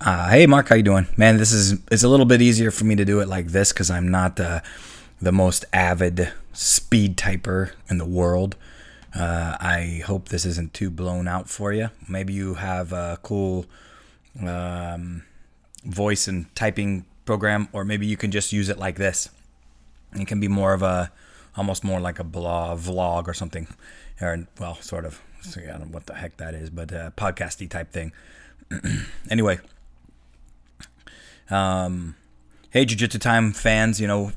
Uh, 0.00 0.30
hey, 0.30 0.46
Mark, 0.46 0.68
how 0.68 0.76
you 0.76 0.82
doing? 0.84 1.08
Man, 1.16 1.38
this 1.38 1.50
is 1.52 1.80
it's 1.90 2.04
a 2.04 2.08
little 2.08 2.26
bit 2.26 2.40
easier 2.40 2.70
for 2.70 2.84
me 2.84 2.94
to 2.94 3.04
do 3.04 3.18
it 3.18 3.26
like 3.26 3.48
this 3.48 3.72
because 3.72 3.90
I'm 3.90 4.08
not 4.08 4.36
the 4.36 4.62
the 5.20 5.32
most 5.32 5.64
avid 5.72 6.32
speed 6.52 7.16
typer 7.16 7.72
in 7.90 7.98
the 7.98 8.04
world. 8.04 8.54
Uh, 9.12 9.56
I 9.58 10.02
hope 10.06 10.28
this 10.28 10.46
isn't 10.46 10.72
too 10.72 10.90
blown 10.90 11.26
out 11.26 11.48
for 11.48 11.72
you. 11.72 11.90
Maybe 12.08 12.32
you 12.32 12.54
have 12.54 12.92
a 12.92 13.18
cool 13.24 13.66
um, 14.46 15.24
voice 15.84 16.28
and 16.28 16.54
typing 16.54 17.04
program, 17.24 17.68
or 17.72 17.84
maybe 17.84 18.06
you 18.06 18.16
can 18.16 18.30
just 18.30 18.52
use 18.52 18.68
it 18.68 18.78
like 18.78 18.96
this. 18.96 19.30
It 20.12 20.28
can 20.28 20.38
be 20.38 20.46
more 20.48 20.74
of 20.74 20.82
a, 20.82 21.10
almost 21.56 21.82
more 21.82 21.98
like 21.98 22.20
a 22.20 22.24
blog, 22.24 22.78
vlog 22.78 23.26
or 23.26 23.34
something, 23.34 23.66
or 24.20 24.46
well, 24.60 24.76
sort 24.76 25.04
of. 25.04 25.20
So, 25.42 25.60
I 25.60 25.66
don't 25.66 25.80
know 25.80 25.86
what 25.86 26.06
the 26.06 26.14
heck 26.14 26.36
that 26.36 26.54
is, 26.54 26.70
but 26.70 26.92
a 26.92 27.12
podcasty 27.16 27.68
type 27.68 27.92
thing. 27.92 28.12
anyway, 29.30 29.58
um, 31.50 32.16
hey, 32.70 32.84
Jiu 32.84 32.96
Jitsu 32.96 33.18
Time 33.18 33.52
fans, 33.52 34.00
you 34.00 34.06
know 34.06 34.32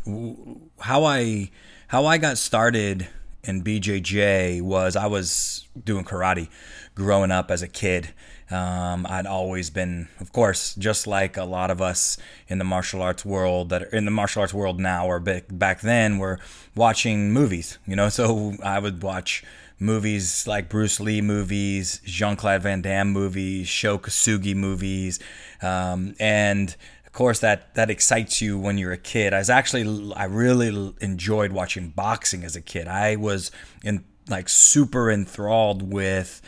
how 0.79 1.03
I 1.03 1.51
how 1.87 2.05
I 2.05 2.17
got 2.17 2.37
started 2.37 3.07
in 3.43 3.63
BJJ 3.63 4.61
was 4.61 4.95
I 4.95 5.07
was 5.07 5.67
doing 5.83 6.05
karate 6.05 6.49
growing 6.95 7.31
up 7.31 7.51
as 7.51 7.61
a 7.61 7.67
kid. 7.67 8.13
Um, 8.49 9.05
I'd 9.09 9.25
always 9.25 9.69
been, 9.69 10.09
of 10.19 10.33
course, 10.33 10.75
just 10.75 11.07
like 11.07 11.37
a 11.37 11.45
lot 11.45 11.71
of 11.71 11.81
us 11.81 12.17
in 12.49 12.57
the 12.57 12.65
martial 12.65 13.01
arts 13.01 13.23
world 13.23 13.69
that 13.69 13.83
are 13.83 13.95
in 13.95 14.03
the 14.03 14.11
martial 14.11 14.41
arts 14.41 14.53
world 14.53 14.79
now 14.79 15.07
or 15.07 15.19
back, 15.19 15.79
then 15.79 16.17
were 16.17 16.37
watching 16.75 17.31
movies, 17.31 17.77
you 17.87 17.95
know. 17.95 18.09
So 18.21 18.55
I 18.61 18.77
would 18.77 19.01
watch 19.01 19.43
movies 19.79 20.45
like 20.45 20.69
Bruce 20.69 20.99
Lee 20.99 21.21
movies, 21.21 22.01
Jean 22.03 22.35
Claude 22.35 22.61
Van 22.61 22.81
Damme 22.81 23.09
movies, 23.09 23.67
Sho 23.67 23.97
Kosugi 23.97 24.55
movies, 24.55 25.19
um, 25.61 26.13
and 26.19 26.75
of 27.11 27.17
course 27.17 27.39
that 27.39 27.75
that 27.75 27.89
excites 27.89 28.41
you 28.41 28.57
when 28.57 28.77
you're 28.77 28.93
a 28.93 28.97
kid. 28.97 29.33
I 29.33 29.39
was 29.39 29.49
actually 29.49 30.13
I 30.15 30.23
really 30.23 30.93
enjoyed 31.01 31.51
watching 31.51 31.89
boxing 31.89 32.45
as 32.45 32.55
a 32.55 32.61
kid. 32.61 32.87
I 32.87 33.17
was 33.17 33.51
in 33.83 34.05
like 34.29 34.47
super 34.47 35.11
enthralled 35.11 35.91
with 35.91 36.41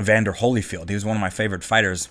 Evander 0.00 0.32
Holyfield. 0.32 0.88
He 0.88 0.94
was 0.94 1.04
one 1.04 1.14
of 1.14 1.20
my 1.20 1.28
favorite 1.28 1.62
fighters, 1.62 2.08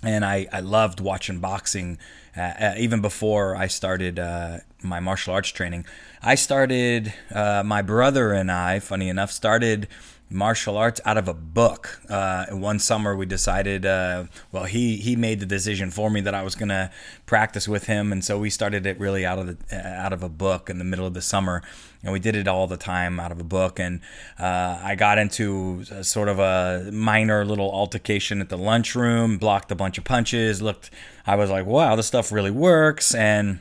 and 0.00 0.24
I, 0.24 0.46
I 0.52 0.60
loved 0.60 1.00
watching 1.00 1.40
boxing 1.40 1.98
uh, 2.36 2.40
uh, 2.40 2.74
even 2.78 3.00
before 3.00 3.56
I 3.56 3.66
started 3.66 4.20
uh, 4.20 4.58
my 4.80 5.00
martial 5.00 5.34
arts 5.34 5.48
training. 5.48 5.86
I 6.22 6.36
started, 6.36 7.12
uh, 7.34 7.64
my 7.66 7.82
brother 7.82 8.30
and 8.30 8.52
I, 8.52 8.78
funny 8.78 9.08
enough, 9.08 9.32
started 9.32 9.88
martial 10.30 10.76
arts 10.76 11.00
out 11.04 11.16
of 11.16 11.28
a 11.28 11.34
book. 11.34 12.00
Uh, 12.08 12.46
one 12.50 12.78
summer, 12.78 13.16
we 13.16 13.26
decided, 13.26 13.86
uh, 13.86 14.24
well, 14.52 14.64
he 14.64 14.96
he 14.96 15.16
made 15.16 15.40
the 15.40 15.46
decision 15.46 15.90
for 15.90 16.10
me 16.10 16.20
that 16.20 16.34
I 16.34 16.42
was 16.42 16.54
going 16.54 16.68
to 16.68 16.90
practice 17.26 17.66
with 17.66 17.86
him, 17.86 18.12
and 18.12 18.24
so 18.24 18.38
we 18.38 18.50
started 18.50 18.86
it 18.86 18.98
really 18.98 19.24
out 19.24 19.38
of 19.38 19.46
the 19.46 19.76
out 19.76 20.12
of 20.12 20.22
a 20.22 20.28
book 20.28 20.68
in 20.68 20.78
the 20.78 20.84
middle 20.84 21.06
of 21.06 21.14
the 21.14 21.22
summer, 21.22 21.62
and 22.02 22.12
we 22.12 22.18
did 22.18 22.36
it 22.36 22.46
all 22.46 22.66
the 22.66 22.76
time 22.76 23.18
out 23.18 23.32
of 23.32 23.40
a 23.40 23.44
book. 23.44 23.78
And 23.78 24.00
uh, 24.38 24.80
I 24.82 24.94
got 24.94 25.18
into 25.18 25.84
sort 26.02 26.28
of 26.28 26.38
a 26.38 26.90
minor 26.92 27.44
little 27.44 27.70
altercation 27.70 28.40
at 28.40 28.48
the 28.48 28.58
lunchroom, 28.58 29.38
blocked 29.38 29.72
a 29.72 29.74
bunch 29.74 29.98
of 29.98 30.04
punches. 30.04 30.60
Looked, 30.60 30.90
I 31.26 31.36
was 31.36 31.50
like, 31.50 31.66
wow, 31.66 31.96
this 31.96 32.06
stuff 32.06 32.32
really 32.32 32.50
works, 32.50 33.14
and 33.14 33.60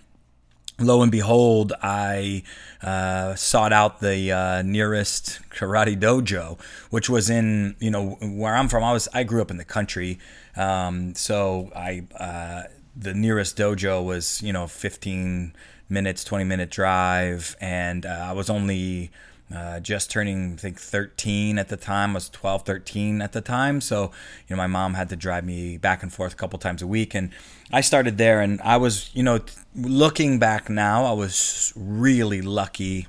lo 0.79 1.01
and 1.01 1.11
behold, 1.11 1.73
I 1.81 2.43
uh, 2.81 3.35
sought 3.35 3.73
out 3.73 3.99
the 3.99 4.31
uh, 4.31 4.61
nearest 4.61 5.39
karate 5.49 5.99
dojo, 5.99 6.59
which 6.89 7.09
was 7.09 7.29
in 7.29 7.75
you 7.79 7.91
know 7.91 8.17
where 8.21 8.55
I'm 8.55 8.67
from. 8.67 8.83
I 8.83 8.93
was 8.93 9.07
I 9.13 9.23
grew 9.23 9.41
up 9.41 9.51
in 9.51 9.57
the 9.57 9.65
country, 9.65 10.19
um, 10.55 11.15
so 11.15 11.71
I 11.75 12.03
uh, 12.19 12.63
the 12.95 13.13
nearest 13.13 13.57
dojo 13.57 14.03
was 14.03 14.41
you 14.41 14.53
know 14.53 14.67
15 14.67 15.53
minutes, 15.89 16.23
20 16.23 16.43
minute 16.43 16.69
drive, 16.69 17.55
and 17.59 18.05
uh, 18.05 18.27
I 18.29 18.33
was 18.33 18.49
only 18.49 19.11
uh, 19.53 19.79
just 19.79 20.11
turning, 20.11 20.53
I 20.53 20.55
think, 20.57 20.79
13 20.79 21.57
at 21.57 21.69
the 21.69 21.77
time. 21.77 22.11
I 22.11 22.13
was 22.15 22.29
12, 22.29 22.63
13 22.63 23.21
at 23.21 23.31
the 23.31 23.41
time. 23.41 23.79
So, 23.79 24.11
you 24.47 24.55
know, 24.55 24.57
my 24.57 24.67
mom 24.67 24.95
had 24.95 25.09
to 25.09 25.15
drive 25.15 25.45
me 25.45 25.77
back 25.77 26.03
and 26.03 26.11
forth 26.11 26.33
a 26.33 26.35
couple 26.35 26.59
times 26.59 26.81
a 26.81 26.87
week. 26.87 27.15
And 27.15 27.31
I 27.71 27.81
started 27.81 28.17
there. 28.17 28.41
And 28.41 28.59
I 28.61 28.77
was, 28.77 29.09
you 29.13 29.23
know, 29.23 29.39
looking 29.73 30.37
back 30.37 30.69
now, 30.69 31.05
I 31.05 31.13
was 31.13 31.71
really 31.77 32.41
lucky 32.41 33.07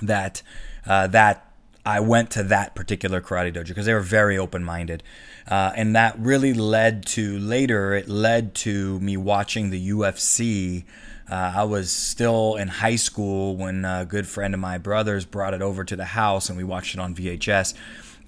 that, 0.00 0.42
uh, 0.86 1.06
that 1.08 1.46
I 1.84 2.00
went 2.00 2.30
to 2.32 2.42
that 2.44 2.74
particular 2.74 3.20
karate 3.20 3.54
dojo 3.54 3.68
because 3.68 3.86
they 3.86 3.94
were 3.94 4.00
very 4.00 4.38
open 4.38 4.64
minded. 4.64 5.02
Uh, 5.46 5.72
and 5.76 5.94
that 5.96 6.18
really 6.18 6.54
led 6.54 7.04
to 7.06 7.38
later, 7.38 7.92
it 7.92 8.08
led 8.08 8.54
to 8.54 8.98
me 9.00 9.16
watching 9.16 9.70
the 9.70 9.90
UFC 9.90 10.84
uh, 11.30 11.52
I 11.56 11.64
was 11.64 11.90
still 11.92 12.56
in 12.56 12.68
high 12.68 12.96
school 12.96 13.56
when 13.56 13.84
a 13.84 14.04
good 14.04 14.26
friend 14.26 14.52
of 14.52 14.60
my 14.60 14.78
brother's 14.78 15.24
brought 15.24 15.54
it 15.54 15.62
over 15.62 15.84
to 15.84 15.94
the 15.94 16.04
house 16.04 16.48
and 16.48 16.58
we 16.58 16.64
watched 16.64 16.94
it 16.94 17.00
on 17.00 17.14
VHS. 17.14 17.74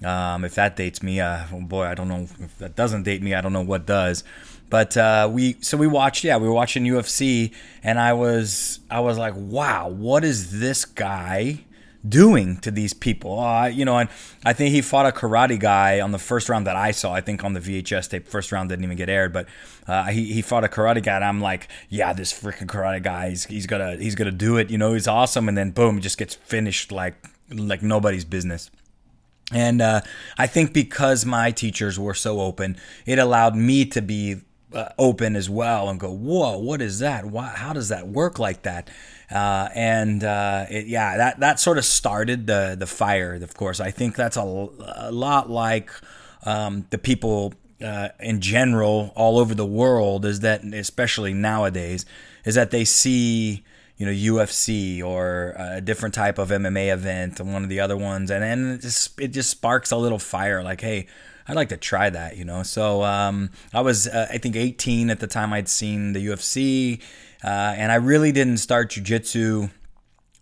Um, 0.03 0.45
if 0.45 0.55
that 0.55 0.75
dates 0.75 1.03
me, 1.03 1.19
uh, 1.19 1.43
oh 1.51 1.61
boy, 1.61 1.83
I 1.83 1.95
don't 1.95 2.07
know. 2.07 2.27
If 2.39 2.57
that 2.59 2.75
doesn't 2.75 3.03
date 3.03 3.21
me, 3.21 3.33
I 3.33 3.41
don't 3.41 3.53
know 3.53 3.61
what 3.61 3.85
does. 3.85 4.23
But 4.69 4.97
uh, 4.97 5.29
we 5.31 5.57
so 5.61 5.77
we 5.77 5.87
watched, 5.87 6.23
yeah, 6.23 6.37
we 6.37 6.47
were 6.47 6.53
watching 6.53 6.83
UFC, 6.83 7.53
and 7.83 7.99
I 7.99 8.13
was 8.13 8.79
I 8.89 9.01
was 9.01 9.17
like, 9.17 9.33
wow, 9.35 9.89
what 9.89 10.23
is 10.23 10.59
this 10.59 10.85
guy? 10.85 11.65
Doing 12.07 12.57
to 12.57 12.71
these 12.71 12.93
people. 12.93 13.39
Uh, 13.39 13.67
you 13.67 13.85
know, 13.85 13.97
and 13.97 14.09
I 14.45 14.53
think 14.53 14.73
he 14.73 14.81
fought 14.81 15.05
a 15.05 15.11
karate 15.11 15.59
guy 15.59 16.01
on 16.01 16.11
the 16.11 16.19
first 16.19 16.49
round 16.49 16.67
that 16.67 16.75
I 16.75 16.91
saw. 16.91 17.13
I 17.13 17.21
think 17.21 17.43
on 17.43 17.53
the 17.53 17.59
VHS 17.59 18.09
tape, 18.09 18.27
first 18.27 18.51
round 18.51 18.69
didn't 18.69 18.83
even 18.83 18.97
get 18.97 19.09
aired, 19.09 19.33
but 19.33 19.47
uh, 19.87 20.05
he, 20.05 20.33
he 20.33 20.41
fought 20.41 20.63
a 20.63 20.67
karate 20.67 21.03
guy, 21.03 21.15
and 21.15 21.25
I'm 21.25 21.41
like, 21.41 21.67
yeah, 21.89 22.13
this 22.13 22.33
freaking 22.33 22.67
karate 22.67 23.01
guy, 23.01 23.29
he's, 23.29 23.45
he's 23.45 23.67
gonna 23.67 23.95
he's 23.97 24.15
gonna 24.15 24.31
do 24.31 24.57
it. 24.57 24.69
You 24.69 24.77
know, 24.77 24.93
he's 24.93 25.07
awesome, 25.07 25.47
and 25.47 25.57
then 25.57 25.71
boom, 25.71 25.97
it 25.97 26.01
just 26.01 26.17
gets 26.17 26.35
finished 26.35 26.91
like 26.91 27.15
like 27.49 27.81
nobody's 27.81 28.25
business. 28.25 28.69
And 29.51 29.81
uh, 29.81 30.01
I 30.37 30.47
think 30.47 30.73
because 30.73 31.25
my 31.25 31.51
teachers 31.51 31.99
were 31.99 32.13
so 32.13 32.39
open, 32.41 32.77
it 33.05 33.19
allowed 33.19 33.55
me 33.55 33.85
to 33.85 34.01
be 34.01 34.37
uh, 34.73 34.89
open 34.97 35.35
as 35.35 35.49
well 35.49 35.89
and 35.89 35.99
go, 35.99 36.11
whoa, 36.11 36.57
what 36.57 36.81
is 36.81 36.99
that? 36.99 37.25
Why, 37.25 37.47
how 37.49 37.73
does 37.73 37.89
that 37.89 38.07
work 38.07 38.39
like 38.39 38.63
that? 38.63 38.89
Uh, 39.31 39.69
and 39.73 40.23
uh, 40.23 40.65
it, 40.69 40.87
yeah, 40.87 41.17
that 41.17 41.39
that 41.39 41.59
sort 41.59 41.77
of 41.77 41.85
started 41.85 42.45
the 42.45 42.75
the 42.77 42.85
fire. 42.85 43.33
Of 43.35 43.55
course, 43.55 43.79
I 43.79 43.89
think 43.89 44.15
that's 44.15 44.37
a, 44.37 44.41
a 44.41 45.11
lot 45.11 45.49
like 45.49 45.89
um, 46.43 46.85
the 46.91 46.97
people 46.97 47.53
uh, 47.83 48.09
in 48.19 48.41
general 48.41 49.11
all 49.15 49.39
over 49.39 49.55
the 49.55 49.65
world. 49.65 50.25
Is 50.25 50.41
that 50.41 50.63
especially 50.63 51.33
nowadays 51.33 52.05
is 52.45 52.55
that 52.55 52.71
they 52.71 52.85
see 52.85 53.63
you 53.97 54.05
know 54.05 54.11
UFC 54.11 55.03
or 55.03 55.55
a 55.57 55.81
different 55.81 56.13
type 56.13 56.37
of 56.37 56.49
MMA 56.49 56.93
event 56.93 57.39
and 57.39 57.51
one 57.53 57.63
of 57.63 57.69
the 57.69 57.79
other 57.79 57.97
ones, 57.97 58.29
and 58.29 58.43
then 58.43 58.71
it 58.71 58.81
just, 58.81 59.19
it 59.19 59.29
just 59.29 59.49
sparks 59.49 59.91
a 59.91 59.97
little 59.97 60.19
fire. 60.19 60.61
Like, 60.63 60.81
hey, 60.81 61.07
I'd 61.47 61.55
like 61.55 61.69
to 61.69 61.77
try 61.77 62.09
that, 62.09 62.37
you 62.37 62.45
know. 62.45 62.63
So 62.63 63.03
um, 63.03 63.49
I 63.73 63.81
was, 63.81 64.07
uh, 64.07 64.27
I 64.31 64.37
think, 64.37 64.55
18 64.55 65.09
at 65.09 65.19
the 65.19 65.27
time 65.27 65.53
I'd 65.53 65.67
seen 65.67 66.13
the 66.13 66.25
UFC, 66.27 67.01
uh, 67.43 67.47
and 67.47 67.91
I 67.91 67.95
really 67.95 68.31
didn't 68.31 68.57
start 68.57 68.91
jujitsu 68.91 69.69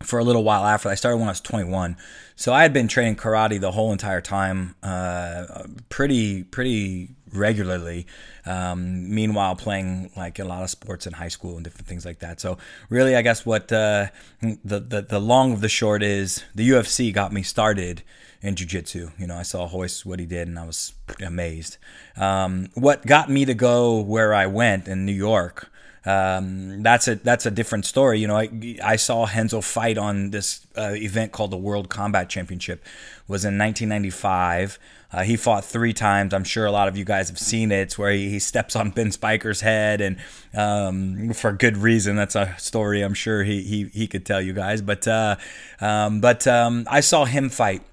for 0.04 0.20
a 0.20 0.24
little 0.24 0.44
while 0.44 0.66
after. 0.66 0.90
I 0.90 0.96
started 0.96 1.18
when 1.18 1.28
I 1.28 1.32
was 1.32 1.42
21, 1.42 1.98
so 2.36 2.54
I 2.54 2.62
had 2.64 2.74
been 2.74 2.88
training 2.88 3.16
karate 3.16 3.60
the 3.60 3.72
whole 3.72 3.92
entire 3.92 4.22
time, 4.22 4.76
uh, 4.84 5.64
pretty 5.90 6.44
pretty 6.44 7.10
regularly. 7.34 8.08
Um, 8.46 9.14
meanwhile, 9.14 9.56
playing 9.56 10.12
like 10.16 10.40
a 10.40 10.44
lot 10.44 10.64
of 10.64 10.70
sports 10.70 11.06
in 11.08 11.14
high 11.14 11.28
school 11.28 11.56
and 11.56 11.64
different 11.64 11.88
things 11.88 12.06
like 12.06 12.20
that. 12.20 12.40
So 12.40 12.58
really, 12.90 13.16
I 13.16 13.22
guess 13.22 13.46
what 13.46 13.72
uh, 13.72 14.08
the, 14.42 14.80
the 14.80 15.02
the 15.08 15.20
long 15.20 15.54
of 15.54 15.62
the 15.62 15.70
short 15.70 16.04
is, 16.04 16.44
the 16.56 16.70
UFC 16.70 17.14
got 17.14 17.32
me 17.32 17.44
started 17.44 18.04
in 18.42 18.56
jiu-jitsu. 18.56 19.12
You 19.18 19.28
know, 19.28 19.36
I 19.36 19.44
saw 19.44 19.70
Royce 19.72 20.06
what 20.06 20.20
he 20.20 20.26
did, 20.26 20.48
and 20.48 20.58
I 20.58 20.66
was 20.66 20.94
amazed. 21.24 21.78
Um, 22.18 22.70
what 22.74 23.06
got 23.06 23.30
me 23.30 23.46
to 23.46 23.54
go 23.54 24.00
where 24.00 24.34
I 24.34 24.48
went 24.48 24.88
in 24.88 25.06
New 25.06 25.12
York 25.12 25.72
um, 26.04 26.82
that's 26.82 27.08
a 27.08 27.16
that's 27.16 27.46
a 27.46 27.52
different 27.52 27.86
story. 27.86 28.20
You 28.20 28.28
know, 28.28 28.38
I, 28.38 28.50
I 28.84 28.96
saw 28.96 29.26
Renzo 29.26 29.62
fight 29.62 29.98
on 29.98 30.32
this 30.32 30.66
uh, 30.76 30.94
event 30.96 31.32
called 31.32 31.52
the 31.52 31.58
World 31.58 31.90
Combat 31.90 32.28
Championship. 32.28 32.84
It 32.84 33.30
was 33.30 33.46
in 33.46 33.58
1995. 33.58 34.80
Uh, 35.14 35.24
he 35.24 35.36
fought 35.36 35.64
three 35.64 35.94
times. 35.94 36.34
I'm 36.34 36.46
sure 36.46 36.66
a 36.66 36.72
lot 36.72 36.88
of 36.88 36.98
you 36.98 37.04
guys 37.04 37.28
have 37.28 37.38
seen 37.38 37.72
it. 37.72 37.82
It's 37.82 37.98
where 37.98 38.12
he, 38.12 38.30
he 38.30 38.40
steps 38.40 38.76
on 38.76 38.92
Ben 38.92 39.10
Spijkers' 39.10 39.62
head, 39.62 40.02
and 40.02 40.18
um, 40.56 41.34
for 41.34 41.52
good 41.52 41.78
reason. 41.78 42.16
That's 42.16 42.36
a 42.36 42.56
story 42.58 43.02
I'm 43.02 43.14
sure 43.14 43.44
he 43.44 43.62
he, 43.62 43.84
he 43.94 44.08
could 44.08 44.26
tell 44.26 44.42
you 44.42 44.54
guys. 44.54 44.82
But 44.82 45.08
uh, 45.08 45.36
um, 45.80 46.20
but 46.20 46.48
um, 46.48 46.88
I 46.90 47.02
saw 47.02 47.26
him 47.26 47.50
fight 47.50 47.84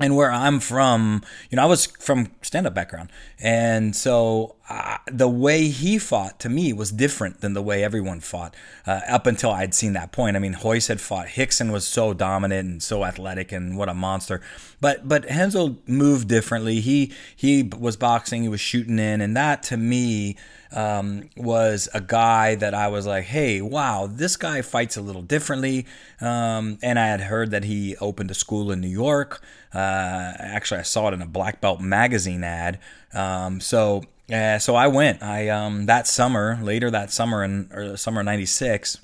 and 0.00 0.16
where 0.16 0.32
I'm 0.32 0.60
from, 0.60 1.22
you 1.50 1.56
know, 1.56 1.62
I 1.62 1.66
was 1.66 1.86
from 1.86 2.32
stand 2.40 2.66
up 2.66 2.74
background. 2.74 3.10
And 3.38 3.94
so 3.94 4.56
uh, 4.68 4.98
the 5.06 5.28
way 5.28 5.68
he 5.68 5.98
fought 5.98 6.40
to 6.40 6.48
me 6.48 6.72
was 6.72 6.90
different 6.90 7.42
than 7.42 7.52
the 7.52 7.62
way 7.62 7.84
everyone 7.84 8.20
fought 8.20 8.54
uh, 8.86 9.00
up 9.08 9.26
until 9.26 9.50
I'd 9.50 9.74
seen 9.74 9.92
that 9.92 10.10
point. 10.10 10.36
I 10.36 10.38
mean, 10.38 10.56
Royce 10.64 10.86
had 10.86 11.00
fought. 11.00 11.26
Rickson 11.28 11.70
was 11.70 11.86
so 11.86 12.14
dominant 12.14 12.68
and 12.68 12.82
so 12.82 13.04
athletic 13.04 13.52
and 13.52 13.76
what 13.76 13.90
a 13.90 13.94
monster. 13.94 14.40
But 14.80 15.06
but 15.06 15.26
Renzo 15.26 15.76
moved 15.86 16.28
differently. 16.28 16.80
He 16.80 17.12
he 17.36 17.62
was 17.62 17.96
boxing. 17.96 18.42
He 18.42 18.48
was 18.48 18.60
shooting 18.60 18.98
in, 18.98 19.20
and 19.20 19.36
that 19.36 19.62
to 19.64 19.76
me 19.76 20.36
um, 20.72 21.28
was 21.36 21.88
a 21.92 22.00
guy 22.00 22.54
that 22.54 22.74
I 22.74 22.88
was 22.88 23.06
like, 23.06 23.24
hey, 23.24 23.60
wow, 23.60 24.08
this 24.10 24.36
guy 24.36 24.62
fights 24.62 24.96
a 24.96 25.02
little 25.02 25.22
differently. 25.22 25.86
Um, 26.20 26.78
and 26.82 26.98
I 26.98 27.08
had 27.08 27.22
heard 27.22 27.50
that 27.50 27.64
he 27.64 27.96
opened 27.96 28.30
a 28.30 28.34
school 28.34 28.70
in 28.70 28.80
New 28.80 28.88
York. 28.88 29.42
Uh, 29.72 30.32
actually, 30.38 30.80
I 30.80 30.84
saw 30.84 31.08
it 31.08 31.14
in 31.14 31.22
a 31.22 31.26
Black 31.26 31.60
Belt 31.60 31.80
magazine 31.80 32.42
ad. 32.44 32.78
Um, 33.12 33.60
so 33.60 34.02
yeah, 34.28 34.58
so 34.58 34.74
I 34.74 34.86
went. 34.86 35.22
I 35.22 35.48
um, 35.48 35.86
that 35.86 36.06
summer, 36.06 36.58
later 36.62 36.90
that 36.90 37.10
summer 37.10 37.42
in 37.44 37.70
or 37.72 37.96
summer 37.96 38.22
'96, 38.22 38.98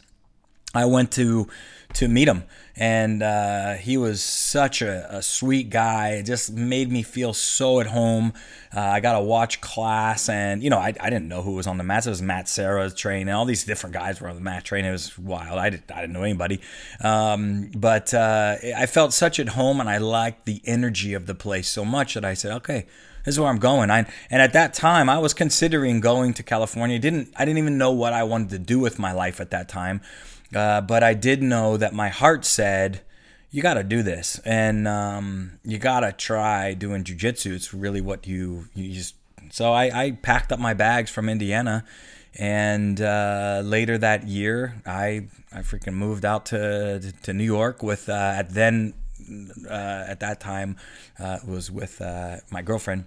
I 0.74 0.84
went 0.84 1.10
to 1.12 1.48
to 1.96 2.08
meet 2.08 2.28
him, 2.28 2.44
and 2.76 3.22
uh, 3.22 3.72
he 3.72 3.96
was 3.96 4.22
such 4.22 4.82
a, 4.82 5.16
a, 5.16 5.22
sweet 5.22 5.70
guy. 5.70 6.10
It 6.10 6.24
just 6.24 6.52
made 6.52 6.92
me 6.92 7.02
feel 7.02 7.32
so 7.32 7.80
at 7.80 7.86
home. 7.86 8.34
Uh, 8.74 8.80
I 8.80 9.00
got 9.00 9.14
to 9.14 9.24
watch 9.24 9.62
class, 9.62 10.28
and 10.28 10.62
you 10.62 10.68
know, 10.68 10.76
I, 10.76 10.92
I 11.00 11.08
didn't 11.08 11.28
know 11.28 11.40
who 11.40 11.52
was 11.52 11.66
on 11.66 11.78
the 11.78 11.84
mats. 11.84 12.06
It 12.06 12.10
was 12.10 12.20
Matt 12.20 12.50
Serra 12.50 12.90
training. 12.90 13.32
All 13.32 13.46
these 13.46 13.64
different 13.64 13.94
guys 13.94 14.20
were 14.20 14.28
on 14.28 14.34
the 14.34 14.42
mat 14.42 14.62
training. 14.62 14.90
It 14.90 14.92
was 14.92 15.18
wild. 15.18 15.58
I, 15.58 15.70
did, 15.70 15.84
I 15.90 16.02
didn't 16.02 16.12
know 16.12 16.22
anybody, 16.22 16.60
um, 17.00 17.70
but 17.74 18.12
uh, 18.12 18.56
I 18.76 18.84
felt 18.84 19.14
such 19.14 19.40
at 19.40 19.50
home, 19.50 19.80
and 19.80 19.88
I 19.88 19.96
liked 19.96 20.44
the 20.44 20.60
energy 20.66 21.14
of 21.14 21.24
the 21.24 21.34
place 21.34 21.66
so 21.66 21.82
much 21.82 22.12
that 22.12 22.26
I 22.26 22.34
said, 22.34 22.52
okay 22.56 22.86
this 23.24 23.34
is 23.34 23.40
where 23.40 23.50
I'm 23.50 23.58
going. 23.58 23.90
I, 23.90 24.06
and 24.30 24.40
at 24.40 24.52
that 24.52 24.72
time, 24.72 25.10
I 25.10 25.18
was 25.18 25.34
considering 25.34 25.98
going 26.00 26.32
to 26.34 26.44
California. 26.44 26.96
Didn't 26.96 27.34
I 27.36 27.44
didn't 27.44 27.58
even 27.58 27.76
know 27.76 27.90
what 27.90 28.12
I 28.12 28.22
wanted 28.22 28.50
to 28.50 28.58
do 28.60 28.78
with 28.78 29.00
my 29.00 29.10
life 29.10 29.40
at 29.40 29.50
that 29.50 29.68
time, 29.68 30.00
uh, 30.56 30.80
but 30.80 31.02
I 31.02 31.14
did 31.14 31.42
know 31.42 31.76
that 31.76 31.94
my 31.94 32.08
heart 32.08 32.44
said, 32.44 33.02
"You 33.50 33.62
got 33.62 33.74
to 33.74 33.84
do 33.84 34.02
this, 34.02 34.40
and 34.44 34.88
um, 34.88 35.58
you 35.64 35.78
got 35.78 36.00
to 36.00 36.12
try 36.12 36.74
doing 36.74 37.04
jujitsu. 37.04 37.52
It's 37.52 37.74
really 37.74 38.00
what 38.00 38.26
you 38.26 38.68
you 38.74 38.92
just." 38.92 39.14
So 39.50 39.72
I, 39.72 40.06
I 40.06 40.10
packed 40.12 40.50
up 40.50 40.58
my 40.58 40.74
bags 40.74 41.10
from 41.10 41.28
Indiana, 41.28 41.84
and 42.34 43.00
uh, 43.00 43.62
later 43.64 43.98
that 43.98 44.26
year, 44.26 44.82
I 44.86 45.28
I 45.52 45.60
freaking 45.60 45.94
moved 45.94 46.24
out 46.24 46.46
to 46.46 47.12
to 47.22 47.32
New 47.32 47.44
York 47.44 47.82
with 47.82 48.08
uh, 48.08 48.34
at 48.36 48.50
then 48.50 48.94
uh, 49.68 50.04
at 50.08 50.20
that 50.20 50.40
time 50.40 50.76
uh, 51.18 51.38
was 51.46 51.70
with 51.70 52.00
uh, 52.00 52.36
my 52.50 52.62
girlfriend 52.62 53.04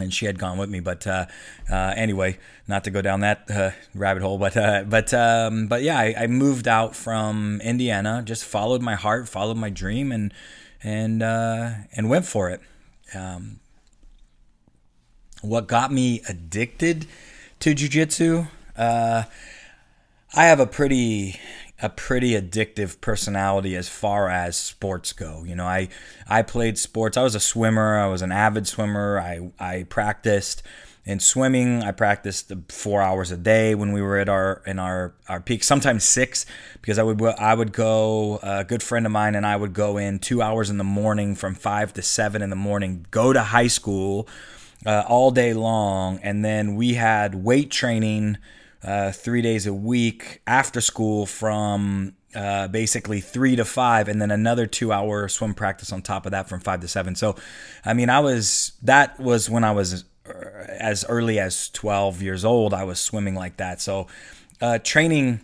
and 0.00 0.12
she 0.12 0.26
had 0.26 0.38
gone 0.38 0.58
with 0.58 0.68
me. 0.68 0.80
But 0.80 1.06
uh, 1.06 1.26
uh, 1.70 1.94
anyway, 1.96 2.38
not 2.66 2.84
to 2.84 2.90
go 2.90 3.02
down 3.02 3.20
that 3.20 3.50
uh, 3.50 3.70
rabbit 3.94 4.22
hole, 4.22 4.38
but 4.38 4.56
uh, 4.56 4.84
but 4.86 5.12
um, 5.14 5.66
but 5.66 5.82
yeah, 5.82 5.98
I, 5.98 6.14
I, 6.18 6.26
moved 6.26 6.68
out 6.68 6.96
from 6.96 7.60
Indiana, 7.62 8.22
just 8.24 8.44
followed 8.44 8.82
my 8.82 8.94
heart, 8.94 9.28
followed 9.28 9.56
my 9.56 9.70
dream, 9.70 10.12
and 10.12 10.32
and 10.82 11.22
uh, 11.22 11.70
and 11.96 12.08
went 12.08 12.24
for 12.24 12.50
it. 12.50 12.60
Um, 13.14 13.60
what 15.42 15.66
got 15.66 15.92
me 15.92 16.22
addicted 16.28 17.06
to 17.60 17.74
jujitsu? 17.74 18.48
Uh, 18.76 19.24
I 20.34 20.44
have 20.44 20.60
a 20.60 20.66
pretty 20.66 21.40
a 21.82 21.88
pretty 21.88 22.32
addictive 22.32 23.00
personality 23.00 23.76
as 23.76 23.88
far 23.88 24.28
as 24.28 24.56
sports 24.56 25.12
go. 25.12 25.44
You 25.44 25.54
know, 25.54 25.66
I 25.66 25.88
I 26.28 26.42
played 26.42 26.78
sports. 26.78 27.16
I 27.16 27.22
was 27.22 27.34
a 27.34 27.40
swimmer. 27.40 27.98
I 27.98 28.06
was 28.06 28.22
an 28.22 28.32
avid 28.32 28.66
swimmer. 28.66 29.18
I 29.18 29.50
I 29.58 29.84
practiced 29.84 30.62
in 31.04 31.18
swimming. 31.18 31.82
I 31.82 31.92
practiced 31.92 32.52
four 32.68 33.00
hours 33.00 33.30
a 33.30 33.36
day 33.36 33.74
when 33.74 33.92
we 33.92 34.02
were 34.02 34.18
at 34.18 34.28
our 34.28 34.62
in 34.66 34.78
our 34.78 35.14
our 35.28 35.40
peak. 35.40 35.64
Sometimes 35.64 36.04
six 36.04 36.46
because 36.82 36.98
I 36.98 37.02
would 37.02 37.22
I 37.22 37.54
would 37.54 37.72
go. 37.72 38.38
A 38.42 38.64
good 38.64 38.82
friend 38.82 39.06
of 39.06 39.12
mine 39.12 39.34
and 39.34 39.46
I 39.46 39.56
would 39.56 39.72
go 39.72 39.96
in 39.96 40.18
two 40.18 40.42
hours 40.42 40.70
in 40.70 40.78
the 40.78 40.84
morning 40.84 41.34
from 41.34 41.54
five 41.54 41.92
to 41.94 42.02
seven 42.02 42.42
in 42.42 42.50
the 42.50 42.56
morning. 42.56 43.06
Go 43.10 43.32
to 43.32 43.42
high 43.42 43.68
school 43.68 44.28
uh, 44.84 45.04
all 45.06 45.30
day 45.30 45.54
long, 45.54 46.18
and 46.22 46.44
then 46.44 46.76
we 46.76 46.94
had 46.94 47.34
weight 47.34 47.70
training 47.70 48.38
uh, 48.82 49.12
three 49.12 49.42
days 49.42 49.66
a 49.66 49.74
week 49.74 50.40
after 50.46 50.80
school 50.80 51.26
from 51.26 52.14
uh, 52.34 52.68
basically 52.68 53.20
three 53.20 53.56
to 53.56 53.64
five, 53.64 54.08
and 54.08 54.20
then 54.20 54.30
another 54.30 54.66
two 54.66 54.92
hour 54.92 55.28
swim 55.28 55.54
practice 55.54 55.92
on 55.92 56.02
top 56.02 56.26
of 56.26 56.32
that 56.32 56.48
from 56.48 56.60
five 56.60 56.80
to 56.80 56.88
seven. 56.88 57.14
So, 57.14 57.36
I 57.84 57.94
mean, 57.94 58.08
I 58.08 58.20
was 58.20 58.72
that 58.82 59.18
was 59.18 59.50
when 59.50 59.64
I 59.64 59.72
was 59.72 60.04
uh, 60.26 60.32
as 60.68 61.04
early 61.08 61.38
as 61.38 61.68
12 61.70 62.22
years 62.22 62.44
old, 62.44 62.72
I 62.72 62.84
was 62.84 63.00
swimming 63.00 63.34
like 63.34 63.56
that. 63.56 63.80
So, 63.80 64.06
uh, 64.60 64.78
training 64.78 65.40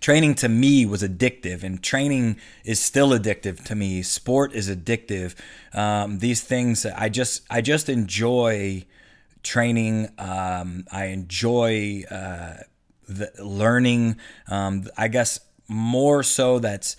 training 0.00 0.34
to 0.36 0.48
me 0.48 0.86
was 0.86 1.02
addictive 1.02 1.62
and 1.64 1.82
training 1.82 2.36
is 2.64 2.78
still 2.78 3.10
addictive 3.10 3.64
to 3.64 3.74
me 3.74 4.00
sport 4.00 4.52
is 4.52 4.70
addictive 4.70 5.34
um, 5.74 6.20
these 6.20 6.40
things 6.40 6.86
i 6.86 7.08
just 7.08 7.42
i 7.50 7.60
just 7.60 7.88
enjoy 7.88 8.84
training. 9.42 10.08
Um, 10.18 10.84
I 10.90 11.06
enjoy 11.06 12.04
uh, 12.10 12.58
the 13.08 13.32
learning. 13.38 14.16
Um, 14.48 14.88
I 14.96 15.08
guess 15.08 15.40
more 15.68 16.22
so 16.22 16.58
that's 16.58 16.96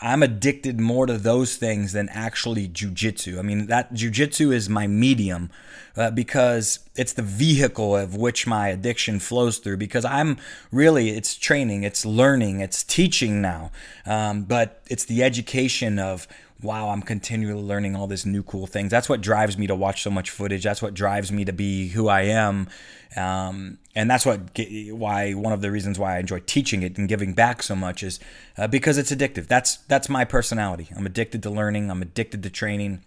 I'm 0.00 0.22
addicted 0.22 0.78
more 0.78 1.06
to 1.06 1.16
those 1.16 1.56
things 1.56 1.92
than 1.92 2.10
actually 2.10 2.68
jujitsu. 2.68 3.38
I 3.38 3.42
mean, 3.42 3.66
that 3.66 3.94
jujitsu 3.94 4.52
is 4.52 4.68
my 4.68 4.86
medium 4.86 5.50
uh, 5.96 6.10
because 6.10 6.80
it's 6.96 7.14
the 7.14 7.22
vehicle 7.22 7.96
of 7.96 8.14
which 8.14 8.46
my 8.46 8.68
addiction 8.68 9.18
flows 9.20 9.56
through. 9.56 9.78
Because 9.78 10.04
I'm 10.04 10.36
really, 10.70 11.10
it's 11.10 11.34
training, 11.34 11.82
it's 11.82 12.04
learning, 12.04 12.60
it's 12.60 12.84
teaching 12.84 13.40
now. 13.40 13.70
Um, 14.04 14.42
but 14.42 14.82
it's 14.86 15.06
the 15.06 15.22
education 15.22 15.98
of 15.98 16.28
wow, 16.62 16.88
I'm 16.88 17.02
continually 17.02 17.60
learning 17.60 17.96
all 17.96 18.06
this 18.06 18.24
new 18.24 18.42
cool 18.42 18.66
things. 18.66 18.90
That's 18.90 19.08
what 19.08 19.20
drives 19.20 19.58
me 19.58 19.66
to 19.66 19.74
watch 19.74 20.02
so 20.02 20.10
much 20.10 20.30
footage. 20.30 20.64
That's 20.64 20.80
what 20.80 20.94
drives 20.94 21.30
me 21.30 21.44
to 21.44 21.52
be 21.52 21.88
who 21.88 22.08
I 22.08 22.22
am. 22.22 22.68
Um, 23.16 23.78
and 23.94 24.10
that's 24.10 24.24
what 24.26 24.58
why 24.90 25.32
one 25.32 25.52
of 25.52 25.60
the 25.60 25.70
reasons 25.70 25.98
why 25.98 26.16
I 26.16 26.18
enjoy 26.18 26.40
teaching 26.40 26.82
it 26.82 26.98
and 26.98 27.08
giving 27.08 27.34
back 27.34 27.62
so 27.62 27.76
much 27.76 28.02
is 28.02 28.18
uh, 28.56 28.66
because 28.66 28.98
it's 28.98 29.12
addictive. 29.12 29.46
That's 29.46 29.76
that's 29.88 30.08
my 30.08 30.24
personality. 30.24 30.88
I'm 30.96 31.06
addicted 31.06 31.42
to 31.44 31.50
learning. 31.50 31.90
I'm 31.90 32.02
addicted 32.02 32.42
to 32.42 32.50
training 32.50 33.02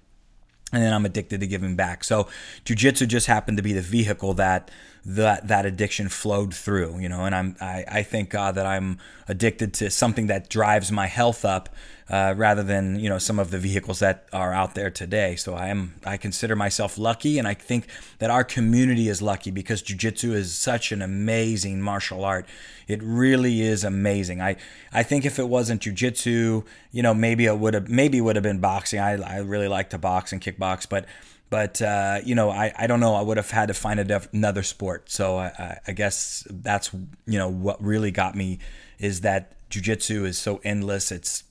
and 0.71 0.83
then 0.83 0.93
I'm 0.93 1.05
addicted 1.05 1.39
to 1.39 1.47
giving 1.47 1.75
back. 1.75 2.03
So 2.03 2.27
jujitsu 2.65 3.07
just 3.07 3.27
happened 3.27 3.57
to 3.57 3.63
be 3.63 3.73
the 3.73 3.81
vehicle 3.81 4.35
that 4.35 4.69
that 5.05 5.47
that 5.47 5.65
addiction 5.65 6.09
flowed 6.09 6.53
through, 6.53 6.99
you 6.99 7.09
know. 7.09 7.25
And 7.25 7.33
I'm 7.33 7.55
I, 7.59 7.85
I 7.87 8.03
thank 8.03 8.29
God 8.29 8.55
that 8.55 8.65
I'm 8.65 8.99
addicted 9.27 9.73
to 9.75 9.89
something 9.89 10.27
that 10.27 10.49
drives 10.49 10.91
my 10.91 11.07
health 11.07 11.43
up 11.43 11.69
uh, 12.09 12.33
rather 12.35 12.63
than 12.63 12.99
you 12.99 13.07
know 13.07 13.17
some 13.17 13.39
of 13.39 13.51
the 13.51 13.59
vehicles 13.59 13.99
that 13.99 14.27
are 14.33 14.53
out 14.53 14.75
there 14.75 14.89
today. 14.89 15.35
So 15.35 15.53
I 15.53 15.67
am 15.67 15.93
I 16.05 16.17
consider 16.17 16.55
myself 16.55 16.97
lucky, 16.97 17.37
and 17.37 17.47
I 17.47 17.53
think 17.53 17.87
that 18.17 18.29
our 18.29 18.43
community 18.43 19.07
is 19.07 19.21
lucky 19.21 19.51
because 19.51 19.83
jujitsu 19.83 20.33
is 20.33 20.53
such 20.53 20.91
an 20.91 21.01
amazing 21.01 21.81
martial 21.81 22.25
art. 22.25 22.47
It 22.87 23.01
really 23.03 23.61
is 23.61 23.83
amazing. 23.83 24.41
I 24.41 24.55
I 24.91 25.03
think 25.03 25.25
if 25.25 25.37
it 25.37 25.47
wasn't 25.47 25.81
jujitsu, 25.81 26.65
you 26.91 27.03
know, 27.03 27.13
maybe 27.13 27.45
it 27.45 27.59
would 27.59 27.73
have 27.73 27.89
maybe 27.89 28.19
would 28.21 28.35
have 28.35 28.43
been 28.43 28.59
boxing. 28.59 28.99
I 28.99 29.21
I 29.21 29.37
really 29.37 29.67
like 29.67 29.91
to 29.91 29.97
box 29.97 30.31
and 30.31 30.41
kickbox, 30.41 30.89
but 30.89 31.05
but 31.49 31.81
uh, 31.81 32.19
you 32.23 32.35
know 32.35 32.49
I, 32.49 32.71
I 32.77 32.87
don't 32.87 32.99
know 32.99 33.15
i 33.15 33.21
would 33.21 33.37
have 33.37 33.49
had 33.49 33.69
to 33.69 33.73
find 33.73 34.05
def- 34.07 34.31
another 34.33 34.63
sport 34.63 35.09
so 35.09 35.39
I, 35.39 35.79
I, 35.87 35.91
guess 35.93 36.45
that's 36.49 36.93
you 36.93 37.39
know 37.39 37.49
what 37.49 37.81
really 37.83 38.11
got 38.11 38.35
me 38.35 38.59
is 38.99 39.21
that 39.21 39.53
jiu-jitsu 39.69 40.25
is 40.25 40.37
so 40.37 40.61
endless 40.63 41.11
it's 41.11 41.43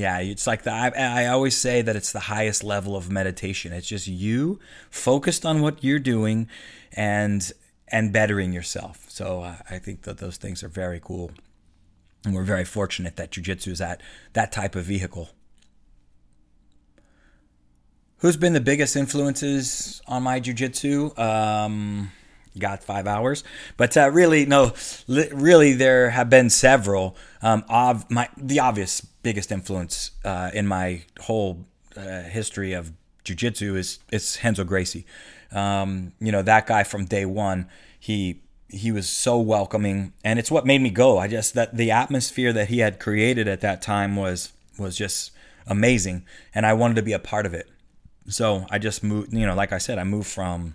yeah, 0.00 0.18
it's 0.20 0.46
like 0.46 0.62
the, 0.62 0.72
I, 0.72 0.90
I 0.96 1.26
always 1.26 1.54
say 1.54 1.82
that 1.82 1.94
it's 1.94 2.10
the 2.10 2.20
highest 2.20 2.64
level 2.64 2.96
of 2.96 3.10
meditation. 3.10 3.74
It's 3.74 3.86
just 3.86 4.06
you 4.06 4.58
focused 4.88 5.44
on 5.44 5.60
what 5.60 5.84
you're 5.84 5.98
doing 5.98 6.48
and 6.92 7.52
and 7.88 8.10
bettering 8.10 8.52
yourself. 8.52 9.04
So 9.08 9.42
uh, 9.42 9.56
I 9.68 9.78
think 9.78 10.02
that 10.02 10.16
those 10.16 10.38
things 10.38 10.62
are 10.62 10.68
very 10.68 11.00
cool. 11.04 11.32
And 12.24 12.34
we're 12.34 12.44
very 12.44 12.64
fortunate 12.64 13.16
that 13.16 13.30
jujitsu 13.30 13.72
is 13.72 13.78
that 13.80 14.00
that 14.32 14.52
type 14.52 14.74
of 14.74 14.84
vehicle. 14.84 15.28
Who's 18.18 18.38
been 18.38 18.54
the 18.54 18.60
biggest 18.60 18.96
influences 18.96 20.00
on 20.06 20.22
my 20.22 20.40
jujitsu? 20.40 21.18
Um, 21.18 22.10
got 22.58 22.82
five 22.82 23.06
hours. 23.06 23.44
But 23.76 23.96
uh, 23.98 24.10
really, 24.10 24.46
no, 24.46 24.72
li- 25.06 25.30
really, 25.32 25.74
there 25.74 26.10
have 26.10 26.30
been 26.30 26.48
several. 26.48 27.16
Um, 27.42 27.64
my 28.08 28.28
the 28.36 28.60
obvious 28.60 29.06
biggest 29.22 29.52
influence 29.52 30.12
uh, 30.24 30.50
in 30.52 30.66
my 30.66 31.02
whole 31.20 31.66
uh, 31.96 32.22
history 32.22 32.72
of 32.72 32.92
jujitsu 33.24 33.76
is 33.76 33.98
it's 34.10 34.42
Renzo 34.42 34.64
Gracie. 34.64 35.06
Um, 35.52 36.12
you 36.20 36.32
know 36.32 36.42
that 36.42 36.66
guy 36.66 36.84
from 36.84 37.04
day 37.04 37.24
one. 37.24 37.68
He 37.98 38.40
he 38.68 38.92
was 38.92 39.08
so 39.08 39.38
welcoming, 39.38 40.12
and 40.24 40.38
it's 40.38 40.50
what 40.50 40.64
made 40.64 40.80
me 40.80 40.90
go. 40.90 41.18
I 41.18 41.28
just 41.28 41.54
that 41.54 41.76
the 41.76 41.90
atmosphere 41.90 42.52
that 42.52 42.68
he 42.68 42.78
had 42.78 43.00
created 43.00 43.48
at 43.48 43.60
that 43.60 43.82
time 43.82 44.16
was 44.16 44.52
was 44.78 44.96
just 44.96 45.32
amazing, 45.66 46.24
and 46.54 46.64
I 46.64 46.72
wanted 46.72 46.94
to 46.94 47.02
be 47.02 47.12
a 47.12 47.18
part 47.18 47.46
of 47.46 47.54
it. 47.54 47.68
So 48.28 48.66
I 48.70 48.78
just 48.78 49.02
moved. 49.02 49.32
You 49.32 49.46
know, 49.46 49.54
like 49.54 49.72
I 49.72 49.78
said, 49.78 49.98
I 49.98 50.04
moved 50.04 50.28
from 50.28 50.74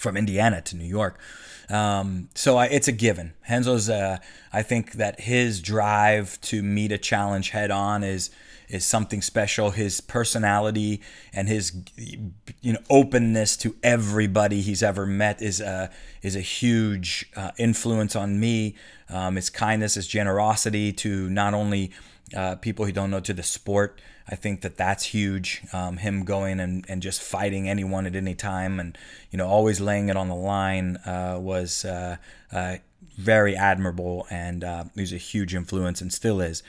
from 0.00 0.16
Indiana 0.16 0.60
to 0.62 0.76
New 0.76 0.86
York. 0.86 1.20
Um, 1.68 2.30
so 2.34 2.56
I, 2.56 2.66
it's 2.66 2.88
a 2.88 2.92
given. 2.92 3.34
Renzo's, 3.48 3.88
uh, 3.88 4.18
I 4.52 4.62
think 4.62 4.92
that 4.94 5.20
his 5.20 5.60
drive 5.60 6.40
to 6.42 6.62
meet 6.62 6.90
a 6.90 6.98
challenge 6.98 7.50
head 7.50 7.70
on 7.70 8.02
is 8.02 8.30
is 8.68 8.84
something 8.84 9.20
special. 9.20 9.72
His 9.72 10.00
personality 10.00 11.00
and 11.32 11.48
his 11.48 11.72
you 11.96 12.72
know 12.72 12.78
openness 12.88 13.56
to 13.58 13.74
everybody 13.82 14.60
he's 14.60 14.82
ever 14.82 15.06
met 15.06 15.42
is 15.42 15.60
a 15.60 15.90
is 16.22 16.36
a 16.36 16.40
huge 16.40 17.30
uh, 17.36 17.50
influence 17.58 18.14
on 18.14 18.38
me. 18.38 18.76
Um, 19.08 19.36
his 19.36 19.50
kindness, 19.50 19.94
his 19.94 20.06
generosity 20.06 20.92
to 20.94 21.28
not 21.30 21.52
only 21.52 21.90
uh, 22.34 22.56
people 22.56 22.84
who 22.84 22.92
don't 22.92 23.10
know 23.10 23.20
to 23.20 23.34
the 23.34 23.42
sport. 23.42 24.00
I 24.30 24.36
think 24.36 24.60
that 24.60 24.76
that's 24.76 25.04
huge. 25.04 25.62
Um, 25.72 25.96
him 25.96 26.24
going 26.24 26.60
and, 26.60 26.84
and 26.88 27.02
just 27.02 27.20
fighting 27.20 27.68
anyone 27.68 28.06
at 28.06 28.14
any 28.14 28.34
time 28.34 28.78
and 28.78 28.96
you 29.30 29.36
know 29.36 29.48
always 29.48 29.80
laying 29.80 30.08
it 30.08 30.16
on 30.16 30.28
the 30.28 30.34
line 30.34 30.96
uh, 30.98 31.38
was 31.40 31.84
uh, 31.84 32.16
uh 32.52 32.76
very 33.16 33.56
admirable 33.56 34.26
and 34.30 34.64
uh, 34.64 34.84
he's 34.94 35.12
a 35.12 35.18
huge 35.18 35.54
influence 35.54 36.00
and 36.00 36.12
still 36.12 36.40
is. 36.40 36.62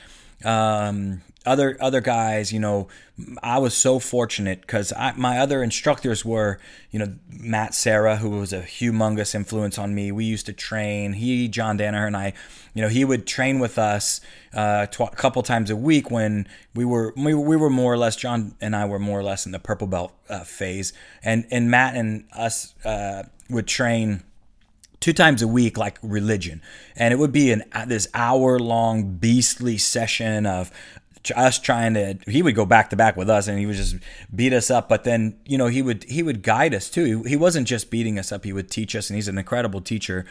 Um, 0.43 1.21
other 1.45 1.75
other 1.79 2.01
guys, 2.01 2.53
you 2.53 2.59
know, 2.59 2.87
I 3.41 3.57
was 3.57 3.73
so 3.73 3.97
fortunate 3.97 4.61
because 4.61 4.93
my 5.15 5.39
other 5.39 5.63
instructors 5.63 6.23
were, 6.23 6.59
you 6.91 6.99
know, 6.99 7.15
Matt 7.29 7.73
Serra, 7.73 8.17
who 8.17 8.29
was 8.29 8.53
a 8.53 8.61
humongous 8.61 9.33
influence 9.33 9.79
on 9.79 9.95
me. 9.95 10.11
We 10.11 10.25
used 10.25 10.45
to 10.45 10.53
train. 10.53 11.13
He, 11.13 11.47
John 11.47 11.79
Danaher, 11.79 12.05
and 12.05 12.15
I, 12.15 12.33
you 12.75 12.81
know, 12.83 12.89
he 12.89 13.03
would 13.03 13.25
train 13.25 13.59
with 13.59 13.79
us 13.79 14.21
uh, 14.53 14.85
tw- 14.87 15.01
a 15.01 15.15
couple 15.15 15.41
times 15.41 15.71
a 15.71 15.75
week 15.75 16.11
when 16.11 16.47
we 16.75 16.85
were 16.85 17.13
we, 17.17 17.33
we 17.33 17.55
were 17.55 17.71
more 17.71 17.91
or 17.91 17.97
less 17.97 18.15
John 18.15 18.55
and 18.61 18.75
I 18.75 18.85
were 18.85 18.99
more 18.99 19.19
or 19.19 19.23
less 19.23 19.45
in 19.45 19.51
the 19.51 19.59
purple 19.59 19.87
belt 19.87 20.13
uh, 20.29 20.43
phase, 20.43 20.93
and 21.23 21.47
and 21.49 21.71
Matt 21.71 21.95
and 21.95 22.25
us 22.33 22.75
uh, 22.85 23.23
would 23.49 23.67
train 23.67 24.23
two 24.99 25.13
times 25.13 25.41
a 25.41 25.47
week 25.47 25.79
like 25.79 25.97
religion 26.03 26.61
and 26.95 27.11
it 27.11 27.17
would 27.17 27.31
be 27.31 27.51
an 27.51 27.63
this 27.87 28.07
hour 28.13 28.59
long 28.59 29.15
beastly 29.15 29.75
session 29.75 30.45
of 30.45 30.71
us 31.35 31.59
trying 31.59 31.93
to 31.93 32.17
he 32.27 32.41
would 32.41 32.55
go 32.55 32.65
back 32.65 32.89
to 32.89 32.95
back 32.95 33.15
with 33.15 33.29
us 33.29 33.47
and 33.47 33.59
he 33.59 33.65
would 33.65 33.75
just 33.75 33.95
beat 34.33 34.53
us 34.53 34.71
up 34.71 34.89
but 34.89 35.03
then 35.03 35.37
you 35.45 35.57
know 35.57 35.67
he 35.67 35.81
would 35.81 36.03
he 36.05 36.23
would 36.23 36.41
guide 36.43 36.73
us 36.73 36.89
too. 36.89 37.23
He, 37.23 37.35
wasn't 37.35 37.67
just 37.67 37.89
beating 37.89 38.19
us 38.19 38.31
up. 38.31 38.43
He 38.43 38.53
would 38.53 38.69
teach 38.69 38.95
us 38.95 39.09
and 39.09 39.15
he's 39.15 39.27
an 39.27 39.37
incredible 39.37 39.81
teacher. 39.81 40.25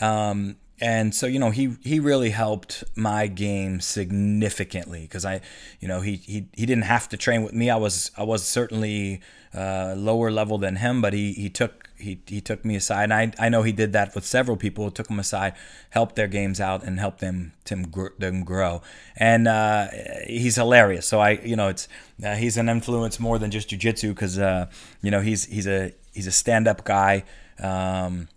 Um, 0.00 0.56
and 0.80 1.14
so 1.14 1.26
you 1.26 1.38
know 1.38 1.50
he 1.50 1.76
he 1.82 2.00
really 2.00 2.30
helped 2.30 2.84
my 2.96 3.26
game 3.26 3.80
significantly 3.80 5.02
because 5.02 5.24
I 5.24 5.40
you 5.80 5.88
know 5.88 6.00
he, 6.00 6.16
he 6.16 6.48
he 6.52 6.66
didn't 6.66 6.84
have 6.84 7.08
to 7.10 7.16
train 7.16 7.42
with 7.42 7.54
me. 7.54 7.70
I 7.70 7.76
was 7.76 8.10
I 8.16 8.24
was 8.24 8.44
certainly 8.44 9.20
uh, 9.54 9.94
lower 9.96 10.30
level 10.30 10.58
than 10.58 10.76
him 10.76 11.00
but 11.00 11.12
he 11.12 11.32
he 11.32 11.48
took 11.48 11.83
he, 11.96 12.20
he 12.26 12.40
took 12.40 12.64
me 12.64 12.76
aside. 12.76 13.04
And 13.04 13.14
I, 13.14 13.32
I 13.38 13.48
know 13.48 13.62
he 13.62 13.72
did 13.72 13.92
that 13.92 14.14
with 14.14 14.24
several 14.24 14.56
people. 14.56 14.90
Took 14.90 15.08
them 15.08 15.18
aside, 15.18 15.54
helped 15.90 16.16
their 16.16 16.28
games 16.28 16.60
out, 16.60 16.82
and 16.82 16.98
helped 16.98 17.20
them 17.20 17.52
them, 17.64 17.90
them 18.18 18.44
grow. 18.44 18.82
And 19.16 19.48
uh, 19.48 19.88
he's 20.26 20.56
hilarious. 20.56 21.06
So 21.06 21.20
I 21.20 21.30
you 21.30 21.56
know 21.56 21.68
it's 21.68 21.88
uh, 22.24 22.34
he's 22.34 22.56
an 22.56 22.68
influence 22.68 23.18
more 23.18 23.38
than 23.38 23.50
just 23.50 23.70
jujitsu 23.70 24.10
because 24.10 24.38
uh, 24.38 24.66
you 25.02 25.10
know 25.10 25.20
he's 25.20 25.44
he's 25.46 25.66
a 25.66 25.92
he's 26.12 26.26
a 26.26 26.32
stand 26.32 26.68
up 26.68 26.84
guy. 26.84 27.24
Um, 27.58 28.28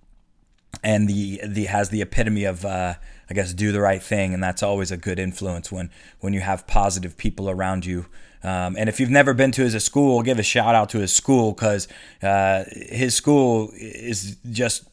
and 0.84 1.08
the 1.08 1.42
the 1.46 1.66
has 1.66 1.90
the 1.90 2.02
epitome 2.02 2.44
of 2.44 2.66
uh, 2.66 2.96
I 3.30 3.34
guess 3.34 3.54
do 3.54 3.72
the 3.72 3.82
right 3.82 4.02
thing, 4.02 4.34
and 4.34 4.44
that's 4.44 4.64
always 4.64 4.92
a 4.92 4.98
good 4.98 5.20
influence 5.20 5.72
when 5.72 5.90
when 6.20 6.34
you 6.34 6.42
have 6.42 6.68
positive 6.68 7.18
people 7.18 7.50
around 7.50 7.86
you 7.86 8.06
um, 8.44 8.76
and 8.78 8.88
if 8.90 9.00
you've 9.00 9.10
never 9.10 9.34
been 9.34 9.52
to 9.54 9.64
his 9.64 9.84
school, 9.84 10.22
give 10.22 10.40
a 10.40 10.44
shout 10.44 10.76
out 10.76 10.90
to 10.90 11.00
his 11.00 11.14
school 11.14 11.52
because 11.52 11.88
uh, 12.22 12.64
his 12.72 13.16
school 13.16 13.72
is 13.76 14.38
just 14.52 14.88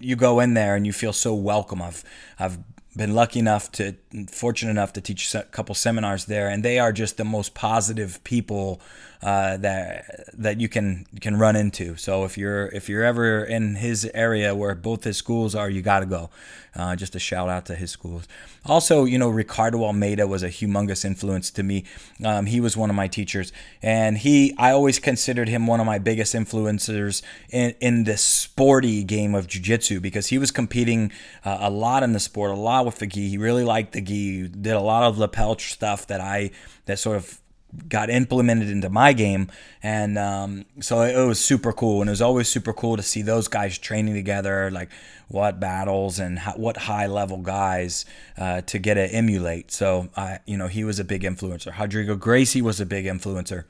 you 0.00 0.16
go 0.16 0.40
in 0.40 0.54
there 0.54 0.76
and 0.76 0.86
you 0.86 0.92
feel 0.92 1.12
so 1.12 1.34
welcome. 1.34 1.82
I've 1.82 2.04
I've 2.38 2.58
been 2.96 3.14
lucky 3.14 3.38
enough 3.38 3.70
to 3.72 3.94
fortunate 4.28 4.70
enough 4.70 4.92
to 4.94 5.00
teach 5.00 5.34
a 5.34 5.44
couple 5.44 5.74
seminars 5.74 6.24
there 6.24 6.48
and 6.48 6.64
they 6.64 6.78
are 6.78 6.92
just 6.92 7.16
the 7.16 7.24
most 7.24 7.54
positive 7.54 8.22
people 8.24 8.80
uh, 9.22 9.56
that 9.56 10.30
that 10.32 10.60
you 10.60 10.68
can 10.68 11.06
can 11.20 11.36
run 11.36 11.56
into 11.56 11.96
so 11.96 12.24
if 12.24 12.38
you're 12.38 12.66
if 12.68 12.88
you're 12.88 13.04
ever 13.04 13.44
in 13.44 13.76
his 13.76 14.08
area 14.14 14.54
where 14.54 14.74
both 14.74 15.04
his 15.04 15.16
schools 15.16 15.54
are 15.54 15.68
you 15.68 15.82
got 15.82 16.00
to 16.00 16.06
go 16.06 16.30
uh, 16.78 16.94
just 16.94 17.14
a 17.16 17.18
shout 17.18 17.48
out 17.48 17.66
to 17.66 17.74
his 17.74 17.90
schools. 17.90 18.28
Also, 18.64 19.04
you 19.04 19.18
know, 19.18 19.28
Ricardo 19.28 19.82
Almeida 19.82 20.26
was 20.26 20.42
a 20.42 20.48
humongous 20.48 21.04
influence 21.04 21.50
to 21.50 21.62
me. 21.62 21.84
Um, 22.24 22.46
he 22.46 22.60
was 22.60 22.76
one 22.76 22.88
of 22.88 22.96
my 22.96 23.08
teachers, 23.08 23.52
and 23.82 24.18
he 24.18 24.54
I 24.58 24.70
always 24.70 24.98
considered 24.98 25.48
him 25.48 25.66
one 25.66 25.80
of 25.80 25.86
my 25.86 25.98
biggest 25.98 26.34
influencers 26.34 27.22
in, 27.50 27.74
in 27.80 28.04
the 28.04 28.16
sporty 28.16 29.02
game 29.02 29.34
of 29.34 29.48
jiu-jitsu 29.48 30.00
because 30.00 30.28
he 30.28 30.38
was 30.38 30.50
competing 30.50 31.10
uh, 31.44 31.58
a 31.60 31.70
lot 31.70 32.02
in 32.02 32.12
the 32.12 32.20
sport, 32.20 32.52
a 32.52 32.54
lot 32.54 32.86
with 32.86 32.98
the 32.98 33.06
gi. 33.06 33.28
He 33.28 33.38
really 33.38 33.64
liked 33.64 33.92
the 33.92 34.00
gi. 34.00 34.48
Did 34.48 34.74
a 34.74 34.80
lot 34.80 35.02
of 35.02 35.18
lapel 35.18 35.58
stuff 35.58 36.06
that 36.06 36.20
I 36.20 36.50
that 36.86 36.98
sort 36.98 37.16
of 37.16 37.40
got 37.88 38.10
implemented 38.10 38.70
into 38.70 38.88
my 38.88 39.12
game. 39.12 39.50
And 39.82 40.18
um, 40.18 40.64
so 40.80 41.02
it 41.02 41.26
was 41.26 41.38
super 41.38 41.72
cool. 41.72 42.00
And 42.00 42.08
it 42.08 42.12
was 42.12 42.22
always 42.22 42.48
super 42.48 42.72
cool 42.72 42.96
to 42.96 43.02
see 43.02 43.22
those 43.22 43.48
guys 43.48 43.78
training 43.78 44.14
together 44.14 44.70
like 44.70 44.88
what 45.28 45.60
battles 45.60 46.18
and 46.18 46.38
how, 46.38 46.52
what 46.52 46.76
high 46.76 47.06
level 47.06 47.38
guys 47.38 48.04
uh, 48.38 48.62
to 48.62 48.78
get 48.78 48.94
to 48.94 49.06
emulate. 49.06 49.70
So 49.70 50.08
I 50.16 50.40
you 50.46 50.56
know 50.56 50.66
he 50.66 50.84
was 50.84 50.98
a 50.98 51.04
big 51.04 51.22
influencer. 51.22 51.78
Rodrigo 51.78 52.16
Gracie 52.16 52.62
was 52.62 52.80
a 52.80 52.86
big 52.86 53.04
influencer. 53.04 53.64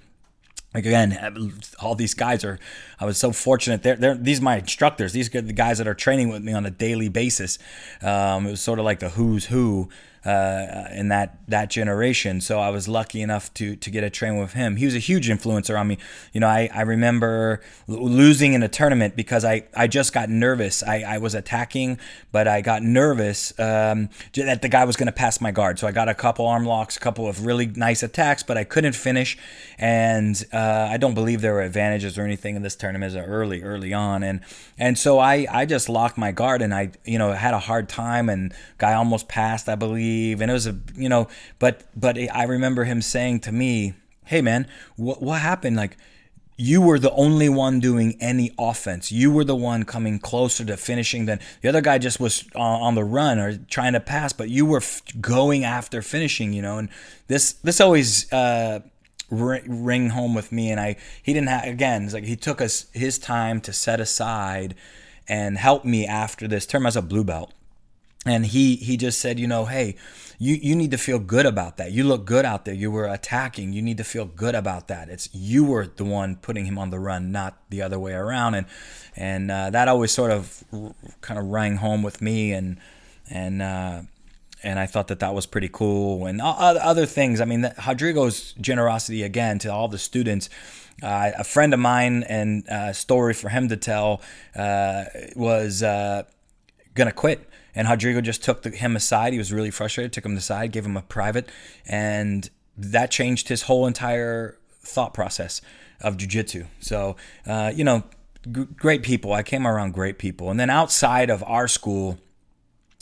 Like 0.75 0.85
again 0.85 1.59
all 1.81 1.95
these 1.95 2.13
guys 2.13 2.45
are 2.45 2.59
i 3.01 3.05
was 3.05 3.19
so 3.19 3.33
fortunate. 3.33 3.83
They're, 3.83 3.97
they're 3.97 4.15
these 4.15 4.41
are 4.41 4.45
my 4.45 4.59
instructors. 4.59 5.13
These 5.13 5.35
are 5.35 5.41
the 5.41 5.53
guys 5.53 5.79
that 5.79 5.89
are 5.89 5.95
training 5.95 6.29
with 6.29 6.43
me 6.43 6.53
on 6.53 6.65
a 6.65 6.71
daily 6.71 7.09
basis. 7.09 7.59
Um, 8.03 8.47
it 8.47 8.51
was 8.51 8.61
sort 8.61 8.79
of 8.79 8.85
like 8.85 9.01
the 9.01 9.11
who's 9.11 9.47
who 9.47 9.89
uh, 10.29 10.89
in 10.93 11.09
that 11.09 11.39
that 11.49 11.71
generation. 11.71 12.43
So 12.43 12.59
I 12.59 12.69
was 12.69 12.87
lucky 12.87 13.23
enough 13.23 13.53
to 13.55 13.77
to 13.77 13.91
get 13.91 14.05
a 14.05 14.11
train 14.11 14.37
with 14.37 14.53
him. 14.53 14.77
He 14.77 14.85
was 14.85 14.95
a 14.95 14.99
huge 14.99 15.29
influencer 15.29 15.79
on 15.81 15.89
me. 15.89 15.97
You 16.35 16.41
know, 16.41 16.49
I, 16.49 16.69
I 16.75 16.83
remember 16.83 17.63
losing 17.87 18.53
in 18.53 18.63
a 18.63 18.69
tournament 18.69 19.17
because 19.17 19.43
I, 19.43 19.65
I 19.75 19.87
just 19.87 20.13
got 20.13 20.29
nervous. 20.29 20.83
I, 20.83 21.01
I 21.15 21.19
was 21.19 21.35
attacking, 21.35 21.99
but 22.31 22.47
I 22.47 22.61
got 22.61 22.83
nervous 22.83 23.59
um, 23.59 24.11
that 24.35 24.61
the 24.61 24.69
guy 24.69 24.85
was 24.85 24.97
going 24.97 25.07
to 25.07 25.13
pass 25.13 25.41
my 25.41 25.51
guard. 25.51 25.79
So 25.79 25.87
I 25.87 25.93
got 25.93 26.11
a 26.11 26.15
couple 26.15 26.47
arm 26.47 26.67
locks, 26.67 26.99
a 26.99 27.01
couple 27.01 27.27
of 27.27 27.47
really 27.47 27.67
nice 27.67 28.03
attacks, 28.03 28.43
but 28.43 28.59
I 28.59 28.65
couldn't 28.65 28.95
finish. 28.95 29.39
And 29.79 30.45
uh, 30.53 30.89
I 30.91 30.99
don't 30.99 31.15
believe 31.15 31.41
there 31.41 31.55
were 31.55 31.63
advantages 31.63 32.19
or 32.19 32.23
anything 32.23 32.55
in 32.55 32.63
this 32.63 32.77
tournament 32.77 33.17
early 33.17 33.63
early 33.63 33.95
on. 33.95 34.23
And 34.23 34.41
and 34.77 34.99
so 34.99 35.19
I 35.19 35.47
I 35.51 35.65
just 35.65 35.89
locked 35.89 36.19
my 36.19 36.33
guard 36.33 36.61
and 36.61 36.75
I 36.75 36.91
you 37.07 37.19
know 37.19 37.33
had 37.33 37.55
a 37.55 37.59
hard 37.59 37.89
time 37.89 38.29
and 38.29 38.53
guy 38.77 38.93
almost 38.93 39.27
passed 39.29 39.71
I 39.71 39.75
believe 39.75 40.18
leave, 40.19 40.41
and 40.41 40.51
it 40.51 40.55
was 40.55 40.67
a 40.67 40.77
you 40.95 41.09
know, 41.09 41.29
but 41.59 41.85
but 41.95 42.19
I 42.19 42.45
remember 42.45 42.85
him 42.85 43.03
saying 43.03 43.41
to 43.41 43.53
me, 43.53 43.95
"Hey 44.25 44.43
man, 44.43 44.67
what 44.97 45.23
what 45.23 45.41
happened? 45.41 45.77
Like." 45.77 45.97
you 46.61 46.83
were 46.83 46.99
the 46.99 47.13
only 47.13 47.49
one 47.49 47.79
doing 47.79 48.17
any 48.21 48.51
offense. 48.59 49.13
You 49.13 49.31
were 49.31 49.45
the 49.45 49.55
one 49.55 49.85
coming 49.85 50.19
closer 50.19 50.65
to 50.65 50.77
finishing 50.77 51.27
than 51.27 51.39
the 51.63 51.69
other 51.69 51.81
guy 51.81 51.99
just 51.99 52.19
was 52.19 52.45
on 52.57 52.97
the 52.97 53.05
run 53.05 53.39
or 53.39 53.57
trying 53.57 53.93
to 53.93 54.01
pass, 54.01 54.33
but 54.33 54.51
you 54.51 54.67
were 54.67 54.83
going 55.21 55.63
after 55.63 56.03
finishing, 56.03 56.53
you 56.53 56.61
know. 56.61 56.79
And 56.79 56.89
this 57.29 57.53
this 57.53 57.81
always 57.81 58.31
uh, 58.33 58.81
ring 59.31 60.11
home 60.11 60.35
with 60.35 60.51
me. 60.51 60.73
And 60.73 60.81
I 60.81 60.97
he 61.23 61.33
didn't 61.33 61.49
have 61.49 61.65
again. 61.65 62.03
It's 62.03 62.15
like 62.15 62.25
he 62.25 62.35
took 62.35 62.61
us 62.61 62.87
his 62.93 63.21
time 63.21 63.61
to 63.61 63.73
set 63.73 64.01
aside 64.01 64.75
and 65.29 65.59
help 65.59 65.85
me 65.85 66.09
after 66.09 66.49
this 66.49 66.67
term 66.67 66.87
as 66.87 66.97
a 66.97 67.03
blue 67.03 67.23
belt 67.23 67.53
and 68.27 68.47
he 68.47 68.77
he 68.77 68.97
just 68.97 69.21
said 69.21 69.39
you 69.39 69.47
know 69.47 69.65
hey 69.65 69.97
you 70.39 70.55
you 70.55 70.77
need 70.77 70.93
to 70.93 70.99
feel 70.99 71.19
good 71.19 71.47
about 71.47 71.79
that. 71.79 71.91
You 71.91 72.05
look 72.05 72.25
good 72.25 72.45
out 72.45 72.65
there. 72.65 72.75
You 72.75 72.93
were 72.93 73.07
attacking. 73.07 73.73
You 73.73 73.83
need 73.83 73.97
to 73.97 74.05
feel 74.05 74.25
good 74.25 74.55
about 74.55 74.87
that. 74.87 75.09
It's 75.09 75.29
you 75.33 75.65
were 75.65 75.87
the 75.89 76.05
one 76.05 76.37
putting 76.37 76.65
him 76.65 76.79
on 76.79 76.91
the 76.91 77.01
run 77.01 77.33
not 77.33 77.59
the 77.71 77.83
other 77.83 77.99
way 77.99 78.13
around. 78.13 78.55
And 78.55 78.67
and 79.17 79.51
uh, 79.51 79.71
that 79.71 79.89
always 79.89 80.13
sort 80.13 80.31
of 80.31 80.63
kind 81.21 81.41
of 81.41 81.47
rang 81.47 81.77
home 81.77 82.05
with 82.05 82.23
me. 82.23 82.53
And 82.53 82.79
and 83.29 83.61
uh, 83.61 84.03
and 84.63 84.79
I 84.79 84.87
thought 84.87 85.09
that 85.09 85.19
that 85.19 85.35
was 85.35 85.47
pretty 85.47 85.69
cool. 85.69 86.27
And 86.27 86.41
other 86.41 87.05
things 87.05 87.41
I 87.41 87.45
mean 87.45 87.73
Rodrigo's 87.85 88.53
generosity 88.61 89.25
again 89.25 89.59
to 89.61 89.73
all 89.73 89.89
the 89.89 89.99
students 89.99 90.49
uh, 91.03 91.31
a 91.37 91.45
friend 91.45 91.75
of 91.75 91.81
mine 91.81 92.25
and 92.25 92.65
a 92.69 92.75
uh, 92.75 92.93
story 92.93 93.33
for 93.33 93.49
him 93.49 93.69
to 93.69 93.77
tell 93.77 94.21
uh, 94.57 95.05
was 95.37 95.83
uh, 95.83 96.25
gonna 96.95 97.13
quit 97.13 97.48
and 97.79 97.89
Rodrigo 97.89 98.21
just 98.21 98.43
took 98.43 98.63
the, 98.63 98.71
him 98.71 98.97
aside. 98.97 99.33
He 99.33 99.39
was 99.39 99.53
really 99.53 99.71
frustrated, 99.71 100.13
took 100.13 100.27
him 100.27 100.37
aside, 100.37 100.73
gave 100.73 100.85
him 100.85 100.97
a 100.97 101.03
private, 101.03 101.49
and 101.87 102.51
that 102.77 103.13
changed 103.13 103.49
his 103.49 103.63
whole 103.63 103.87
entire 103.87 104.59
thought 104.81 105.15
process 105.15 105.61
of 106.01 106.17
jujitsu. 106.17 106.67
So, 106.81 107.15
uh, 107.47 107.71
you 107.73 107.85
know, 107.85 108.03
g- 108.51 108.67
great 108.77 109.05
people. 109.05 109.33
I 109.33 109.45
came 109.45 109.65
around 109.65 109.93
great 109.93 110.19
people. 110.19 110.51
And 110.51 110.59
then 110.59 110.71
outside 110.71 111.31
of 111.31 111.45
our 111.45 111.69
school, 111.69 112.19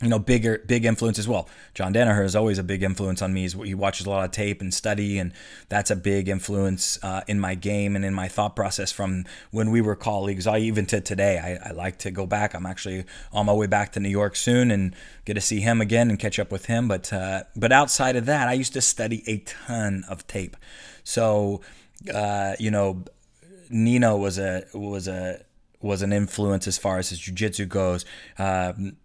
you 0.03 0.09
know, 0.09 0.19
bigger, 0.19 0.63
big 0.67 0.85
influence 0.85 1.19
as 1.19 1.27
well. 1.27 1.49
John 1.73 1.95
Danaher 1.95 2.23
is 2.23 2.37
always 2.37 2.59
a 2.59 2.63
big 2.63 2.83
influence 2.83 3.23
on 3.23 3.33
me. 3.33 3.49
He 3.49 3.75
watches 3.75 4.05
a 4.05 4.11
lot 4.11 4.27
of 4.27 4.31
tape 4.31 4.61
and 4.61 4.73
study, 4.73 5.19
and 5.19 5.33
that's 5.71 5.91
a 5.91 5.97
big 5.97 6.29
influence 6.29 6.99
uh, 7.03 7.23
in 7.27 7.41
my 7.41 7.55
game 7.55 7.97
and 7.97 8.05
in 8.05 8.13
my 8.13 8.29
thought 8.29 8.55
process 8.55 8.93
from 8.93 9.25
when 9.53 9.71
we 9.71 9.81
were 9.81 9.97
colleagues. 9.97 10.47
I 10.47 10.59
even 10.59 10.85
to 10.87 11.01
today, 11.01 11.39
I, 11.39 11.71
I, 11.71 11.73
like 11.73 11.97
to 12.01 12.11
go 12.11 12.27
back. 12.27 12.53
I'm 12.53 12.67
actually 12.67 13.07
on 13.33 13.47
my 13.47 13.55
way 13.55 13.67
back 13.67 13.93
to 13.93 14.01
New 14.01 14.11
York 14.11 14.37
soon 14.37 14.71
and 14.71 14.95
get 15.25 15.33
to 15.33 15.41
see 15.41 15.61
him 15.61 15.81
again 15.81 16.11
and 16.11 16.19
catch 16.19 16.39
up 16.39 16.53
with 16.53 16.67
him. 16.67 16.89
But 16.89 17.11
uh, 17.11 17.45
but 17.57 17.73
outside 17.73 18.17
of 18.17 18.27
that, 18.27 18.49
I 18.49 18.53
used 18.53 18.75
to 18.75 18.83
study 18.83 19.25
a 19.27 19.39
ton 19.39 20.05
of 20.11 20.27
tape. 20.27 20.59
So 21.05 21.63
uh, 22.13 22.55
you 22.59 22.71
know, 22.71 23.05
Nino 23.71 24.19
was 24.19 24.39
a 24.39 24.65
was 24.75 25.09
a 25.09 25.43
was 25.81 26.03
an 26.03 26.13
influence 26.13 26.67
as 26.67 26.77
far 26.77 26.99
as 26.99 27.09
his 27.09 27.19
jiu-jitsu 27.19 27.65
goes. 27.65 28.05
Um, 28.39 28.97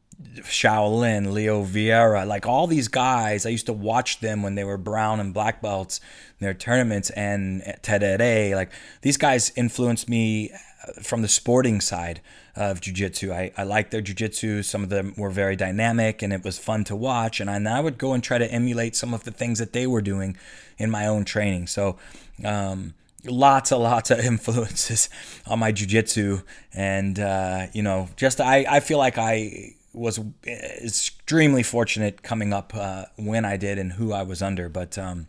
Shaolin, 0.44 1.34
Leo 1.34 1.64
Vieira, 1.64 2.26
like 2.26 2.46
all 2.46 2.68
these 2.68 2.88
guys, 2.88 3.46
I 3.46 3.50
used 3.50 3.66
to 3.66 3.74
watch 3.74 4.20
them 4.20 4.44
when 4.44 4.56
they 4.56 4.64
were 4.64 4.78
brown 4.78 5.20
and 5.20 5.34
black 5.34 5.62
belts 5.62 6.00
in 6.40 6.46
their 6.46 6.54
tournaments 6.54 7.10
and 7.12 7.62
Terere. 7.84 8.56
Like 8.56 8.72
these 9.02 9.18
guys 9.18 9.52
influenced 9.56 10.10
me 10.10 10.52
uh, 10.52 11.02
from 11.02 11.22
the 11.22 11.28
sporting 11.28 11.82
side 11.82 12.22
of 12.56 12.82
jiu-jitsu. 12.82 13.32
I, 13.32 13.52
I 13.58 13.64
liked 13.64 13.92
their 13.92 14.02
jiu-jitsu. 14.02 14.64
Some 14.64 14.84
of 14.84 14.90
them 14.90 15.14
were 15.18 15.30
very 15.30 15.56
dynamic 15.56 16.22
and 16.22 16.34
it 16.34 16.44
was 16.44 16.58
fun 16.58 16.84
to 16.86 16.96
watch. 16.96 17.40
And 17.40 17.50
I, 17.50 17.56
and 17.56 17.68
I 17.68 17.80
would 17.80 17.98
go 17.98 18.14
and 18.14 18.24
try 18.24 18.38
to 18.38 18.52
emulate 18.52 18.96
some 18.96 19.14
of 19.14 19.24
the 19.24 19.32
things 19.32 19.60
that 19.60 19.74
they 19.74 19.88
were 19.88 20.02
doing 20.02 20.38
in 20.78 20.90
my 20.90 21.08
own 21.08 21.26
training. 21.26 21.68
So, 21.68 21.98
um, 22.44 22.94
lots 23.26 23.72
and 23.72 23.84
lots 23.84 24.12
of 24.12 24.20
influences 24.26 25.10
on 25.48 25.60
my 25.60 25.72
jiu-jitsu 25.72 26.42
and 26.74 27.20
uh, 27.20 27.68
you 27.74 27.84
know 27.84 28.10
just 28.16 28.42
I, 28.42 28.66
I 28.68 28.80
feel 28.80 28.98
like 28.98 29.20
i 29.20 29.76
was 29.94 30.20
extremely 30.46 31.64
fortunate 31.64 32.24
coming 32.24 32.54
up 32.54 32.74
uh, 32.76 33.06
when 33.18 33.46
I 33.46 33.58
did 33.58 33.78
and 33.78 33.94
who 33.94 34.14
I 34.14 34.24
was 34.24 34.42
under, 34.42 34.70
but 34.70 34.98
um, 34.98 35.28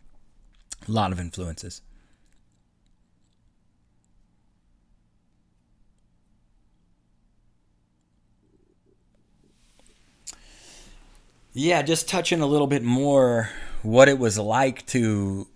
a 0.89 0.91
lot 0.91 1.13
of 1.13 1.21
influences. 1.21 1.83
Yeah, 11.55 11.83
just 11.83 12.09
touching 12.09 12.41
a 12.41 12.47
little 12.47 12.67
bit 12.67 12.83
more 12.83 13.51
what 13.83 14.09
it 14.09 14.19
was 14.19 14.39
like 14.39 14.87
to 14.87 15.49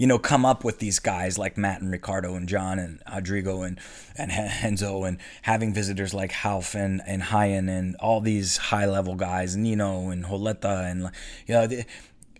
you 0.00 0.06
know, 0.06 0.18
come 0.18 0.46
up 0.46 0.64
with 0.64 0.78
these 0.78 0.98
guys 0.98 1.36
like 1.36 1.58
Matt 1.58 1.82
and 1.82 1.92
Ricardo 1.92 2.34
and 2.34 2.48
John 2.48 2.78
and 2.78 3.02
Rodrigo 3.12 3.60
and, 3.60 3.78
and 4.16 4.32
Renzo 4.62 5.04
and 5.04 5.18
having 5.42 5.74
visitors 5.74 6.14
like 6.14 6.32
Ralph 6.42 6.74
and, 6.74 7.02
and 7.06 7.22
Ryan 7.30 7.68
and 7.68 7.96
all 7.96 8.22
these 8.22 8.56
high 8.56 8.86
level 8.86 9.14
guys, 9.14 9.58
Nino 9.58 10.08
and 10.08 10.24
Roleta 10.24 10.90
and, 10.90 11.10
you 11.46 11.54
know, 11.54 11.82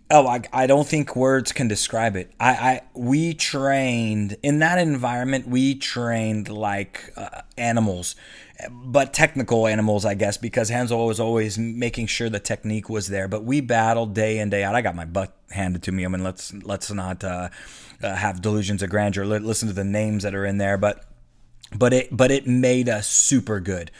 oh 0.09 0.25
I, 0.25 0.41
I 0.51 0.65
don't 0.65 0.87
think 0.87 1.15
words 1.15 1.51
can 1.51 1.67
describe 1.67 2.15
it. 2.15 2.31
I, 2.39 2.49
I 2.49 2.81
we 2.95 3.35
trained 3.35 4.37
in 4.41 4.57
that 4.59 4.79
environment 4.79 5.47
we 5.47 5.75
trained 5.75 6.49
like 6.49 7.13
uh, 7.15 7.41
animals 7.59 8.15
but 8.69 9.13
technical 9.13 9.67
animals 9.67 10.05
i 10.05 10.13
guess 10.13 10.37
because 10.37 10.71
Renzo 10.71 11.05
was 11.05 11.19
always 11.19 11.57
making 11.57 12.07
sure 12.07 12.29
the 12.29 12.39
technique 12.39 12.89
was 12.89 13.07
there 13.07 13.27
but 13.27 13.43
we 13.43 13.61
battled 13.61 14.13
day 14.13 14.39
in 14.39 14.49
day 14.49 14.63
out 14.63 14.75
i 14.75 14.81
got 14.81 14.95
my 14.95 15.05
butt 15.05 15.35
handed 15.51 15.83
to 15.83 15.91
me 15.91 16.05
i 16.05 16.07
mean 16.07 16.23
let's 16.23 16.53
let's 16.63 16.91
not 16.91 17.23
uh, 17.23 17.49
uh, 18.03 18.15
have 18.15 18.41
delusions 18.41 18.81
of 18.81 18.89
grandeur 18.89 19.25
listen 19.25 19.67
to 19.67 19.73
the 19.73 19.83
names 19.83 20.23
that 20.23 20.35
are 20.35 20.45
in 20.45 20.57
there 20.57 20.77
but 20.77 21.05
but 21.75 21.93
it 21.93 22.15
but 22.15 22.31
it 22.31 22.47
made 22.47 22.89
us 22.89 23.07
super 23.07 23.59
good 23.59 23.91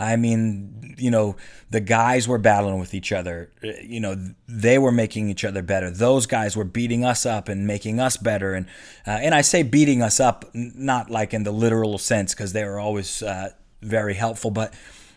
I 0.00 0.16
mean, 0.16 0.94
you 0.96 1.10
know, 1.10 1.36
the 1.68 1.80
guys 1.80 2.26
were 2.26 2.38
battling 2.38 2.80
with 2.80 2.94
each 2.94 3.12
other. 3.12 3.50
You 3.62 4.00
know, 4.00 4.16
they 4.48 4.78
were 4.78 4.90
making 4.90 5.28
each 5.28 5.44
other 5.44 5.60
better. 5.62 5.90
Those 5.90 6.26
guys 6.26 6.56
were 6.56 6.64
beating 6.64 7.04
us 7.04 7.26
up 7.26 7.48
and 7.48 7.66
making 7.66 8.00
us 8.00 8.16
better. 8.16 8.54
And 8.54 8.66
uh, 9.06 9.10
and 9.10 9.34
I 9.34 9.42
say 9.42 9.62
beating 9.62 10.00
us 10.00 10.18
up, 10.18 10.46
not 10.54 11.10
like 11.10 11.34
in 11.34 11.42
the 11.42 11.52
literal 11.52 11.98
sense, 11.98 12.34
because 12.34 12.54
they 12.54 12.64
were 12.64 12.80
always 12.80 13.22
uh, 13.22 13.50
very 13.82 14.14
helpful, 14.14 14.50
but 14.50 14.74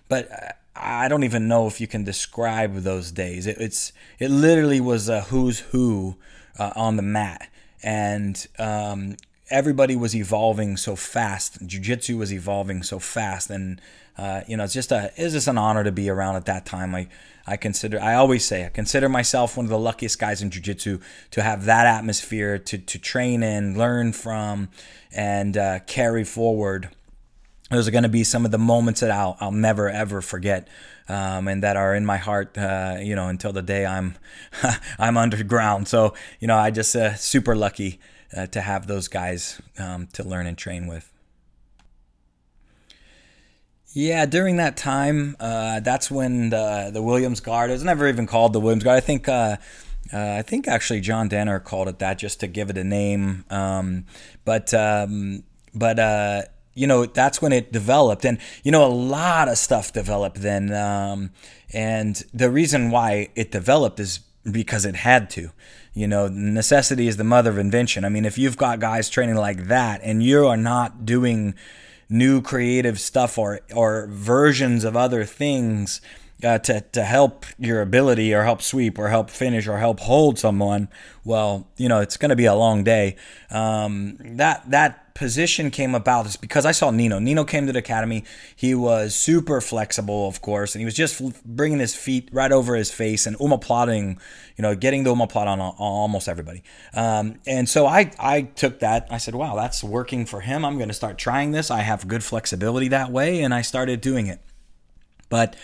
but. 0.10 0.58
I 0.76 1.08
don't 1.08 1.24
even 1.24 1.48
know 1.48 1.68
if 1.68 1.80
you 1.80 1.86
can 1.86 2.04
describe 2.04 2.78
those 2.78 3.12
days. 3.12 3.46
It, 3.46 3.58
it's 3.60 3.94
it 4.18 4.32
literally 4.32 4.82
was 4.82 5.08
a 5.08 5.22
who's 5.22 5.60
who 5.60 6.16
uh, 6.58 6.72
on 6.76 6.96
the 6.96 7.04
mat, 7.04 7.48
and 7.84 8.46
um, 8.58 9.18
everybody 9.52 9.96
was 9.96 10.16
evolving 10.16 10.76
so 10.76 10.96
fast. 10.96 11.64
Jiu-jitsu 11.64 12.18
was 12.18 12.34
evolving 12.34 12.82
so 12.82 12.98
fast, 12.98 13.52
and 13.52 13.80
uh, 14.18 14.42
you 14.48 14.58
know, 14.58 14.64
it's 14.64 14.74
just 14.74 14.92
a 14.92 15.12
it's 15.16 15.34
just 15.34 15.48
an 15.48 15.60
honor 15.60 15.84
to 15.84 15.92
be 15.92 16.10
around 16.10 16.38
at 16.38 16.46
that 16.46 16.66
time. 16.66 16.96
I 16.96 17.08
I 17.46 17.56
consider 17.56 18.02
I 18.02 18.16
always 18.16 18.44
say 18.44 18.66
I 18.66 18.70
consider 18.70 19.08
myself 19.08 19.56
one 19.56 19.68
of 19.68 19.70
the 19.70 19.78
luckiest 19.78 20.18
guys 20.18 20.42
in 20.42 20.50
jiu-jitsu 20.50 21.00
to 21.32 21.44
have 21.44 21.66
that 21.66 21.86
atmosphere 21.86 22.58
to 22.58 22.80
to 22.80 22.98
train 22.98 23.44
in, 23.44 23.78
learn 23.78 24.12
from, 24.12 24.70
and 25.16 25.56
uh, 25.56 25.80
carry 25.82 26.24
forward. 26.24 26.90
Those 27.74 27.88
are 27.88 27.92
going 27.92 28.04
to 28.04 28.10
be 28.10 28.24
some 28.24 28.46
of 28.46 28.52
the 28.52 28.58
moments 28.58 29.02
that 29.02 29.12
I'll 29.12 29.38
I'll 29.40 29.52
never 29.52 29.90
ever 29.90 30.22
forget. 30.22 30.68
Um, 31.10 31.50
and 31.50 31.64
that 31.64 31.76
are 31.76 31.94
in 31.94 32.06
my 32.06 32.16
heart, 32.16 32.58
uh, 32.58 32.96
you 33.02 33.14
know, 33.14 33.28
until 33.28 33.52
the 33.52 33.62
day 33.62 33.86
I'm 33.86 34.16
I'm 35.00 35.18
underground. 35.18 35.88
So, 35.88 36.14
you 36.40 36.48
know, 36.48 36.56
I 36.56 36.72
just 36.72 36.96
uh, 36.96 37.16
super 37.16 37.56
lucky 37.56 38.00
uh, 38.36 38.48
to 38.48 38.62
have 38.62 38.88
those 38.88 39.08
guys 39.08 39.62
um, 39.78 40.08
to 40.14 40.24
learn 40.24 40.48
and 40.48 40.58
train 40.58 40.88
with. 40.88 41.12
Yeah, 43.96 44.26
during 44.26 44.58
that 44.58 44.76
time, 44.76 45.36
uh, 45.40 45.80
that's 45.82 46.10
when 46.10 46.50
the 46.50 46.90
the 46.92 47.02
Williams 47.02 47.42
Guard. 47.42 47.70
It 47.70 47.74
was 47.74 47.84
never 47.84 48.08
even 48.08 48.26
called 48.26 48.54
the 48.54 48.60
Williams 48.60 48.84
Guard. 48.84 48.98
I 48.98 49.02
think. 49.02 49.28
Uh, 49.28 49.58
uh, 50.12 50.36
I 50.38 50.42
think 50.42 50.68
actually 50.68 51.00
John 51.00 51.30
Danaher 51.30 51.64
called 51.64 51.88
it 51.88 52.00
that 52.00 52.18
just 52.18 52.42
to 52.42 52.48
give 52.48 52.70
it 52.70 52.78
a 52.78 52.84
name. 52.84 53.46
Um, 53.50 54.06
but 54.44 54.74
um, 54.74 55.44
but 55.74 55.98
uh, 55.98 56.42
you 56.74 56.88
know 56.88 57.06
that's 57.06 57.42
when 57.42 57.52
it 57.52 57.72
developed, 57.72 58.26
and 58.26 58.38
you 58.64 58.72
know 58.72 58.86
a 58.86 58.90
lot 58.90 59.48
of 59.48 59.58
stuff 59.58 59.94
developed 59.94 60.42
then. 60.42 60.74
Um, 60.74 61.32
and 61.72 62.22
the 62.34 62.50
reason 62.50 62.92
why 62.92 63.30
it 63.36 63.52
developed 63.52 64.00
is 64.00 64.20
because 64.50 64.86
it 64.86 64.96
had 64.96 65.30
to. 65.32 65.52
You 65.94 66.08
know, 66.08 66.28
necessity 66.28 67.08
is 67.08 67.18
the 67.18 67.24
mother 67.24 67.52
of 67.52 67.58
invention. 67.58 68.04
I 68.04 68.10
mean, 68.10 68.26
if 68.26 68.38
you've 68.38 68.58
got 68.58 68.80
guys 68.80 69.10
training 69.10 69.36
like 69.36 69.68
that, 69.68 70.02
and 70.04 70.24
you 70.24 70.48
are 70.48 70.58
not 70.58 71.06
doing 71.06 71.54
new 72.10 72.42
creative 72.42 73.00
stuff 73.00 73.38
or 73.38 73.62
or 73.74 74.08
versions 74.10 74.84
of 74.84 74.96
other 74.96 75.24
things 75.24 76.02
uh, 76.44 76.60
to 76.60 76.82
to 76.82 77.04
help 77.04 77.46
your 77.58 77.82
ability 77.82 78.34
or 78.34 78.44
help 78.44 78.62
sweep 78.62 79.00
or 79.00 79.10
help 79.10 79.30
finish 79.30 79.68
or 79.68 79.78
help 79.78 80.00
hold 80.00 80.38
someone, 80.40 80.90
well, 81.24 81.68
you 81.78 81.90
know 81.90 82.00
it's 82.00 82.18
going 82.18 82.30
to 82.30 82.36
be 82.36 82.46
a 82.46 82.56
long 82.56 82.84
day. 82.84 83.16
Um, 83.50 84.18
that 84.38 84.70
that 84.72 85.04
position 85.14 85.70
came 85.70 85.94
about 85.94 86.26
is 86.26 86.36
because 86.36 86.66
I 86.66 86.72
saw 86.72 86.92
Nino. 86.92 87.20
Nino 87.20 87.44
came 87.44 87.68
to 87.68 87.74
the 87.74 87.80
academy. 87.80 88.24
He 88.56 88.74
was 88.74 89.16
super 89.16 89.62
flexible, 89.62 90.28
of 90.28 90.42
course, 90.42 90.76
and 90.76 90.82
he 90.82 90.86
was 90.86 90.96
just 90.96 91.22
bringing 91.46 91.80
his 91.80 91.96
feet 91.96 92.30
right 92.32 92.52
over 92.52 92.76
his 92.76 92.92
face 92.92 93.26
and 93.26 93.38
omoplating, 93.38 94.20
you 94.58 94.62
know, 94.62 94.76
getting 94.76 95.04
the 95.04 95.14
omoplata 95.14 95.48
on, 95.48 95.60
on 95.62 95.74
almost 95.78 96.28
everybody. 96.28 96.64
Um, 96.94 97.40
and 97.46 97.70
so 97.70 97.86
I, 97.86 98.12
I 98.20 98.42
took 98.42 98.80
that. 98.80 99.08
I 99.12 99.18
said, 99.18 99.36
wow, 99.36 99.56
that's 99.56 99.84
working 99.84 100.26
for 100.26 100.42
him. 100.42 100.66
I'm 100.66 100.78
going 100.78 100.90
to 100.90 100.96
start 100.96 101.18
trying 101.18 101.52
this. 101.52 101.70
I 101.70 101.82
have 101.82 102.08
good 102.08 102.24
flexibility 102.24 102.88
that 102.90 103.12
way, 103.12 103.42
and 103.42 103.54
I 103.54 103.62
started 103.62 104.02
doing 104.02 104.28
it. 104.28 104.40
But 105.30 105.56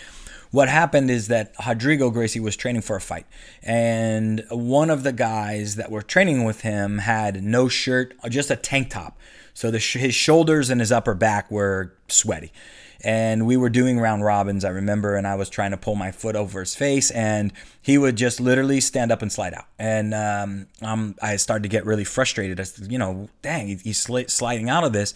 what 0.51 0.69
happened 0.69 1.11
is 1.11 1.27
that 1.27 1.53
Rodrigo 1.65 2.09
Gracie 2.09 2.39
was 2.39 2.55
training 2.55 2.81
for 2.81 2.95
a 2.95 3.01
fight, 3.01 3.25
and 3.61 4.43
one 4.49 4.89
of 4.89 5.03
the 5.03 5.13
guys 5.13 5.75
that 5.75 5.91
were 5.91 6.01
training 6.01 6.43
with 6.43 6.61
him 6.61 6.99
had 6.99 7.43
no 7.43 7.67
shirt, 7.67 8.13
just 8.29 8.49
a 8.49 8.55
tank 8.55 8.89
top. 8.89 9.17
So 9.53 9.71
the, 9.71 9.79
his 9.79 10.15
shoulders 10.15 10.69
and 10.69 10.79
his 10.79 10.91
upper 10.91 11.13
back 11.13 11.51
were 11.51 11.93
sweaty. 12.07 12.53
And 13.01 13.45
we 13.45 13.55
were 13.55 13.69
doing 13.69 13.99
round 13.99 14.25
robins, 14.25 14.65
I 14.65 14.69
remember, 14.69 15.15
and 15.15 15.25
I 15.25 15.35
was 15.35 15.49
trying 15.49 15.71
to 15.71 15.77
pull 15.77 15.95
my 15.95 16.11
foot 16.11 16.35
over 16.35 16.59
his 16.59 16.75
face, 16.75 17.11
and 17.11 17.53
he 17.81 17.97
would 17.97 18.17
just 18.17 18.41
literally 18.41 18.81
stand 18.81 19.11
up 19.11 19.21
and 19.21 19.31
slide 19.31 19.53
out. 19.53 19.65
And 19.77 20.13
um, 20.13 21.15
I 21.21 21.37
started 21.37 21.63
to 21.63 21.69
get 21.69 21.85
really 21.85 22.03
frustrated. 22.03 22.59
I 22.59 22.65
you 22.87 22.97
know, 22.97 23.29
dang, 23.41 23.67
he's 23.79 23.99
sliding 23.99 24.69
out 24.69 24.83
of 24.83 24.91
this 24.91 25.13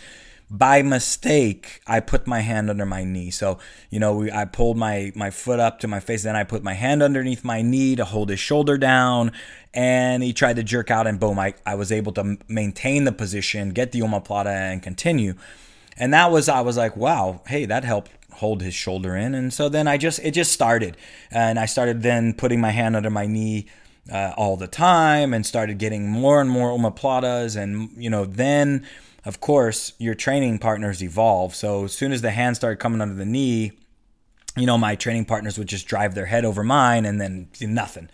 by 0.54 0.84
mistake, 0.84 1.82
I 1.88 2.00
put 2.00 2.28
my 2.28 2.42
hand 2.42 2.70
under 2.70 2.86
my 2.86 3.04
knee. 3.04 3.32
So, 3.32 3.58
you 3.90 4.00
know, 4.00 4.14
we, 4.14 4.32
I 4.32 4.46
pulled 4.46 4.78
my, 4.78 5.12
my 5.16 5.32
foot 5.32 5.60
up 5.60 5.80
to 5.80 5.88
my 5.88 6.00
face. 6.00 6.22
Then 6.22 6.36
I 6.36 6.44
put 6.44 6.62
my 6.62 6.76
hand 6.76 7.02
underneath 7.02 7.44
my 7.44 7.64
knee 7.64 7.96
to 7.96 8.06
hold 8.06 8.30
his 8.30 8.40
shoulder 8.40 8.78
down. 8.78 9.32
And 9.74 10.22
he 10.22 10.32
tried 10.32 10.58
to 10.58 10.64
jerk 10.64 10.92
out, 10.92 11.08
and 11.08 11.20
boom, 11.20 11.40
I, 11.40 11.56
I 11.66 11.74
was 11.74 11.92
able 11.92 12.12
to 12.14 12.38
maintain 12.48 13.06
the 13.06 13.12
position, 13.12 13.72
get 13.72 13.94
the 13.94 14.02
omoplata, 14.02 14.46
and 14.46 14.84
continue. 14.84 15.34
And 15.98 16.14
that 16.14 16.30
was, 16.30 16.48
I 16.48 16.62
was 16.62 16.78
like, 16.78 16.96
wow, 16.96 17.42
hey, 17.48 17.66
that 17.66 17.84
helped 17.84 18.12
hold 18.34 18.62
his 18.62 18.76
shoulder 18.76 19.16
in. 19.16 19.34
And 19.34 19.52
so 19.52 19.70
then 19.70 19.88
I 19.88 19.98
just, 19.98 20.20
it 20.20 20.36
just 20.36 20.52
started. 20.52 20.98
And 21.32 21.58
I 21.58 21.66
started 21.66 22.04
then 22.04 22.36
putting 22.36 22.62
my 22.62 22.70
hand 22.70 22.96
under 22.96 23.10
my 23.10 23.26
knee. 23.26 23.66
Uh, 24.12 24.34
all 24.36 24.58
the 24.58 24.68
time 24.68 25.34
and 25.34 25.46
started 25.46 25.78
getting 25.78 26.10
more 26.10 26.42
and 26.42 26.50
more 26.50 26.78
omoplatas 26.78 27.56
and 27.56 27.90
you 27.96 28.10
know 28.10 28.26
then 28.26 28.86
of 29.26 29.40
course, 29.40 29.94
your 29.98 30.16
training 30.16 30.60
partners 30.60 31.02
evolve. 31.02 31.56
So 31.56 31.86
as 31.86 31.94
soon 31.94 32.12
as 32.12 32.22
the 32.22 32.32
hand 32.32 32.56
started 32.56 32.78
coming 32.78 33.02
under 33.02 33.16
the 33.16 33.26
knee, 33.26 33.72
you 34.56 34.66
know, 34.66 34.78
my 34.78 34.96
training 34.96 35.26
partners 35.26 35.58
would 35.58 35.68
just 35.68 35.88
drive 35.88 36.14
their 36.14 36.28
head 36.28 36.46
over 36.46 36.64
mine 36.64 37.06
and 37.06 37.20
then 37.20 37.48
nothing. 37.62 38.10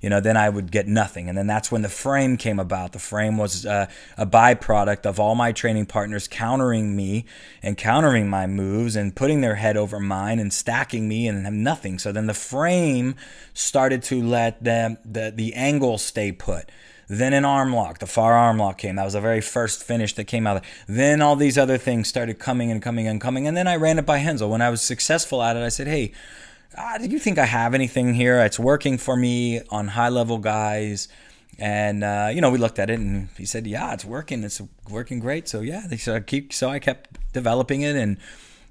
You 0.00 0.10
know, 0.10 0.20
then 0.20 0.36
I 0.36 0.48
would 0.48 0.70
get 0.70 0.86
nothing. 0.86 1.28
And 1.28 1.38
then 1.38 1.46
that's 1.46 1.70
when 1.70 1.82
the 1.82 1.88
frame 1.88 2.36
came 2.36 2.58
about. 2.58 2.92
The 2.92 2.98
frame 2.98 3.38
was 3.38 3.64
uh, 3.64 3.86
a 4.18 4.26
byproduct 4.26 5.06
of 5.06 5.20
all 5.20 5.34
my 5.34 5.52
training 5.52 5.86
partners 5.86 6.28
countering 6.28 6.94
me 6.96 7.24
and 7.62 7.76
countering 7.76 8.28
my 8.28 8.46
moves 8.46 8.96
and 8.96 9.14
putting 9.14 9.40
their 9.40 9.54
head 9.54 9.76
over 9.76 10.00
mine 10.00 10.40
and 10.40 10.52
stacking 10.52 11.08
me 11.08 11.26
and 11.28 11.44
have 11.44 11.54
nothing. 11.54 11.98
So 11.98 12.12
then 12.12 12.26
the 12.26 12.34
frame 12.34 13.14
started 13.54 14.02
to 14.04 14.22
let 14.22 14.62
them, 14.62 14.98
the, 15.04 15.32
the 15.34 15.54
angle 15.54 15.96
stay 15.96 16.32
put. 16.32 16.70
Then 17.18 17.32
an 17.32 17.44
arm 17.44 17.74
lock, 17.74 17.98
the 17.98 18.06
far 18.06 18.34
arm 18.34 18.58
lock 18.58 18.78
came. 18.78 18.96
That 18.96 19.04
was 19.04 19.12
the 19.12 19.20
very 19.20 19.40
first 19.40 19.82
finish 19.82 20.14
that 20.14 20.24
came 20.24 20.46
out. 20.46 20.64
Then 20.88 21.22
all 21.22 21.36
these 21.36 21.56
other 21.56 21.78
things 21.78 22.08
started 22.08 22.38
coming 22.38 22.70
and 22.70 22.82
coming 22.82 23.06
and 23.06 23.20
coming. 23.20 23.46
And 23.46 23.56
then 23.56 23.68
I 23.68 23.76
ran 23.76 23.98
it 23.98 24.06
by 24.06 24.16
Renzo. 24.16 24.48
When 24.48 24.62
I 24.62 24.70
was 24.70 24.82
successful 24.82 25.42
at 25.42 25.56
it, 25.56 25.62
I 25.62 25.68
said, 25.68 25.86
hey, 25.86 26.12
uh, 26.76 26.98
do 26.98 27.06
you 27.06 27.18
think 27.18 27.38
I 27.38 27.44
have 27.44 27.74
anything 27.74 28.14
here? 28.14 28.40
It's 28.40 28.58
working 28.58 28.98
for 28.98 29.16
me 29.16 29.62
on 29.70 29.88
high 29.88 30.08
level 30.08 30.38
guys. 30.38 31.08
And 31.58 32.02
uh, 32.02 32.30
you 32.32 32.40
know, 32.40 32.50
we 32.50 32.58
looked 32.58 32.78
at 32.78 32.90
it, 32.90 32.98
and 32.98 33.28
he 33.38 33.46
said, 33.46 33.64
"Yeah, 33.64 33.92
it's 33.92 34.04
working. 34.04 34.42
It's 34.42 34.60
working 34.90 35.20
great." 35.20 35.48
So 35.48 35.60
yeah, 35.60 35.86
so 35.96 36.16
I 36.16 36.20
keep 36.20 36.52
so 36.52 36.68
I 36.68 36.80
kept 36.80 37.32
developing 37.32 37.82
it, 37.82 37.94
and 37.94 38.18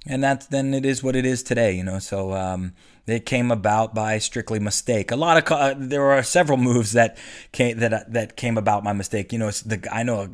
and 0.05 0.21
that's 0.21 0.47
then 0.47 0.73
it 0.73 0.85
is 0.85 1.01
what 1.01 1.15
it 1.15 1.25
is 1.25 1.43
today. 1.43 1.73
You 1.77 1.83
know, 1.83 1.99
so 1.99 2.33
um, 2.33 2.73
it 3.05 3.25
came 3.25 3.51
about 3.51 3.93
by 3.93 4.17
strictly 4.17 4.59
mistake. 4.59 5.11
A 5.11 5.15
lot 5.15 5.37
of 5.37 5.51
uh, 5.51 5.75
there 5.77 6.11
are 6.11 6.23
several 6.23 6.57
moves 6.57 6.93
that 6.93 7.17
came 7.51 7.79
that 7.79 8.11
that 8.13 8.37
came 8.37 8.57
about 8.57 8.83
by 8.83 8.93
mistake. 8.93 9.33
You 9.33 9.39
know, 9.39 9.51
the 9.51 9.87
I 9.91 10.03
know 10.03 10.33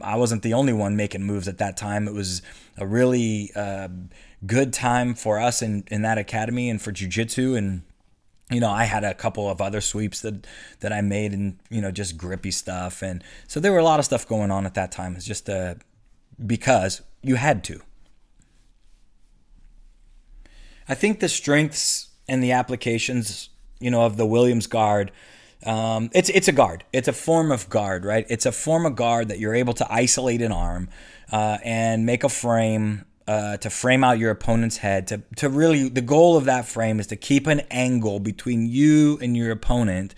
I 0.00 0.16
wasn't 0.16 0.42
the 0.42 0.54
only 0.54 0.72
one 0.72 0.96
making 0.96 1.22
moves 1.22 1.48
at 1.48 1.58
that 1.58 1.76
time. 1.76 2.08
It 2.08 2.14
was 2.14 2.42
a 2.78 2.86
really 2.86 3.50
uh, 3.54 3.88
good 4.46 4.72
time 4.72 5.14
for 5.14 5.38
us 5.38 5.60
in 5.60 5.84
in 5.88 6.02
that 6.02 6.18
academy 6.18 6.70
and 6.70 6.80
for 6.80 6.92
jujitsu 6.92 7.56
and 7.56 7.82
you 8.50 8.60
know, 8.60 8.70
I 8.70 8.84
had 8.84 9.04
a 9.04 9.14
couple 9.14 9.50
of 9.50 9.60
other 9.60 9.80
sweeps 9.80 10.22
that 10.22 10.46
that 10.80 10.92
I 10.92 11.00
made 11.00 11.32
and 11.32 11.58
you 11.68 11.80
know 11.80 11.90
just 11.90 12.16
grippy 12.16 12.50
stuff, 12.50 13.02
and 13.02 13.22
so 13.46 13.60
there 13.60 13.72
were 13.72 13.78
a 13.78 13.84
lot 13.84 13.98
of 13.98 14.04
stuff 14.04 14.26
going 14.26 14.50
on 14.50 14.64
at 14.64 14.74
that 14.74 14.90
time. 14.90 15.16
It's 15.16 15.26
just 15.26 15.50
uh, 15.50 15.74
because 16.44 17.02
you 17.22 17.34
had 17.34 17.62
to. 17.64 17.80
I 20.88 20.94
think 20.94 21.20
the 21.20 21.28
strengths 21.28 22.08
and 22.28 22.42
the 22.42 22.52
applications, 22.52 23.50
you 23.78 23.90
know, 23.90 24.02
of 24.02 24.16
the 24.16 24.26
Williams 24.26 24.66
guard, 24.66 25.12
um, 25.66 26.10
it's 26.14 26.28
it's 26.30 26.48
a 26.48 26.52
guard. 26.52 26.84
It's 26.92 27.08
a 27.08 27.12
form 27.12 27.50
of 27.50 27.68
guard, 27.68 28.04
right? 28.04 28.26
It's 28.28 28.46
a 28.46 28.52
form 28.52 28.86
of 28.86 28.94
guard 28.94 29.28
that 29.28 29.38
you're 29.38 29.54
able 29.54 29.74
to 29.74 29.92
isolate 29.92 30.40
an 30.40 30.52
arm 30.52 30.88
uh, 31.32 31.58
and 31.64 32.06
make 32.06 32.22
a 32.22 32.28
frame 32.28 33.04
uh, 33.26 33.56
to 33.58 33.68
frame 33.68 34.04
out 34.04 34.18
your 34.18 34.30
opponent's 34.30 34.78
head. 34.78 35.08
To 35.08 35.22
to 35.36 35.48
really, 35.48 35.88
the 35.88 36.00
goal 36.00 36.36
of 36.36 36.44
that 36.44 36.66
frame 36.66 37.00
is 37.00 37.08
to 37.08 37.16
keep 37.16 37.46
an 37.46 37.60
angle 37.70 38.20
between 38.20 38.66
you 38.66 39.18
and 39.20 39.36
your 39.36 39.50
opponent, 39.50 40.14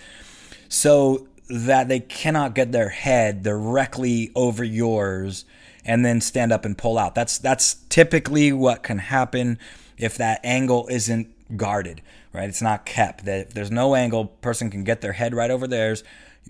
so 0.68 1.26
that 1.48 1.88
they 1.88 2.00
cannot 2.00 2.54
get 2.54 2.70
their 2.70 2.90
head 2.90 3.42
directly 3.42 4.30
over 4.34 4.62
yours 4.62 5.44
and 5.84 6.04
then 6.04 6.20
stand 6.20 6.52
up 6.52 6.64
and 6.64 6.76
pull 6.76 6.98
out. 6.98 7.14
That's 7.14 7.38
that's 7.38 7.74
typically 7.88 8.52
what 8.52 8.82
can 8.82 8.98
happen 8.98 9.58
if 10.00 10.16
that 10.18 10.40
angle 10.42 10.86
isn't 10.90 11.56
guarded, 11.56 12.02
right? 12.32 12.48
It's 12.48 12.62
not 12.62 12.86
kept. 12.86 13.24
That 13.24 13.48
if 13.48 13.54
there's 13.54 13.70
no 13.70 13.94
angle, 13.94 14.26
person 14.26 14.70
can 14.70 14.84
get 14.84 15.00
their 15.00 15.12
head 15.12 15.34
right 15.34 15.50
over 15.50 15.66
theirs, 15.66 16.02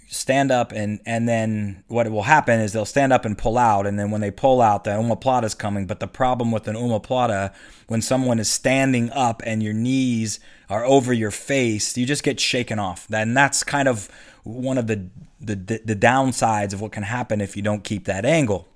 stand 0.09 0.51
up, 0.51 0.73
and 0.73 1.01
and 1.05 1.29
then 1.29 1.85
what 1.89 2.11
will 2.11 2.23
happen 2.23 2.61
is 2.61 2.73
they'll 2.73 2.85
stand 2.85 3.13
up 3.13 3.25
and 3.25 3.37
pull 3.37 3.59
out, 3.59 3.87
and 3.87 3.99
then 3.99 4.11
when 4.11 4.21
they 4.21 4.31
pull 4.31 4.61
out, 4.61 4.85
the 4.85 4.91
omoplata 4.91 5.45
is 5.45 5.55
coming. 5.55 5.87
But 5.87 6.01
the 6.01 6.07
problem 6.07 6.53
with 6.53 6.69
an 6.69 6.77
omoplata, 6.77 7.53
when 7.89 8.03
someone 8.03 8.39
is 8.39 8.51
standing 8.51 9.11
up 9.11 9.43
and 9.45 9.63
your 9.63 9.75
knees 9.75 10.41
are 10.69 10.85
over 10.85 11.13
your 11.13 11.31
face, 11.31 11.97
you 11.97 12.07
just 12.07 12.23
get 12.23 12.39
shaken 12.39 12.79
off. 12.79 13.07
And 13.13 13.37
that's 13.37 13.63
kind 13.63 13.89
of 13.89 14.09
one 14.45 14.79
of 14.79 14.87
the 14.87 15.09
the, 15.41 15.55
the 15.57 15.97
downsides 15.97 16.75
of 16.75 16.81
what 16.81 16.93
can 16.93 17.03
happen 17.03 17.41
if 17.41 17.57
you 17.57 17.63
don't 17.63 17.83
keep 17.83 18.05
that 18.05 18.27
angle. 18.27 18.69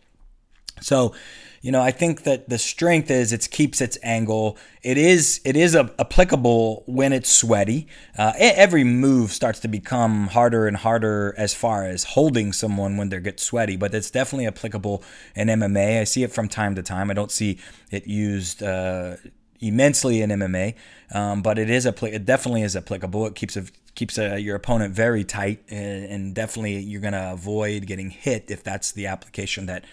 So 0.81 1.15
you 1.65 1.73
know, 1.73 1.81
I 1.81 1.93
think 1.93 2.25
that 2.25 2.51
the 2.51 2.59
strength 2.59 3.11
is 3.11 3.33
it 3.33 3.49
keeps 3.51 3.81
its 3.81 3.97
angle. 4.03 4.59
It 4.83 4.99
is 4.99 5.41
it 5.47 5.57
is 5.57 5.75
a, 5.75 5.91
applicable 5.99 6.85
when 6.85 7.15
it's 7.15 7.31
sweaty. 7.31 7.89
Uh, 8.19 8.35
every 8.37 8.85
move 8.85 9.33
starts 9.33 9.61
to 9.61 9.69
become 9.69 10.27
harder 10.27 10.67
and 10.67 10.77
harder 10.77 11.35
as 11.39 11.55
far 11.55 11.87
as 11.87 12.05
holding 12.05 12.53
someone 12.53 12.99
when 12.99 13.09
they 13.09 13.19
get 13.19 13.41
sweaty, 13.41 13.79
but 13.79 13.95
it's 13.95 14.11
definitely 14.11 14.47
applicable 14.47 15.03
in 15.35 15.49
MMA. 15.49 16.03
I 16.03 16.05
see 16.05 16.23
it 16.23 16.33
from 16.33 16.51
time 16.51 16.75
to 16.75 16.83
time. 16.83 17.11
I 17.11 17.15
don't 17.15 17.33
see 17.33 17.59
it 17.91 18.07
used. 18.07 18.63
Uh, 18.63 19.17
immensely 19.61 20.21
in 20.21 20.29
MMA, 20.29 20.75
um, 21.15 21.41
but 21.41 21.59
it 21.59 21.71
is 21.71 21.87
a 21.87 21.95
it 22.05 22.27
definitely 22.27 22.61
is 22.61 22.77
applicable. 22.77 23.27
It 23.29 23.35
keeps 23.35 23.57
a, 23.57 23.65
keeps 23.95 24.19
a, 24.19 24.39
your 24.39 24.57
opponent 24.57 24.93
very 24.93 25.25
tight, 25.25 25.65
and, 25.71 26.05
and 26.05 26.35
definitely 26.35 26.81
you're 26.81 27.01
gonna 27.01 27.31
avoid 27.33 27.87
getting 27.87 28.11
hit 28.11 28.51
if 28.51 28.63
that's 28.63 28.93
the 28.93 29.07
application 29.07 29.65
that 29.65 29.87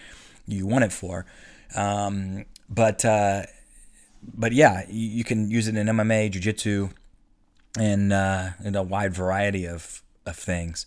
you 0.46 0.66
want 0.66 0.84
it 0.84 0.92
for. 0.92 1.24
Um, 1.74 2.44
but 2.68 3.04
uh, 3.04 3.42
but 4.22 4.52
yeah, 4.52 4.84
you, 4.88 5.08
you, 5.08 5.24
can 5.24 5.50
use 5.50 5.68
it 5.68 5.76
in 5.76 5.86
MMA, 5.86 6.30
jiu-jitsu, 6.30 6.90
and 7.78 8.12
uh, 8.12 8.50
in 8.64 8.74
a 8.74 8.82
wide 8.82 9.14
variety 9.14 9.66
of 9.66 10.02
of 10.26 10.36
things. 10.36 10.86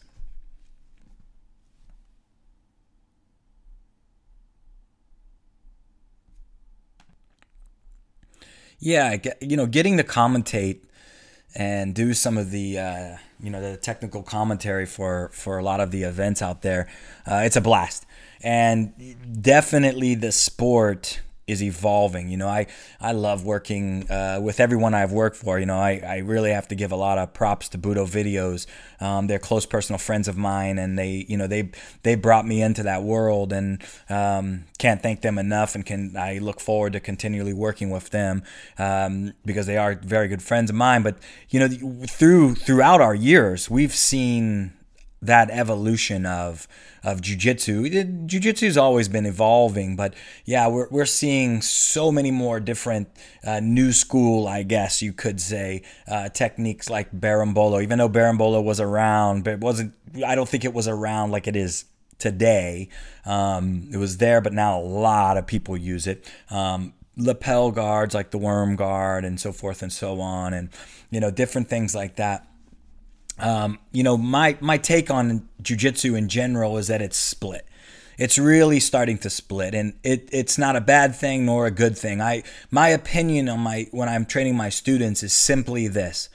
Yeah, 8.79 9.17
you 9.41 9.57
know, 9.57 9.65
getting 9.65 9.97
to 9.97 10.03
commentate 10.03 10.81
and 11.55 11.95
do 11.95 12.13
some 12.13 12.37
of 12.37 12.51
the 12.51 12.77
uh, 12.77 13.17
you 13.45 13.51
know 13.51 13.61
the 13.61 13.77
technical 13.77 14.23
commentary 14.23 14.87
for 14.87 15.29
for 15.31 15.59
a 15.59 15.63
lot 15.63 15.79
of 15.79 15.91
the 15.91 16.01
events 16.01 16.41
out 16.41 16.63
there. 16.63 16.87
Uh, 17.29 17.43
it's 17.45 17.55
a 17.55 17.61
blast 17.61 18.05
and 18.41 18.93
definitely 19.41 20.15
the 20.15 20.31
sport 20.31 21.21
is 21.47 21.61
evolving. 21.61 22.29
You 22.29 22.37
know, 22.37 22.47
I, 22.47 22.67
I 22.99 23.11
love 23.11 23.45
working 23.45 24.09
uh, 24.09 24.39
with 24.41 24.59
everyone 24.59 24.93
I've 24.93 25.11
worked 25.11 25.35
for. 25.35 25.59
You 25.59 25.65
know, 25.65 25.77
I, 25.77 26.01
I 26.05 26.17
really 26.19 26.51
have 26.51 26.67
to 26.69 26.75
give 26.75 26.91
a 26.91 26.95
lot 26.95 27.17
of 27.17 27.33
props 27.33 27.69
to 27.69 27.77
Budo 27.77 28.07
Videos. 28.07 28.65
Um, 28.99 29.27
they're 29.27 29.39
close 29.39 29.65
personal 29.65 29.99
friends 29.99 30.27
of 30.27 30.37
mine, 30.37 30.77
and 30.77 30.97
they, 30.97 31.25
you 31.27 31.37
know, 31.37 31.47
they 31.47 31.71
they 32.03 32.15
brought 32.15 32.45
me 32.47 32.61
into 32.61 32.83
that 32.83 33.03
world, 33.03 33.53
and 33.53 33.81
um, 34.09 34.65
can't 34.77 35.01
thank 35.01 35.21
them 35.21 35.37
enough. 35.37 35.75
And 35.75 35.85
can 35.85 36.15
I 36.17 36.39
look 36.39 36.59
forward 36.59 36.93
to 36.93 36.99
continually 36.99 37.53
working 37.53 37.89
with 37.89 38.09
them 38.09 38.43
um, 38.77 39.33
because 39.45 39.65
they 39.65 39.77
are 39.77 39.95
very 39.95 40.27
good 40.27 40.41
friends 40.41 40.69
of 40.69 40.75
mine. 40.75 41.03
But 41.03 41.17
you 41.49 41.59
know, 41.59 42.05
through 42.07 42.55
throughout 42.55 43.01
our 43.01 43.15
years, 43.15 43.69
we've 43.69 43.93
seen 43.93 44.73
that 45.25 45.49
evolution 45.49 46.25
of 46.25 46.67
of 47.05 47.21
jujitsu. 47.21 48.25
Jujitsu 48.25 48.65
has 48.65 48.77
always 48.77 49.07
been 49.07 49.27
evolving, 49.27 49.95
but 49.95 50.15
yeah, 50.43 50.67
we're, 50.67 50.87
we're 50.89 51.05
seeing 51.05 51.61
so 51.61 52.11
many 52.11 52.31
more 52.31 52.59
different 52.59 53.07
uh, 53.45 53.59
new 53.59 53.91
school, 53.91 54.47
I 54.47 54.63
guess 54.63 55.03
you 55.03 55.13
could 55.13 55.39
say, 55.39 55.83
uh, 56.07 56.29
techniques 56.29 56.89
like 56.89 57.11
berimbolo. 57.11 57.83
Even 57.83 57.99
though 57.99 58.09
berimbolo 58.09 58.63
was 58.63 58.79
around, 58.79 59.43
but 59.43 59.53
it 59.53 59.59
wasn't. 59.59 59.93
I 60.25 60.33
don't 60.33 60.49
think 60.49 60.65
it 60.65 60.73
was 60.73 60.87
around 60.87 61.31
like 61.31 61.47
it 61.47 61.55
is 61.55 61.85
today. 62.17 62.89
Um, 63.25 63.89
it 63.91 63.97
was 63.97 64.17
there, 64.17 64.41
but 64.41 64.53
now 64.53 64.79
a 64.79 64.81
lot 64.81 65.37
of 65.37 65.45
people 65.45 65.77
use 65.77 66.07
it. 66.07 66.29
Um, 66.49 66.93
lapel 67.17 67.71
guards 67.71 68.13
like 68.13 68.31
the 68.31 68.37
worm 68.37 68.75
guard 68.75 69.23
and 69.23 69.39
so 69.39 69.51
forth 69.51 69.83
and 69.83 69.93
so 69.93 70.19
on, 70.21 70.53
and 70.53 70.69
you 71.11 71.19
know 71.19 71.29
different 71.29 71.69
things 71.69 71.93
like 71.93 72.15
that 72.15 72.47
um, 73.39 73.79
you 73.91 74.03
know, 74.03 74.17
my 74.17 74.57
my 74.61 74.77
take 74.77 75.11
on 75.11 75.47
jujitsu 75.61 76.17
in 76.17 76.29
general 76.29 76.77
is 76.77 76.87
that 76.87 77.01
it's 77.01 77.17
split. 77.17 77.65
It's 78.17 78.37
really 78.37 78.79
starting 78.79 79.17
to 79.19 79.29
split, 79.29 79.75
and 79.75 79.93
it, 80.01 80.29
it's 80.31 80.57
not 80.57 80.77
a 80.77 80.81
bad 80.81 81.15
thing 81.15 81.45
nor 81.45 81.67
a 81.67 81.71
good 81.71 81.97
thing. 81.97 82.21
I 82.21 82.43
my 82.71 82.89
opinion 82.89 83.49
on 83.49 83.59
my 83.59 83.87
when 83.91 84.07
I'm 84.07 84.25
training 84.25 84.55
my 84.55 84.69
students 84.69 85.21
is 85.21 85.33
simply 85.33 85.87
this: 85.87 86.29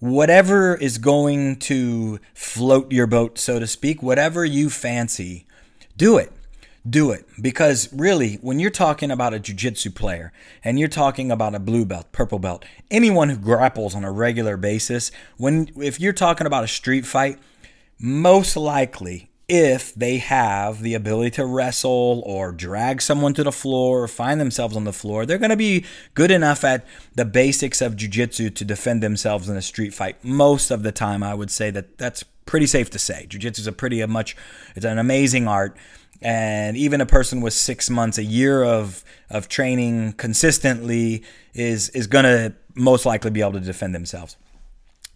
whatever 0.00 0.74
is 0.74 0.98
going 0.98 1.56
to 1.60 2.18
float 2.34 2.90
your 2.90 3.06
boat, 3.06 3.38
so 3.38 3.60
to 3.60 3.66
speak, 3.66 4.02
whatever 4.02 4.44
you 4.44 4.68
fancy, 4.68 5.46
do 5.96 6.18
it 6.18 6.32
do 6.88 7.10
it 7.10 7.26
because 7.40 7.92
really 7.92 8.34
when 8.36 8.58
you're 8.58 8.70
talking 8.70 9.10
about 9.10 9.34
a 9.34 9.40
jiu-jitsu 9.40 9.90
player 9.90 10.32
and 10.62 10.78
you're 10.78 10.88
talking 10.88 11.30
about 11.30 11.54
a 11.54 11.58
blue 11.58 11.84
belt 11.84 12.10
purple 12.12 12.38
belt 12.38 12.64
anyone 12.90 13.28
who 13.28 13.36
grapples 13.36 13.94
on 13.94 14.04
a 14.04 14.12
regular 14.12 14.56
basis 14.56 15.10
when 15.36 15.68
if 15.76 15.98
you're 15.98 16.12
talking 16.12 16.46
about 16.46 16.62
a 16.62 16.68
street 16.68 17.04
fight 17.04 17.38
most 17.98 18.56
likely 18.56 19.28
if 19.48 19.94
they 19.94 20.18
have 20.18 20.82
the 20.82 20.94
ability 20.94 21.30
to 21.30 21.46
wrestle 21.46 22.22
or 22.26 22.50
drag 22.50 23.00
someone 23.00 23.32
to 23.34 23.44
the 23.44 23.52
floor 23.52 24.02
or 24.02 24.08
find 24.08 24.40
themselves 24.40 24.76
on 24.76 24.82
the 24.82 24.92
floor, 24.92 25.24
they're 25.24 25.38
going 25.38 25.50
to 25.50 25.56
be 25.56 25.84
good 26.14 26.32
enough 26.32 26.64
at 26.64 26.84
the 27.14 27.24
basics 27.24 27.80
of 27.80 27.94
jiu-jitsu 27.94 28.50
to 28.50 28.64
defend 28.64 29.02
themselves 29.02 29.48
in 29.48 29.56
a 29.56 29.62
street 29.62 29.94
fight. 29.94 30.22
Most 30.24 30.72
of 30.72 30.82
the 30.82 30.90
time, 30.90 31.22
I 31.22 31.32
would 31.34 31.52
say 31.52 31.70
that 31.70 31.96
that's 31.96 32.24
pretty 32.44 32.66
safe 32.66 32.90
to 32.90 32.98
say. 32.98 33.26
Jiu-jitsu 33.28 33.60
is 33.60 33.66
a 33.68 33.72
pretty 33.72 34.00
a 34.00 34.08
much, 34.08 34.36
it's 34.74 34.84
an 34.84 34.98
amazing 34.98 35.46
art 35.46 35.76
and 36.22 36.76
even 36.76 37.00
a 37.00 37.06
person 37.06 37.40
with 37.40 37.52
six 37.52 37.90
months, 37.90 38.18
a 38.18 38.24
year 38.24 38.64
of 38.64 39.04
of 39.30 39.48
training 39.48 40.12
consistently 40.12 41.24
is 41.54 41.88
is 41.90 42.06
gonna 42.06 42.54
most 42.74 43.06
likely 43.06 43.30
be 43.30 43.40
able 43.40 43.52
to 43.52 43.60
defend 43.60 43.94
themselves. 43.94 44.36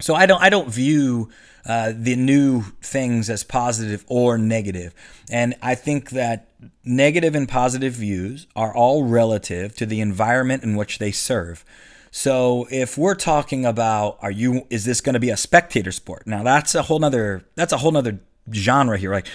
So 0.00 0.14
I 0.14 0.26
don't 0.26 0.42
I 0.42 0.48
don't 0.48 0.68
view 0.68 1.30
uh, 1.66 1.92
the 1.94 2.16
new 2.16 2.62
things 2.82 3.28
as 3.28 3.44
positive 3.44 4.04
or 4.08 4.38
negative. 4.38 4.94
and 5.30 5.54
I 5.62 5.74
think 5.74 6.10
that 6.10 6.48
negative 6.84 7.34
and 7.34 7.48
positive 7.48 7.92
views 7.92 8.46
are 8.56 8.74
all 8.74 9.04
relative 9.04 9.76
to 9.76 9.86
the 9.86 10.00
environment 10.00 10.62
in 10.62 10.74
which 10.74 10.98
they 10.98 11.12
serve. 11.12 11.64
So 12.10 12.66
if 12.70 12.96
we're 12.96 13.14
talking 13.14 13.64
about 13.66 14.18
are 14.20 14.30
you 14.30 14.66
is 14.70 14.84
this 14.84 15.00
going 15.00 15.14
to 15.14 15.20
be 15.20 15.30
a 15.30 15.36
spectator 15.36 15.92
sport? 15.92 16.26
Now 16.26 16.42
that's 16.42 16.74
a 16.74 16.82
whole 16.82 16.98
nother 16.98 17.44
that's 17.54 17.72
a 17.72 17.78
whole 17.78 17.92
nother 17.92 18.20
genre 18.52 18.98
here. 18.98 19.12
Like, 19.12 19.26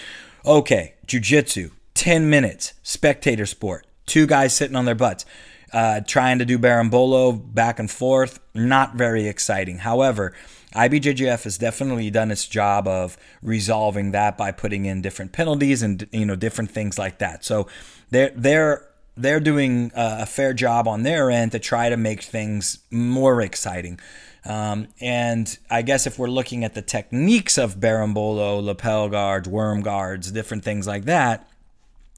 okay, 0.45 0.93
jujitsu, 1.08 1.71
10 1.93 2.29
minutes, 2.29 2.73
spectator 2.84 3.45
sport, 3.45 3.88
two 4.05 4.27
guys 4.27 4.55
sitting 4.55 4.75
on 4.75 4.86
their 4.86 4.95
butts. 4.95 5.25
Uh, 5.73 5.99
trying 5.99 6.39
to 6.39 6.45
do 6.45 6.58
berimbolo 6.58 7.53
back 7.53 7.79
and 7.79 7.91
forth, 7.91 8.39
not 8.53 8.95
very 8.95 9.27
exciting. 9.27 9.79
However, 9.79 10.31
IBJJF 10.73 11.43
has 11.43 11.58
definitely 11.58 12.10
done 12.10 12.31
its 12.31 12.47
job 12.47 12.88
of 12.88 13.17
resolving 13.41 14.12
that 14.12 14.38
by 14.38 14.51
putting 14.51 14.86
in 14.86 15.01
different 15.01 15.34
penalties 15.34 15.81
and 15.81 16.08
you 16.12 16.25
know 16.25 16.36
different 16.36 16.71
things 16.71 16.97
like 16.97 17.17
that. 17.17 17.43
So 17.43 17.67
they're 18.10 18.31
they're 18.36 18.88
they're 19.17 19.39
doing 19.39 19.91
a 19.95 20.25
fair 20.25 20.53
job 20.53 20.88
on 20.88 21.03
their 21.03 21.31
end 21.31 21.53
to 21.53 21.60
try 21.60 21.89
to 21.89 21.97
make 21.97 22.21
things 22.21 22.79
more 22.91 23.41
exciting. 23.41 23.99
Um, 24.45 24.88
and 25.01 25.58
I 25.69 25.81
guess 25.81 26.05
if 26.05 26.19
we're 26.19 26.27
looking 26.27 26.63
at 26.63 26.75
the 26.75 26.81
techniques 26.81 27.58
of 27.58 27.77
berimbolo, 27.77 28.63
lapel 28.63 29.10
guards, 29.10 29.49
worm 29.49 29.81
guards, 29.81 30.31
different 30.31 30.63
things 30.63 30.86
like 30.86 31.05
that, 31.05 31.49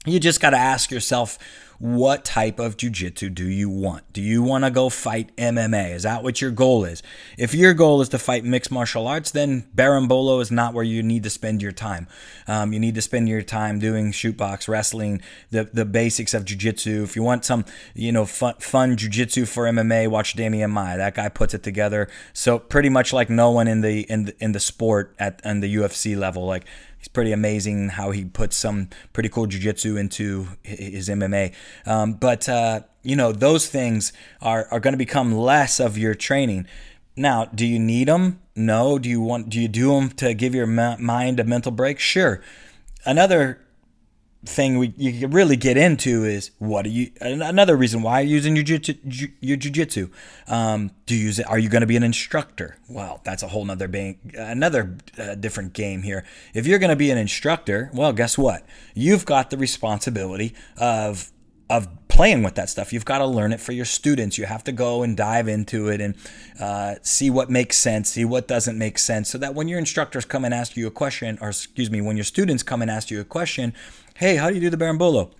you 0.08 0.20
just 0.20 0.40
got 0.40 0.50
to 0.50 0.58
ask 0.58 0.90
yourself 0.90 1.38
what 1.78 2.24
type 2.24 2.58
of 2.58 2.76
jujitsu 2.76 3.32
do 3.32 3.48
you 3.48 3.68
want? 3.68 4.12
Do 4.12 4.20
you 4.20 4.42
want 4.42 4.64
to 4.64 4.70
go 4.70 4.88
fight 4.88 5.34
MMA? 5.36 5.94
Is 5.94 6.02
that 6.02 6.24
what 6.24 6.40
your 6.40 6.50
goal 6.50 6.84
is? 6.84 7.04
If 7.36 7.54
your 7.54 7.72
goal 7.72 8.00
is 8.00 8.08
to 8.10 8.18
fight 8.18 8.44
mixed 8.44 8.72
martial 8.72 9.06
arts, 9.06 9.30
then 9.30 9.68
berimbolo 9.76 10.42
is 10.42 10.50
not 10.50 10.74
where 10.74 10.84
you 10.84 11.04
need 11.04 11.22
to 11.22 11.30
spend 11.30 11.62
your 11.62 11.70
time. 11.70 12.08
Um, 12.48 12.72
you 12.72 12.80
need 12.80 12.96
to 12.96 13.02
spend 13.02 13.28
your 13.28 13.42
time 13.42 13.78
doing 13.78 14.10
shootbox 14.10 14.66
wrestling, 14.66 15.22
the 15.50 15.70
the 15.72 15.84
basics 15.84 16.34
of 16.34 16.44
jujitsu. 16.44 17.04
If 17.04 17.14
you 17.14 17.22
want 17.22 17.44
some, 17.44 17.64
you 17.94 18.10
know, 18.10 18.26
fun, 18.26 18.54
fun 18.54 18.96
jujitsu 18.96 19.46
for 19.46 19.64
MMA, 19.64 20.08
watch 20.08 20.34
Demian 20.34 20.70
Maia. 20.70 20.96
That 20.96 21.14
guy 21.14 21.28
puts 21.28 21.54
it 21.54 21.62
together. 21.62 22.08
So 22.32 22.58
pretty 22.58 22.88
much 22.88 23.12
like 23.12 23.30
no 23.30 23.52
one 23.52 23.68
in 23.68 23.82
the 23.82 24.00
in 24.10 24.24
the, 24.24 24.36
in 24.42 24.50
the 24.50 24.60
sport 24.60 25.14
at 25.20 25.40
on 25.46 25.60
the 25.60 25.72
UFC 25.76 26.18
level. 26.18 26.44
Like 26.44 26.64
He's 26.98 27.08
pretty 27.08 27.32
amazing 27.32 27.90
how 27.90 28.10
he 28.10 28.24
puts 28.24 28.56
some 28.56 28.88
pretty 29.12 29.28
cool 29.28 29.46
jujitsu 29.46 29.98
into 29.98 30.48
his 30.62 31.08
MMA. 31.08 31.54
Um, 31.86 32.14
but 32.14 32.48
uh, 32.48 32.80
you 33.02 33.16
know 33.16 33.32
those 33.32 33.68
things 33.68 34.12
are 34.42 34.66
are 34.70 34.80
going 34.80 34.92
to 34.92 34.98
become 34.98 35.32
less 35.32 35.80
of 35.80 35.96
your 35.96 36.14
training. 36.14 36.66
Now, 37.16 37.46
do 37.46 37.66
you 37.66 37.78
need 37.78 38.08
them? 38.08 38.40
No. 38.54 38.98
Do 38.98 39.08
you 39.08 39.20
want? 39.20 39.48
Do 39.48 39.60
you 39.60 39.68
do 39.68 39.92
them 39.92 40.10
to 40.10 40.34
give 40.34 40.54
your 40.54 40.66
mind 40.66 41.40
a 41.40 41.44
mental 41.44 41.72
break? 41.72 41.98
Sure. 41.98 42.42
Another 43.04 43.60
thing 44.44 44.78
we 44.78 44.94
you 44.96 45.20
can 45.20 45.30
really 45.32 45.56
get 45.56 45.76
into 45.76 46.24
is 46.24 46.52
what 46.58 46.86
are 46.86 46.90
you 46.90 47.10
another 47.20 47.76
reason 47.76 48.02
why 48.02 48.20
you're 48.20 48.36
using 48.36 48.54
your 48.54 48.64
jiu- 48.64 49.32
your 49.40 49.56
jujitsu. 49.56 50.10
Um, 50.46 50.92
do 51.06 51.16
you 51.16 51.24
use 51.24 51.38
it? 51.40 51.48
Are 51.48 51.58
you 51.58 51.68
going 51.68 51.80
to 51.80 51.86
be 51.86 51.96
an 51.96 52.04
instructor? 52.04 52.76
Well, 52.88 53.20
that's 53.24 53.42
a 53.42 53.48
whole 53.48 53.64
nother 53.64 53.88
bank, 53.88 54.18
another 54.36 54.96
uh, 55.18 55.34
different 55.34 55.72
game 55.72 56.02
here. 56.02 56.24
If 56.54 56.66
you're 56.66 56.78
going 56.78 56.90
to 56.90 56.96
be 56.96 57.10
an 57.10 57.18
instructor, 57.18 57.90
well, 57.92 58.12
guess 58.12 58.38
what? 58.38 58.64
You've 58.94 59.26
got 59.26 59.50
the 59.50 59.56
responsibility 59.56 60.54
of 60.76 61.32
of 61.70 61.88
playing 62.08 62.42
with 62.42 62.54
that 62.54 62.68
stuff. 62.70 62.92
You've 62.92 63.04
got 63.04 63.18
to 63.18 63.26
learn 63.26 63.52
it 63.52 63.60
for 63.60 63.72
your 63.72 63.84
students. 63.84 64.38
You 64.38 64.46
have 64.46 64.64
to 64.64 64.72
go 64.72 65.02
and 65.02 65.16
dive 65.16 65.48
into 65.48 65.88
it 65.88 66.00
and 66.00 66.16
uh, 66.58 66.94
see 67.02 67.30
what 67.30 67.50
makes 67.50 67.76
sense, 67.76 68.10
see 68.10 68.24
what 68.24 68.48
doesn't 68.48 68.78
make 68.78 68.98
sense, 68.98 69.28
so 69.28 69.38
that 69.38 69.54
when 69.54 69.68
your 69.68 69.78
instructors 69.78 70.24
come 70.24 70.44
and 70.44 70.54
ask 70.54 70.76
you 70.76 70.86
a 70.86 70.90
question, 70.90 71.38
or 71.40 71.50
excuse 71.50 71.90
me, 71.90 72.00
when 72.00 72.16
your 72.16 72.24
students 72.24 72.62
come 72.62 72.80
and 72.80 72.90
ask 72.90 73.10
you 73.10 73.20
a 73.20 73.24
question, 73.24 73.74
hey, 74.18 74.36
how 74.36 74.48
do 74.48 74.54
you 74.54 74.60
do 74.60 74.70
the 74.70 74.76
berimbolo? 74.76 75.30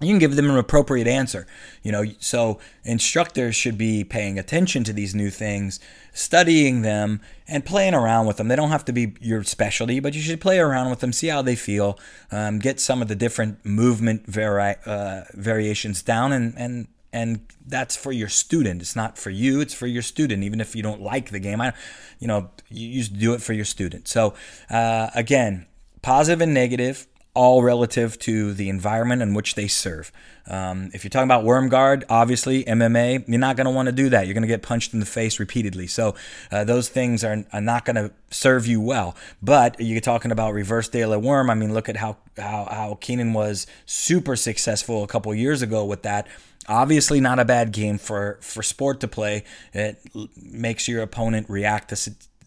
You 0.00 0.08
can 0.08 0.18
give 0.18 0.36
them 0.36 0.50
an 0.50 0.56
appropriate 0.56 1.08
answer. 1.08 1.46
You 1.82 1.92
know, 1.92 2.04
so 2.18 2.58
instructors 2.84 3.56
should 3.56 3.78
be 3.78 4.04
paying 4.04 4.38
attention 4.38 4.84
to 4.84 4.92
these 4.92 5.14
new 5.14 5.30
things, 5.30 5.80
studying 6.12 6.82
them, 6.82 7.20
and 7.48 7.64
playing 7.64 7.94
around 7.94 8.26
with 8.26 8.36
them. 8.36 8.48
They 8.48 8.56
don't 8.56 8.70
have 8.70 8.84
to 8.86 8.92
be 8.92 9.14
your 9.20 9.42
specialty, 9.44 9.98
but 9.98 10.14
you 10.14 10.20
should 10.20 10.40
play 10.40 10.58
around 10.58 10.90
with 10.90 11.00
them, 11.00 11.12
see 11.12 11.28
how 11.28 11.42
they 11.42 11.56
feel, 11.56 11.98
um, 12.30 12.58
get 12.58 12.80
some 12.80 13.02
of 13.02 13.08
the 13.08 13.16
different 13.16 13.64
movement 13.64 14.26
vari- 14.26 14.76
uh, 14.86 15.22
variations 15.32 16.02
down, 16.02 16.32
and 16.32 16.54
and 16.56 16.88
and 17.12 17.40
that's 17.66 17.96
for 17.96 18.12
your 18.12 18.28
student. 18.28 18.82
It's 18.82 18.96
not 18.96 19.18
for 19.18 19.30
you. 19.30 19.60
It's 19.60 19.74
for 19.74 19.86
your 19.86 20.02
student. 20.02 20.42
Even 20.44 20.60
if 20.60 20.76
you 20.76 20.82
don't 20.82 21.00
like 21.00 21.30
the 21.30 21.40
game, 21.40 21.60
I, 21.60 21.72
you 22.18 22.26
know, 22.28 22.50
you, 22.68 22.88
you 22.88 23.04
do 23.04 23.34
it 23.34 23.42
for 23.42 23.52
your 23.52 23.64
student. 23.64 24.08
So 24.08 24.34
uh, 24.70 25.10
again, 25.14 25.66
positive 26.02 26.40
and 26.40 26.54
negative 26.54 27.06
all 27.34 27.62
relative 27.62 28.18
to 28.18 28.52
the 28.52 28.68
environment 28.68 29.22
in 29.22 29.32
which 29.32 29.54
they 29.54 29.66
serve. 29.66 30.12
Um, 30.46 30.90
if 30.92 31.02
you're 31.02 31.10
talking 31.10 31.28
about 31.28 31.44
worm 31.44 31.70
guard, 31.70 32.04
obviously 32.10 32.64
MMA, 32.64 33.26
you're 33.26 33.38
not 33.38 33.56
going 33.56 33.64
to 33.64 33.70
want 33.70 33.86
to 33.86 33.92
do 33.92 34.10
that. 34.10 34.26
You're 34.26 34.34
going 34.34 34.42
to 34.42 34.48
get 34.48 34.62
punched 34.62 34.92
in 34.92 35.00
the 35.00 35.06
face 35.06 35.40
repeatedly. 35.40 35.86
So 35.86 36.14
uh, 36.50 36.64
those 36.64 36.90
things 36.90 37.24
are, 37.24 37.44
are 37.52 37.60
not 37.60 37.86
going 37.86 37.96
to 37.96 38.12
serve 38.30 38.66
you 38.66 38.80
well. 38.80 39.16
But 39.40 39.80
you're 39.80 40.00
talking 40.00 40.30
about 40.30 40.52
reverse 40.52 40.92
la 40.94 41.16
worm. 41.16 41.48
I 41.48 41.54
mean, 41.54 41.72
look 41.72 41.88
at 41.88 41.96
how 41.96 42.18
how, 42.36 42.66
how 42.70 42.98
Keenan 43.00 43.32
was 43.32 43.66
super 43.86 44.36
successful 44.36 45.02
a 45.04 45.06
couple 45.06 45.34
years 45.34 45.62
ago 45.62 45.84
with 45.84 46.02
that. 46.02 46.26
Obviously, 46.68 47.20
not 47.20 47.38
a 47.38 47.44
bad 47.44 47.72
game 47.72 47.98
for 47.98 48.38
for 48.42 48.62
sport 48.62 49.00
to 49.00 49.08
play. 49.08 49.44
It 49.72 49.98
makes 50.36 50.86
your 50.86 51.02
opponent 51.02 51.48
react 51.48 51.88
to 51.90 51.96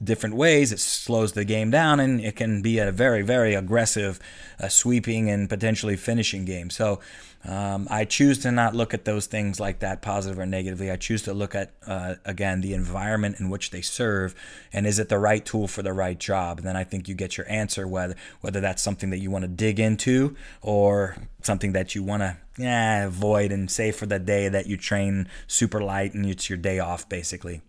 different 0.04 0.36
ways. 0.36 0.72
It 0.72 0.80
slows 0.80 1.34
the 1.34 1.46
game 1.46 1.72
down 1.72 2.00
and 2.00 2.22
it 2.22 2.36
can 2.36 2.62
be 2.62 2.80
a 2.80 2.92
very, 2.92 3.22
very 3.22 3.54
aggressive, 3.54 4.20
uh, 4.60 4.68
sweeping, 4.68 5.30
and 5.30 5.50
potentially 5.50 5.96
finishing 5.96 6.46
game. 6.46 6.70
So 6.70 7.00
um, 7.48 7.88
I 7.92 8.06
choose 8.06 8.40
to 8.40 8.52
not 8.52 8.76
look 8.76 8.94
at 8.94 9.06
those 9.06 9.28
things 9.28 9.60
like 9.60 9.80
that, 9.80 10.02
positive 10.02 10.40
or 10.40 10.46
negatively. 10.46 10.90
I 10.90 10.96
choose 10.96 11.22
to 11.24 11.34
look 11.34 11.54
at, 11.54 11.74
uh, 11.86 12.16
again, 12.26 12.62
the 12.62 12.74
environment 12.74 13.40
in 13.40 13.50
which 13.50 13.70
they 13.70 13.82
serve 13.82 14.34
and 14.74 14.88
is 14.88 14.98
it 14.98 15.10
the 15.10 15.20
right 15.20 15.46
tool 15.46 15.68
for 15.68 15.84
the 15.84 15.94
right 15.94 16.20
job? 16.20 16.58
And 16.58 16.68
then 16.68 16.76
I 16.76 16.84
think 16.84 17.08
you 17.08 17.14
get 17.14 17.38
your 17.38 17.50
answer 17.50 17.88
whether, 17.88 18.16
whether 18.42 18.62
that's 18.62 18.82
something 18.82 19.12
that 19.12 19.20
you 19.20 19.30
want 19.30 19.44
to 19.44 19.48
dig 19.48 19.80
into 19.80 20.36
or 20.62 21.18
something 21.42 21.74
that 21.74 21.94
you 21.94 22.02
want 22.02 22.22
to 22.22 22.38
yeah, 22.58 23.06
avoid 23.06 23.52
and 23.52 23.70
say 23.70 23.92
for 23.92 24.06
the 24.06 24.20
day 24.20 24.48
that 24.50 24.66
you 24.66 24.78
train 24.78 25.28
super 25.46 25.82
light 25.82 26.14
and 26.14 26.26
it's 26.26 26.50
your 26.50 26.58
day 26.58 26.80
off, 26.80 27.08
basically. 27.08 27.62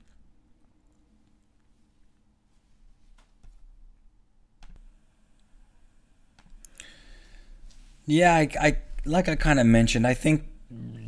Yeah, 8.06 8.34
I, 8.34 8.48
I 8.60 8.76
like 9.04 9.28
I 9.28 9.36
kind 9.36 9.58
of 9.60 9.66
mentioned. 9.66 10.06
I 10.06 10.14
think 10.14 10.44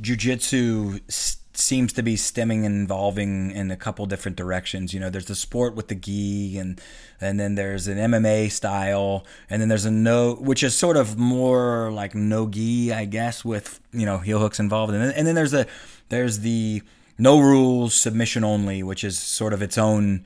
jujitsu 0.00 1.00
s- 1.08 1.36
seems 1.54 1.92
to 1.92 2.02
be 2.02 2.16
stemming 2.16 2.64
and 2.64 2.84
evolving 2.84 3.50
in 3.50 3.70
a 3.70 3.76
couple 3.76 4.06
different 4.06 4.36
directions. 4.36 4.94
You 4.94 5.00
know, 5.00 5.10
there's 5.10 5.26
the 5.26 5.34
sport 5.34 5.74
with 5.74 5.88
the 5.88 5.94
gi, 5.94 6.58
and 6.58 6.80
and 7.20 7.38
then 7.38 7.54
there's 7.54 7.86
an 7.88 7.98
MMA 7.98 8.50
style, 8.50 9.24
and 9.50 9.60
then 9.60 9.68
there's 9.68 9.84
a 9.84 9.90
no, 9.90 10.34
which 10.34 10.62
is 10.62 10.76
sort 10.76 10.96
of 10.96 11.16
more 11.18 11.90
like 11.92 12.14
no 12.14 12.48
gi, 12.48 12.92
I 12.92 13.04
guess, 13.04 13.44
with 13.44 13.80
you 13.92 14.06
know 14.06 14.18
heel 14.18 14.38
hooks 14.40 14.58
involved, 14.60 14.92
and 14.92 15.02
then, 15.02 15.12
and 15.12 15.26
then 15.26 15.34
there's 15.34 15.52
the 15.52 15.66
there's 16.08 16.40
the 16.40 16.82
no 17.16 17.40
rules 17.40 17.94
submission 17.94 18.44
only, 18.44 18.82
which 18.82 19.02
is 19.04 19.18
sort 19.18 19.52
of 19.52 19.60
its 19.62 19.76
own 19.78 20.24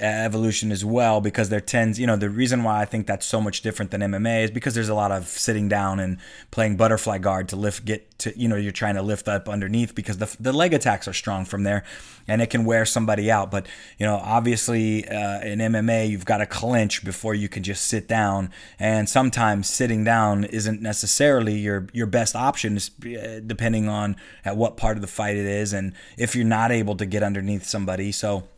evolution 0.00 0.72
as 0.72 0.84
well 0.84 1.20
because 1.20 1.48
there 1.50 1.60
tends 1.60 2.00
you 2.00 2.06
know 2.06 2.16
the 2.16 2.28
reason 2.28 2.64
why 2.64 2.80
I 2.80 2.84
think 2.84 3.06
that's 3.06 3.24
so 3.26 3.40
much 3.40 3.62
different 3.62 3.90
than 3.90 4.00
MMA 4.00 4.44
is 4.44 4.50
because 4.50 4.74
there's 4.74 4.88
a 4.88 4.94
lot 4.94 5.12
of 5.12 5.26
sitting 5.26 5.68
down 5.68 6.00
and 6.00 6.18
playing 6.50 6.76
butterfly 6.76 7.18
guard 7.18 7.48
to 7.50 7.56
lift 7.56 7.84
get 7.84 8.18
to 8.18 8.36
you 8.38 8.48
know 8.48 8.56
you're 8.56 8.72
trying 8.72 8.96
to 8.96 9.02
lift 9.02 9.28
up 9.28 9.48
underneath 9.48 9.94
because 9.94 10.18
the, 10.18 10.36
the 10.40 10.52
leg 10.52 10.74
attacks 10.74 11.06
are 11.06 11.12
strong 11.12 11.44
from 11.44 11.62
there 11.62 11.84
and 12.26 12.42
it 12.42 12.48
can 12.48 12.64
wear 12.64 12.84
somebody 12.84 13.30
out. 13.30 13.50
But 13.50 13.66
you 13.98 14.06
know 14.06 14.16
obviously 14.16 15.06
uh, 15.08 15.40
in 15.42 15.60
MMA 15.60 16.08
you've 16.08 16.24
got 16.24 16.38
to 16.38 16.46
clinch 16.46 17.04
before 17.04 17.34
you 17.34 17.48
can 17.48 17.62
just 17.62 17.86
sit 17.86 18.08
down. 18.08 18.50
And 18.78 19.08
sometimes 19.08 19.70
sitting 19.70 20.02
down 20.02 20.44
isn't 20.44 20.82
necessarily 20.82 21.56
your 21.56 21.86
your 21.92 22.06
best 22.06 22.34
option 22.34 22.78
uh, 22.78 23.40
depending 23.46 23.88
on 23.88 24.16
at 24.44 24.56
what 24.56 24.76
part 24.76 24.96
of 24.96 25.02
the 25.02 25.06
fight 25.06 25.36
it 25.36 25.46
is 25.46 25.72
and 25.72 25.92
if 26.18 26.34
you're 26.34 26.44
not 26.44 26.72
able 26.72 26.96
to 26.96 27.06
get 27.06 27.22
underneath 27.22 27.64
somebody. 27.64 28.10
So 28.10 28.48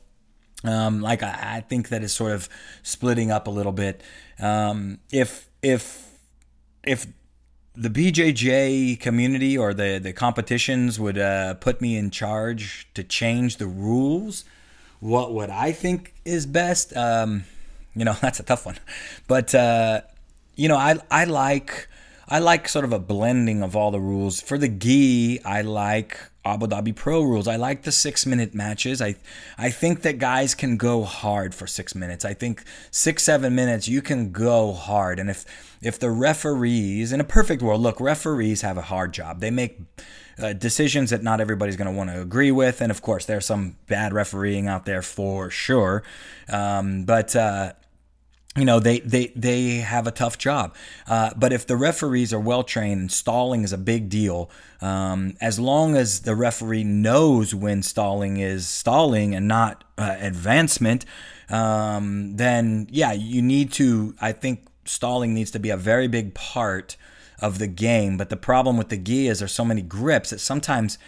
um, 0.64 1.00
like 1.00 1.22
I, 1.22 1.56
I, 1.56 1.60
think 1.60 1.90
that 1.90 2.02
is 2.02 2.12
sort 2.12 2.32
of 2.32 2.48
splitting 2.82 3.30
up 3.30 3.46
a 3.46 3.50
little 3.50 3.72
bit. 3.72 4.02
Um, 4.38 4.98
if 5.12 5.48
if 5.62 6.18
if 6.84 7.06
the 7.74 7.90
BJJ 7.90 8.98
community 9.00 9.56
or 9.56 9.74
the 9.74 9.98
the 10.02 10.12
competitions 10.12 10.98
would 10.98 11.18
uh, 11.18 11.54
put 11.54 11.80
me 11.80 11.96
in 11.96 12.10
charge 12.10 12.88
to 12.94 13.04
change 13.04 13.58
the 13.58 13.66
rules, 13.66 14.44
what 15.00 15.32
would 15.34 15.50
I 15.50 15.72
think 15.72 16.14
is 16.24 16.46
best? 16.46 16.96
Um, 16.96 17.44
you 17.94 18.04
know, 18.04 18.16
that's 18.22 18.40
a 18.40 18.44
tough 18.44 18.64
one, 18.66 18.78
but 19.28 19.54
uh, 19.54 20.00
you 20.54 20.68
know, 20.68 20.76
I 20.76 20.96
I 21.10 21.24
like 21.24 21.88
I 22.28 22.40
like 22.40 22.68
sort 22.68 22.84
of 22.84 22.92
a 22.92 22.98
blending 22.98 23.62
of 23.62 23.76
all 23.76 23.90
the 23.90 24.00
rules. 24.00 24.40
For 24.40 24.58
the 24.58 24.68
gi, 24.68 25.42
I 25.44 25.62
like 25.62 26.18
Abu 26.44 26.66
Dhabi 26.66 26.94
Pro 26.94 27.22
rules. 27.22 27.46
I 27.46 27.56
like 27.56 27.82
the 27.82 27.92
six 27.92 28.26
minute 28.26 28.54
matches. 28.54 29.00
I 29.00 29.14
I 29.56 29.70
think 29.70 30.02
that 30.02 30.18
guys 30.18 30.54
can 30.54 30.76
go 30.76 31.04
hard 31.04 31.54
for 31.54 31.66
six 31.66 31.94
minutes. 31.94 32.24
I 32.24 32.34
think 32.34 32.64
six 32.90 33.22
seven 33.22 33.54
minutes 33.54 33.86
you 33.86 34.02
can 34.02 34.32
go 34.32 34.72
hard, 34.72 35.20
and 35.20 35.30
if 35.30 35.44
if 35.82 35.98
the 36.00 36.10
referees 36.10 37.12
in 37.12 37.20
a 37.20 37.24
perfect 37.24 37.62
world, 37.62 37.80
look, 37.80 38.00
referees 38.00 38.62
have 38.62 38.76
a 38.76 38.82
hard 38.82 39.12
job. 39.12 39.40
They 39.40 39.50
make 39.50 39.80
uh, 40.38 40.52
decisions 40.52 41.10
that 41.10 41.22
not 41.22 41.40
everybody's 41.40 41.76
going 41.76 41.90
to 41.90 41.96
want 41.96 42.10
to 42.10 42.20
agree 42.20 42.50
with, 42.50 42.80
and 42.80 42.90
of 42.90 43.02
course 43.02 43.24
there's 43.24 43.46
some 43.46 43.76
bad 43.86 44.12
refereeing 44.12 44.66
out 44.66 44.84
there 44.84 45.02
for 45.02 45.48
sure. 45.50 46.02
Um, 46.48 47.04
but 47.04 47.36
uh, 47.36 47.72
you 48.56 48.64
know 48.64 48.80
they 48.80 49.00
they 49.00 49.28
they 49.36 49.76
have 49.76 50.06
a 50.06 50.10
tough 50.10 50.38
job 50.38 50.74
uh, 51.06 51.30
but 51.36 51.52
if 51.52 51.66
the 51.66 51.76
referees 51.76 52.32
are 52.32 52.40
well 52.40 52.62
trained 52.62 53.00
and 53.00 53.12
stalling 53.12 53.62
is 53.62 53.72
a 53.72 53.78
big 53.78 54.08
deal 54.08 54.50
um, 54.80 55.36
as 55.40 55.58
long 55.58 55.94
as 55.94 56.20
the 56.20 56.34
referee 56.34 56.84
knows 56.84 57.54
when 57.54 57.82
stalling 57.82 58.38
is 58.38 58.66
stalling 58.66 59.34
and 59.34 59.46
not 59.46 59.84
uh, 59.98 60.16
advancement 60.18 61.04
um, 61.50 62.36
then 62.36 62.86
yeah 62.90 63.12
you 63.12 63.42
need 63.42 63.72
to 63.72 64.14
i 64.20 64.32
think 64.32 64.66
stalling 64.84 65.34
needs 65.34 65.50
to 65.50 65.58
be 65.58 65.70
a 65.70 65.76
very 65.76 66.08
big 66.08 66.34
part 66.34 66.96
of 67.40 67.58
the 67.58 67.66
game 67.66 68.16
but 68.16 68.30
the 68.30 68.36
problem 68.36 68.76
with 68.76 68.88
the 68.88 68.96
gi 68.96 69.28
is 69.28 69.40
there's 69.40 69.52
so 69.52 69.64
many 69.64 69.82
grips 69.82 70.30
that 70.30 70.40
sometimes 70.40 70.98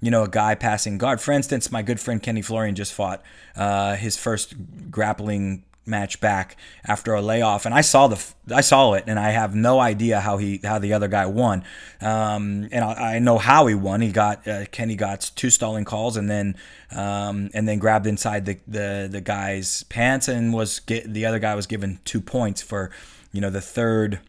you 0.00 0.12
know, 0.12 0.22
a 0.22 0.28
guy 0.28 0.54
passing 0.54 0.96
guard. 0.96 1.20
For 1.20 1.32
instance, 1.32 1.72
my 1.72 1.82
good 1.82 1.98
friend 1.98 2.22
Kenny 2.22 2.40
Florian 2.40 2.76
just 2.76 2.92
fought 2.92 3.20
uh, 3.56 3.96
his 3.96 4.16
first 4.16 4.54
grappling 4.92 5.64
match 5.88 6.20
back 6.20 6.56
after 6.86 7.14
a 7.14 7.22
layoff, 7.22 7.66
and 7.66 7.74
I 7.74 7.80
saw 7.80 8.08
the 8.08 8.24
I 8.54 8.60
saw 8.60 8.92
it, 8.92 9.04
and 9.06 9.18
I 9.18 9.30
have 9.30 9.54
no 9.54 9.80
idea 9.80 10.20
how 10.20 10.36
he 10.36 10.60
how 10.62 10.78
the 10.78 10.92
other 10.92 11.08
guy 11.08 11.26
won. 11.26 11.64
Um, 12.00 12.68
and 12.70 12.84
I, 12.84 13.16
I, 13.16 13.18
know 13.18 13.38
how 13.38 13.66
he 13.66 13.74
won. 13.74 14.00
He 14.00 14.12
got 14.12 14.46
uh, 14.46 14.66
Kenny 14.66 14.94
got 14.94 15.30
two 15.34 15.50
stalling 15.50 15.84
calls, 15.84 16.16
and 16.16 16.30
then 16.30 16.56
um, 16.92 17.50
and 17.54 17.66
then 17.68 17.78
grabbed 17.78 18.06
inside 18.06 18.46
the, 18.46 18.58
the 18.66 19.08
the 19.10 19.20
guy's 19.20 19.82
pants, 19.84 20.28
and 20.28 20.52
was 20.52 20.80
get, 20.80 21.12
the 21.12 21.26
other 21.26 21.38
guy 21.38 21.54
was 21.54 21.66
given 21.66 21.98
two 22.04 22.20
points 22.20 22.62
for 22.62 22.90
you 23.32 23.40
know 23.40 23.50
the 23.50 23.60
third 23.60 24.20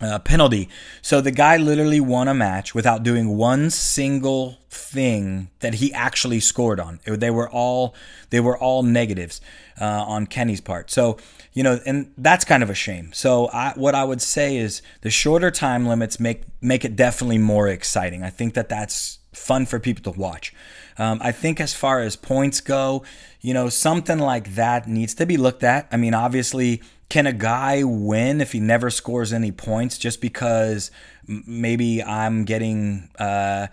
uh, 0.00 0.18
penalty. 0.18 0.68
So 1.02 1.20
the 1.20 1.30
guy 1.30 1.56
literally 1.56 2.00
won 2.00 2.28
a 2.28 2.34
match 2.34 2.74
without 2.74 3.02
doing 3.02 3.36
one 3.36 3.70
single 3.70 4.58
thing 4.68 5.48
that 5.60 5.74
he 5.74 5.92
actually 5.92 6.40
scored 6.40 6.80
on. 6.80 7.00
It, 7.04 7.20
they 7.20 7.30
were 7.30 7.48
all 7.48 7.94
they 8.30 8.40
were 8.40 8.58
all 8.58 8.82
negatives 8.82 9.40
uh, 9.80 10.04
on 10.06 10.26
Kenny's 10.26 10.60
part. 10.60 10.90
So 10.90 11.18
you 11.52 11.62
know, 11.62 11.80
and 11.86 12.12
that's 12.18 12.44
kind 12.44 12.62
of 12.62 12.70
a 12.70 12.74
shame. 12.74 13.12
So 13.12 13.48
I, 13.48 13.72
what 13.76 13.94
I 13.94 14.04
would 14.04 14.20
say 14.20 14.56
is 14.56 14.82
the 15.02 15.10
shorter 15.10 15.50
time 15.50 15.86
limits 15.86 16.18
make 16.18 16.42
make 16.60 16.84
it 16.84 16.96
definitely 16.96 17.38
more 17.38 17.68
exciting. 17.68 18.22
I 18.22 18.30
think 18.30 18.54
that 18.54 18.68
that's 18.68 19.18
fun 19.32 19.66
for 19.66 19.78
people 19.78 20.12
to 20.12 20.18
watch. 20.18 20.54
Um, 20.96 21.18
I 21.20 21.32
think 21.32 21.60
as 21.60 21.74
far 21.74 22.00
as 22.00 22.16
points 22.16 22.60
go, 22.60 23.04
you 23.40 23.52
know, 23.52 23.68
something 23.68 24.18
like 24.18 24.54
that 24.54 24.88
needs 24.88 25.14
to 25.14 25.26
be 25.26 25.36
looked 25.36 25.64
at. 25.64 25.88
I 25.90 25.96
mean, 25.96 26.14
obviously 26.14 26.82
can 27.08 27.26
a 27.26 27.32
guy 27.32 27.84
win 27.84 28.40
if 28.40 28.52
he 28.52 28.60
never 28.60 28.90
scores 28.90 29.32
any 29.32 29.52
points 29.52 29.98
just 29.98 30.20
because 30.20 30.90
maybe 31.26 32.02
I'm 32.02 32.44
getting 32.44 33.10
uh, 33.18 33.68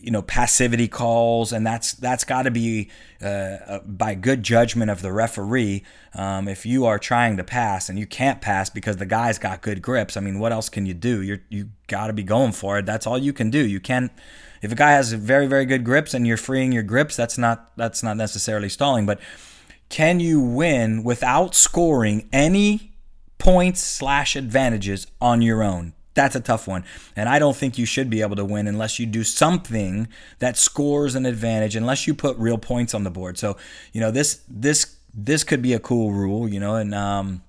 you 0.00 0.10
know 0.10 0.22
passivity 0.22 0.88
calls 0.88 1.52
and 1.52 1.66
that's 1.66 1.92
that's 1.92 2.24
got 2.24 2.42
to 2.42 2.50
be 2.50 2.90
uh, 3.22 3.26
uh, 3.26 3.78
by 3.80 4.14
good 4.14 4.42
judgment 4.42 4.90
of 4.90 5.02
the 5.02 5.12
referee. 5.12 5.82
Um, 6.14 6.48
if 6.48 6.66
you 6.66 6.84
are 6.86 6.98
trying 6.98 7.36
to 7.36 7.44
pass 7.44 7.88
and 7.88 7.98
you 7.98 8.06
can't 8.06 8.40
pass 8.40 8.70
because 8.70 8.96
the 8.96 9.06
guy's 9.06 9.38
got 9.38 9.62
good 9.62 9.82
grips 9.82 10.16
I 10.16 10.20
mean 10.20 10.38
what 10.38 10.52
else 10.52 10.68
can 10.68 10.86
you 10.86 10.94
do? 10.94 11.22
You 11.22 11.40
you 11.48 11.70
got 11.86 12.08
to 12.08 12.12
be 12.12 12.22
going 12.22 12.52
for 12.52 12.78
it. 12.78 12.86
That's 12.86 13.06
all 13.06 13.18
you 13.18 13.32
can 13.32 13.50
do. 13.50 13.66
You 13.66 13.80
can't 13.80 14.12
if 14.62 14.72
a 14.72 14.76
guy 14.76 14.92
has 14.92 15.12
very 15.12 15.46
very 15.46 15.64
good 15.64 15.84
grips 15.84 16.14
and 16.14 16.26
you're 16.26 16.36
freeing 16.36 16.72
your 16.72 16.82
grips 16.82 17.16
that's 17.16 17.38
not 17.38 17.76
that's 17.76 18.02
not 18.02 18.16
necessarily 18.16 18.68
stalling. 18.68 19.06
But 19.06 19.20
can 19.88 20.20
you 20.20 20.40
win 20.40 21.04
without 21.04 21.54
scoring 21.54 22.28
any 22.32 22.92
points 23.38 23.82
slash 23.82 24.36
advantages 24.36 25.06
on 25.20 25.42
your 25.42 25.62
own? 25.62 25.92
That's 26.14 26.36
a 26.36 26.40
tough 26.40 26.68
one. 26.68 26.84
And 27.16 27.28
I 27.28 27.38
don't 27.38 27.56
think 27.56 27.76
you 27.76 27.86
should 27.86 28.08
be 28.08 28.22
able 28.22 28.36
to 28.36 28.44
win 28.44 28.66
unless 28.66 28.98
you 28.98 29.06
do 29.06 29.24
something 29.24 30.08
that 30.38 30.56
scores 30.56 31.14
an 31.14 31.26
advantage, 31.26 31.74
unless 31.76 32.06
you 32.06 32.14
put 32.14 32.36
real 32.38 32.58
points 32.58 32.94
on 32.94 33.04
the 33.04 33.10
board. 33.10 33.36
So, 33.36 33.56
you 33.92 34.00
know, 34.00 34.10
this 34.10 34.40
this 34.48 34.96
this 35.12 35.44
could 35.44 35.62
be 35.62 35.72
a 35.72 35.80
cool 35.80 36.12
rule, 36.12 36.48
you 36.48 36.60
know, 36.60 36.76
and 36.76 36.94
um 36.94 37.42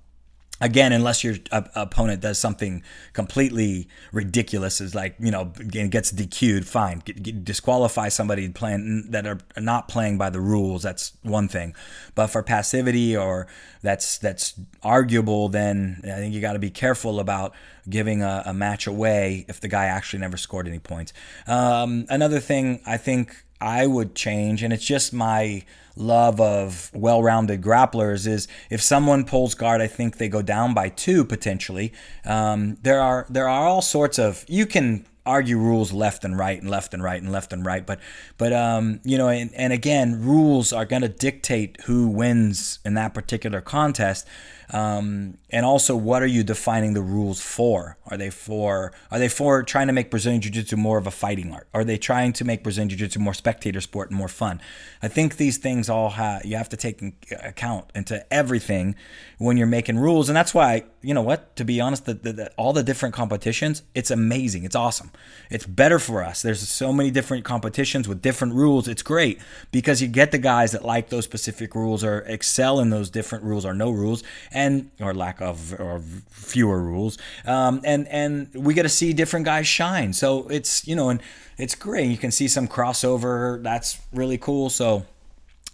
again 0.60 0.92
unless 0.92 1.22
your 1.22 1.36
opponent 1.52 2.20
does 2.20 2.38
something 2.38 2.82
completely 3.12 3.88
ridiculous 4.12 4.80
is 4.80 4.94
like 4.94 5.14
you 5.18 5.30
know 5.30 5.44
gets 5.44 6.12
DQ'd 6.12 6.66
fine. 6.66 7.02
Disqualify 7.44 8.08
somebody 8.08 8.48
playing 8.48 9.10
that 9.10 9.26
are 9.26 9.38
not 9.58 9.88
playing 9.88 10.18
by 10.18 10.30
the 10.30 10.40
rules 10.40 10.82
that's 10.82 11.12
one 11.22 11.48
thing. 11.48 11.74
But 12.14 12.28
for 12.28 12.42
passivity 12.42 13.16
or 13.16 13.46
that's 13.82 14.18
that's 14.18 14.54
arguable 14.82 15.48
then 15.48 16.00
I 16.04 16.16
think 16.16 16.34
you 16.34 16.40
got 16.40 16.54
to 16.54 16.58
be 16.58 16.70
careful 16.70 17.20
about 17.20 17.52
giving 17.88 18.22
a, 18.22 18.42
a, 18.46 18.52
match 18.52 18.86
away 18.88 19.44
if 19.48 19.60
the 19.60 19.68
guy 19.68 19.84
actually 19.84 20.18
never 20.18 20.36
scored 20.36 20.66
any 20.66 20.80
points. 20.80 21.12
Um, 21.46 22.04
another 22.08 22.40
thing 22.40 22.80
I 22.84 22.96
think 22.96 23.44
I 23.60 23.86
would 23.86 24.14
change 24.14 24.62
and 24.62 24.72
it's 24.72 24.84
just 24.84 25.12
my 25.12 25.64
love 25.96 26.40
of 26.40 26.90
well-rounded 26.94 27.62
grapplers 27.62 28.26
is 28.26 28.46
if 28.70 28.82
someone 28.82 29.24
pulls 29.24 29.54
guard, 29.54 29.80
I 29.80 29.86
think 29.86 30.18
they 30.18 30.28
go 30.28 30.42
down 30.42 30.74
by 30.74 30.90
two 30.90 31.24
potentially. 31.24 31.92
Um, 32.24 32.76
there 32.82 33.00
are 33.00 33.26
there 33.28 33.48
are 33.48 33.66
all 33.66 33.82
sorts 33.82 34.18
of 34.18 34.44
you 34.46 34.66
can 34.66 35.06
argue 35.24 35.58
rules 35.58 35.92
left 35.92 36.24
and 36.24 36.38
right 36.38 36.60
and 36.60 36.70
left 36.70 36.94
and 36.94 37.02
right 37.02 37.20
and 37.20 37.32
left 37.32 37.52
and 37.52 37.66
right 37.66 37.84
but 37.84 37.98
but 38.38 38.52
um 38.52 39.00
you 39.02 39.18
know 39.18 39.28
and, 39.28 39.52
and 39.54 39.72
again 39.72 40.24
rules 40.24 40.72
are 40.72 40.84
going 40.84 41.02
to 41.02 41.08
dictate 41.08 41.76
who 41.86 42.06
wins 42.06 42.78
in 42.84 42.94
that 42.94 43.12
particular 43.12 43.60
contest 43.60 44.24
um, 44.70 45.38
and 45.50 45.64
also, 45.64 45.94
what 45.94 46.22
are 46.22 46.26
you 46.26 46.42
defining 46.42 46.94
the 46.94 47.02
rules 47.02 47.40
for? 47.40 47.98
Are 48.08 48.16
they 48.16 48.30
for 48.30 48.92
are 49.10 49.18
they 49.18 49.28
for 49.28 49.62
trying 49.62 49.86
to 49.86 49.92
make 49.92 50.10
Brazilian 50.10 50.40
Jiu-Jitsu 50.40 50.76
more 50.76 50.98
of 50.98 51.06
a 51.06 51.10
fighting 51.12 51.52
art? 51.52 51.68
Are 51.72 51.84
they 51.84 51.98
trying 51.98 52.32
to 52.34 52.44
make 52.44 52.64
Brazilian 52.64 52.88
Jiu-Jitsu 52.88 53.20
more 53.20 53.34
spectator 53.34 53.80
sport 53.80 54.10
and 54.10 54.18
more 54.18 54.28
fun? 54.28 54.60
I 55.02 55.08
think 55.08 55.36
these 55.36 55.58
things 55.58 55.88
all 55.88 56.10
have 56.10 56.44
you 56.44 56.56
have 56.56 56.68
to 56.70 56.76
take 56.76 57.00
account 57.44 57.90
into 57.94 58.26
everything 58.32 58.96
when 59.38 59.56
you're 59.56 59.68
making 59.68 59.98
rules, 59.98 60.28
and 60.28 60.36
that's 60.36 60.52
why 60.52 60.84
you 61.00 61.14
know 61.14 61.22
what. 61.22 61.54
To 61.56 61.64
be 61.64 61.80
honest, 61.80 62.06
the, 62.06 62.14
the, 62.14 62.32
the, 62.32 62.52
all 62.56 62.72
the 62.72 62.82
different 62.82 63.14
competitions, 63.14 63.82
it's 63.94 64.10
amazing. 64.10 64.64
It's 64.64 64.76
awesome. 64.76 65.12
It's 65.48 65.64
better 65.64 66.00
for 66.00 66.24
us. 66.24 66.42
There's 66.42 66.68
so 66.68 66.92
many 66.92 67.12
different 67.12 67.44
competitions 67.44 68.08
with 68.08 68.20
different 68.20 68.54
rules. 68.54 68.88
It's 68.88 69.02
great 69.02 69.40
because 69.70 70.02
you 70.02 70.08
get 70.08 70.32
the 70.32 70.38
guys 70.38 70.72
that 70.72 70.84
like 70.84 71.08
those 71.08 71.24
specific 71.24 71.76
rules 71.76 72.02
or 72.02 72.20
excel 72.20 72.80
in 72.80 72.90
those 72.90 73.10
different 73.10 73.44
rules 73.44 73.64
or 73.64 73.72
no 73.72 73.90
rules 73.90 74.24
and 74.56 74.90
or 75.00 75.12
lack 75.12 75.40
of 75.42 75.78
or 75.78 76.00
fewer 76.30 76.80
rules. 76.80 77.18
Um, 77.44 77.82
and 77.84 78.08
and 78.08 78.48
we 78.54 78.72
get 78.72 78.84
to 78.84 78.88
see 78.88 79.12
different 79.12 79.44
guys 79.44 79.68
shine. 79.68 80.14
So 80.14 80.48
it's 80.48 80.88
you 80.88 80.96
know 80.96 81.10
and 81.10 81.20
it's 81.58 81.74
great. 81.74 82.10
You 82.10 82.16
can 82.16 82.30
see 82.30 82.48
some 82.48 82.66
crossover. 82.66 83.62
That's 83.62 84.00
really 84.12 84.38
cool. 84.38 84.70
So, 84.70 85.04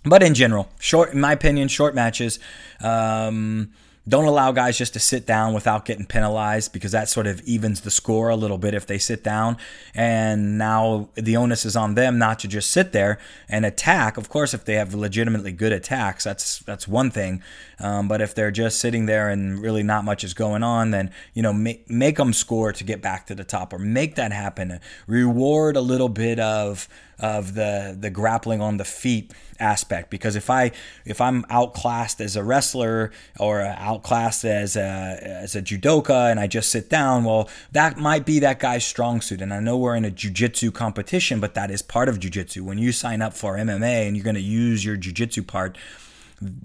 but 0.04 0.22
in 0.22 0.34
general, 0.34 0.68
short 0.80 1.12
in 1.12 1.20
my 1.20 1.32
opinion, 1.32 1.68
short 1.68 1.94
matches. 1.94 2.40
Um, 2.80 3.72
don't 4.08 4.24
allow 4.24 4.50
guys 4.50 4.76
just 4.76 4.94
to 4.94 4.98
sit 4.98 5.26
down 5.26 5.54
without 5.54 5.84
getting 5.84 6.06
penalized 6.06 6.72
because 6.72 6.90
that 6.90 7.08
sort 7.08 7.28
of 7.28 7.40
evens 7.42 7.82
the 7.82 7.90
score 7.90 8.30
a 8.30 8.36
little 8.36 8.58
bit 8.58 8.74
if 8.74 8.84
they 8.84 8.98
sit 8.98 9.22
down. 9.22 9.56
And 9.94 10.58
now 10.58 11.08
the 11.14 11.36
onus 11.36 11.64
is 11.64 11.76
on 11.76 11.94
them 11.94 12.18
not 12.18 12.40
to 12.40 12.48
just 12.48 12.70
sit 12.70 12.90
there 12.90 13.20
and 13.48 13.64
attack. 13.64 14.16
Of 14.16 14.28
course, 14.28 14.54
if 14.54 14.64
they 14.64 14.74
have 14.74 14.92
legitimately 14.92 15.52
good 15.52 15.72
attacks, 15.72 16.24
that's 16.24 16.58
that's 16.60 16.88
one 16.88 17.12
thing. 17.12 17.42
Um, 17.82 18.06
but 18.06 18.20
if 18.20 18.34
they're 18.34 18.52
just 18.52 18.78
sitting 18.78 19.06
there 19.06 19.28
and 19.28 19.60
really 19.60 19.82
not 19.82 20.04
much 20.04 20.22
is 20.22 20.34
going 20.34 20.62
on, 20.62 20.92
then 20.92 21.10
you 21.34 21.42
know 21.42 21.52
make, 21.52 21.90
make 21.90 22.16
them 22.16 22.32
score 22.32 22.72
to 22.72 22.84
get 22.84 23.02
back 23.02 23.26
to 23.26 23.34
the 23.34 23.44
top 23.44 23.72
or 23.72 23.78
make 23.78 24.14
that 24.14 24.32
happen. 24.32 24.78
Reward 25.06 25.76
a 25.76 25.80
little 25.80 26.08
bit 26.08 26.38
of 26.38 26.88
of 27.18 27.54
the 27.54 27.96
the 27.98 28.10
grappling 28.10 28.60
on 28.60 28.76
the 28.76 28.84
feet 28.84 29.32
aspect 29.58 30.10
because 30.10 30.34
if 30.34 30.48
I 30.48 30.72
if 31.04 31.20
I'm 31.20 31.44
outclassed 31.50 32.20
as 32.20 32.36
a 32.36 32.42
wrestler 32.42 33.12
or 33.38 33.60
outclassed 33.62 34.44
as 34.44 34.76
a 34.76 35.18
as 35.22 35.56
a 35.56 35.62
judoka 35.62 36.30
and 36.30 36.38
I 36.38 36.46
just 36.46 36.70
sit 36.70 36.88
down, 36.88 37.24
well 37.24 37.48
that 37.72 37.96
might 37.96 38.24
be 38.24 38.38
that 38.40 38.60
guy's 38.60 38.84
strong 38.84 39.20
suit. 39.20 39.42
And 39.42 39.52
I 39.52 39.58
know 39.58 39.76
we're 39.76 39.96
in 39.96 40.04
a 40.04 40.10
jujitsu 40.10 40.72
competition, 40.72 41.40
but 41.40 41.54
that 41.54 41.70
is 41.70 41.82
part 41.82 42.08
of 42.08 42.20
jujitsu. 42.20 42.62
When 42.62 42.78
you 42.78 42.92
sign 42.92 43.22
up 43.22 43.34
for 43.34 43.56
MMA 43.56 44.06
and 44.06 44.16
you're 44.16 44.24
going 44.24 44.34
to 44.34 44.40
use 44.40 44.84
your 44.84 44.96
jujitsu 44.96 45.46
part 45.46 45.76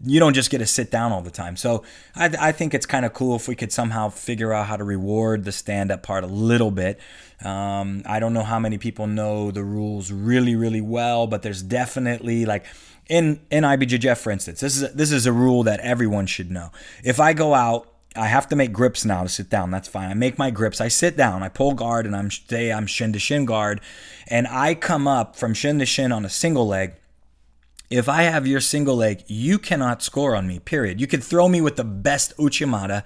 you 0.03 0.19
don't 0.19 0.33
just 0.33 0.49
get 0.49 0.59
to 0.59 0.65
sit 0.65 0.91
down 0.91 1.11
all 1.11 1.21
the 1.21 1.31
time. 1.31 1.55
So 1.55 1.83
I, 2.15 2.33
I 2.39 2.51
think 2.51 2.73
it's 2.73 2.85
kind 2.85 3.05
of 3.05 3.13
cool 3.13 3.35
if 3.35 3.47
we 3.47 3.55
could 3.55 3.71
somehow 3.71 4.09
figure 4.09 4.53
out 4.53 4.67
how 4.67 4.77
to 4.77 4.83
reward 4.83 5.43
the 5.43 5.51
stand 5.51 5.91
up 5.91 6.03
part 6.03 6.23
a 6.23 6.27
little 6.27 6.71
bit. 6.71 6.99
Um, 7.43 8.03
I 8.05 8.19
don't 8.19 8.33
know 8.33 8.43
how 8.43 8.59
many 8.59 8.77
people 8.77 9.07
know 9.07 9.51
the 9.51 9.63
rules 9.63 10.11
really, 10.11 10.55
really 10.55 10.81
well, 10.81 11.27
but 11.27 11.41
there's 11.41 11.61
definitely 11.61 12.45
like 12.45 12.65
in 13.09 13.39
in 13.51 13.63
IBJJF, 13.63 14.17
for 14.17 14.31
instance, 14.31 14.59
this 14.59 14.75
is 14.75 14.83
a, 14.83 14.87
this 14.89 15.11
is 15.11 15.25
a 15.25 15.31
rule 15.31 15.63
that 15.63 15.79
everyone 15.81 16.25
should 16.25 16.51
know. 16.51 16.71
If 17.03 17.19
I 17.19 17.33
go 17.33 17.53
out 17.53 17.93
I 18.17 18.27
have 18.27 18.47
to 18.49 18.55
make 18.55 18.73
grips 18.73 19.05
now 19.05 19.23
to 19.23 19.29
sit 19.29 19.49
down. 19.49 19.71
That's 19.71 19.87
fine. 19.87 20.09
I 20.09 20.13
make 20.13 20.37
my 20.37 20.49
grips. 20.49 20.81
I 20.81 20.87
sit 20.87 21.15
down. 21.15 21.43
I 21.43 21.49
pull 21.49 21.73
guard, 21.73 22.05
and 22.05 22.15
I'm 22.15 22.31
say 22.31 22.71
I'm 22.71 22.87
shin 22.87 23.13
to 23.13 23.19
shin 23.19 23.45
guard, 23.45 23.79
and 24.27 24.47
I 24.47 24.73
come 24.73 25.07
up 25.07 25.35
from 25.35 25.53
shin 25.53 25.79
to 25.79 25.85
shin 25.85 26.11
on 26.11 26.25
a 26.25 26.29
single 26.29 26.67
leg. 26.67 26.93
If 27.89 28.09
I 28.09 28.23
have 28.23 28.45
your 28.45 28.59
single 28.59 28.97
leg, 28.97 29.23
you 29.27 29.57
cannot 29.57 30.03
score 30.03 30.35
on 30.35 30.47
me. 30.47 30.59
Period. 30.59 30.99
You 30.99 31.07
could 31.07 31.23
throw 31.23 31.47
me 31.47 31.61
with 31.61 31.77
the 31.77 31.83
best 31.83 32.35
uchimata 32.37 33.03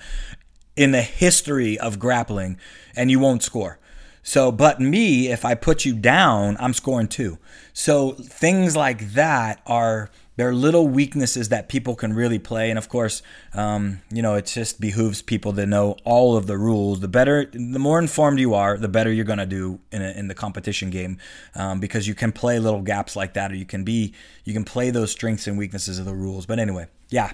in 0.75 0.91
the 0.91 1.01
history 1.01 1.77
of 1.77 1.99
grappling, 1.99 2.57
and 2.95 3.11
you 3.11 3.19
won't 3.19 3.43
score. 3.43 3.77
So, 4.23 4.51
but 4.51 4.79
me, 4.79 5.29
if 5.29 5.45
I 5.45 5.55
put 5.55 5.86
you 5.86 5.93
down, 5.93 6.57
I'm 6.59 6.73
scoring 6.73 7.07
too. 7.07 7.38
So 7.73 8.11
things 8.11 8.75
like 8.75 9.13
that 9.13 9.61
are 9.65 10.09
there 10.41 10.49
are 10.49 10.55
little 10.55 10.87
weaknesses 10.87 11.49
that 11.49 11.69
people 11.69 11.93
can 11.93 12.13
really 12.13 12.39
play 12.39 12.71
and 12.71 12.79
of 12.79 12.89
course 12.89 13.21
um, 13.53 14.01
you 14.11 14.23
know 14.23 14.33
it 14.33 14.47
just 14.47 14.81
behooves 14.81 15.21
people 15.21 15.53
to 15.53 15.67
know 15.67 15.95
all 16.03 16.35
of 16.35 16.47
the 16.47 16.57
rules. 16.57 16.99
The 16.99 17.07
better 17.07 17.45
the 17.45 17.77
more 17.77 17.99
informed 17.99 18.39
you 18.39 18.55
are 18.55 18.75
the 18.75 18.87
better 18.87 19.11
you're 19.11 19.23
going 19.23 19.37
to 19.37 19.45
do 19.45 19.79
in, 19.91 20.01
a, 20.01 20.09
in 20.13 20.29
the 20.29 20.33
competition 20.33 20.89
game 20.89 21.19
um, 21.53 21.79
because 21.79 22.07
you 22.07 22.15
can 22.15 22.31
play 22.31 22.57
little 22.57 22.81
gaps 22.81 23.15
like 23.15 23.33
that 23.35 23.51
or 23.51 23.55
you 23.55 23.67
can 23.67 23.83
be 23.83 24.15
you 24.43 24.51
can 24.51 24.63
play 24.63 24.89
those 24.89 25.11
strengths 25.11 25.45
and 25.45 25.59
weaknesses 25.59 25.99
of 25.99 26.05
the 26.05 26.15
rules. 26.15 26.47
But 26.47 26.57
anyway 26.57 26.87
yeah, 27.12 27.34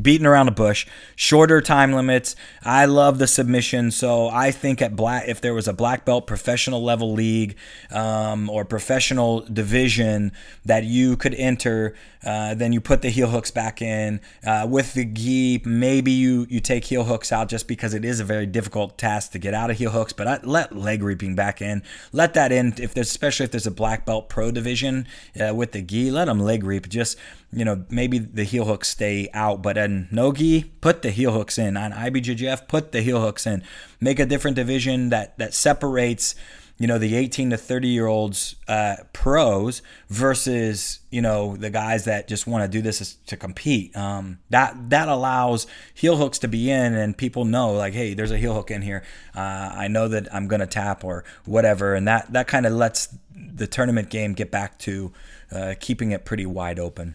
beating 0.00 0.26
around 0.26 0.46
the 0.46 0.52
bush, 0.52 0.86
shorter 1.14 1.60
time 1.60 1.92
limits. 1.92 2.34
I 2.62 2.86
love 2.86 3.18
the 3.18 3.26
submission, 3.26 3.90
so 3.90 4.28
I 4.28 4.50
think 4.50 4.80
at 4.80 4.96
black, 4.96 5.28
if 5.28 5.42
there 5.42 5.52
was 5.52 5.68
a 5.68 5.74
black 5.74 6.06
belt 6.06 6.26
professional 6.26 6.82
level 6.82 7.12
league 7.12 7.56
um, 7.90 8.48
or 8.48 8.64
professional 8.64 9.40
division 9.40 10.32
that 10.64 10.84
you 10.84 11.18
could 11.18 11.34
enter, 11.34 11.94
uh, 12.24 12.54
then 12.54 12.72
you 12.72 12.80
put 12.80 13.02
the 13.02 13.10
heel 13.10 13.28
hooks 13.28 13.50
back 13.50 13.82
in 13.82 14.20
uh, 14.46 14.66
with 14.68 14.94
the 14.94 15.04
gi. 15.04 15.60
Maybe 15.66 16.12
you 16.12 16.46
you 16.48 16.60
take 16.60 16.84
heel 16.84 17.04
hooks 17.04 17.30
out 17.30 17.50
just 17.50 17.68
because 17.68 17.92
it 17.92 18.06
is 18.06 18.18
a 18.18 18.24
very 18.24 18.46
difficult 18.46 18.96
task 18.96 19.32
to 19.32 19.38
get 19.38 19.52
out 19.52 19.70
of 19.70 19.76
heel 19.76 19.90
hooks. 19.90 20.14
But 20.14 20.26
I, 20.26 20.40
let 20.42 20.74
leg 20.74 21.02
reaping 21.02 21.34
back 21.34 21.60
in. 21.60 21.82
Let 22.12 22.32
that 22.32 22.50
in 22.50 22.74
if 22.78 22.94
there's 22.94 23.10
especially 23.10 23.44
if 23.44 23.50
there's 23.50 23.66
a 23.66 23.72
black 23.72 24.06
belt 24.06 24.30
pro 24.30 24.50
division 24.50 25.06
uh, 25.38 25.54
with 25.54 25.72
the 25.72 25.82
gi. 25.82 26.10
Let 26.10 26.26
them 26.26 26.40
leg 26.40 26.64
reap. 26.64 26.88
Just 26.88 27.18
you 27.52 27.66
know, 27.66 27.84
maybe 27.90 28.18
the 28.18 28.44
heel 28.44 28.64
hooks 28.64 28.88
stay 28.88 29.28
out, 29.34 29.62
but 29.62 29.76
in 29.76 30.08
Nogi, 30.10 30.64
put 30.80 31.02
the 31.02 31.10
heel 31.10 31.32
hooks 31.32 31.58
in. 31.58 31.76
On 31.76 31.92
IBJJF, 31.92 32.66
put 32.66 32.92
the 32.92 33.02
heel 33.02 33.20
hooks 33.20 33.46
in. 33.46 33.62
Make 34.00 34.18
a 34.18 34.26
different 34.26 34.56
division 34.56 35.10
that 35.10 35.36
that 35.38 35.52
separates, 35.52 36.34
you 36.78 36.86
know, 36.86 36.96
the 36.96 37.14
18 37.14 37.50
to 37.50 37.58
30 37.58 37.88
year 37.88 38.06
olds 38.06 38.56
uh, 38.68 38.96
pros 39.12 39.82
versus 40.08 41.00
you 41.10 41.20
know 41.20 41.54
the 41.54 41.68
guys 41.68 42.06
that 42.06 42.26
just 42.26 42.46
want 42.46 42.64
to 42.64 42.68
do 42.68 42.80
this 42.80 43.16
to 43.26 43.36
compete. 43.36 43.94
Um, 43.94 44.38
that 44.48 44.88
that 44.88 45.08
allows 45.08 45.66
heel 45.92 46.16
hooks 46.16 46.38
to 46.38 46.48
be 46.48 46.70
in, 46.70 46.94
and 46.94 47.14
people 47.14 47.44
know 47.44 47.72
like, 47.72 47.92
hey, 47.92 48.14
there's 48.14 48.30
a 48.30 48.38
heel 48.38 48.54
hook 48.54 48.70
in 48.70 48.80
here. 48.80 49.04
Uh, 49.36 49.72
I 49.74 49.88
know 49.88 50.08
that 50.08 50.34
I'm 50.34 50.48
gonna 50.48 50.66
tap 50.66 51.04
or 51.04 51.22
whatever, 51.44 51.94
and 51.94 52.08
that 52.08 52.32
that 52.32 52.48
kind 52.48 52.64
of 52.64 52.72
lets 52.72 53.14
the 53.34 53.66
tournament 53.66 54.08
game 54.08 54.32
get 54.32 54.50
back 54.50 54.78
to 54.78 55.12
uh, 55.50 55.74
keeping 55.78 56.12
it 56.12 56.24
pretty 56.24 56.46
wide 56.46 56.78
open. 56.78 57.14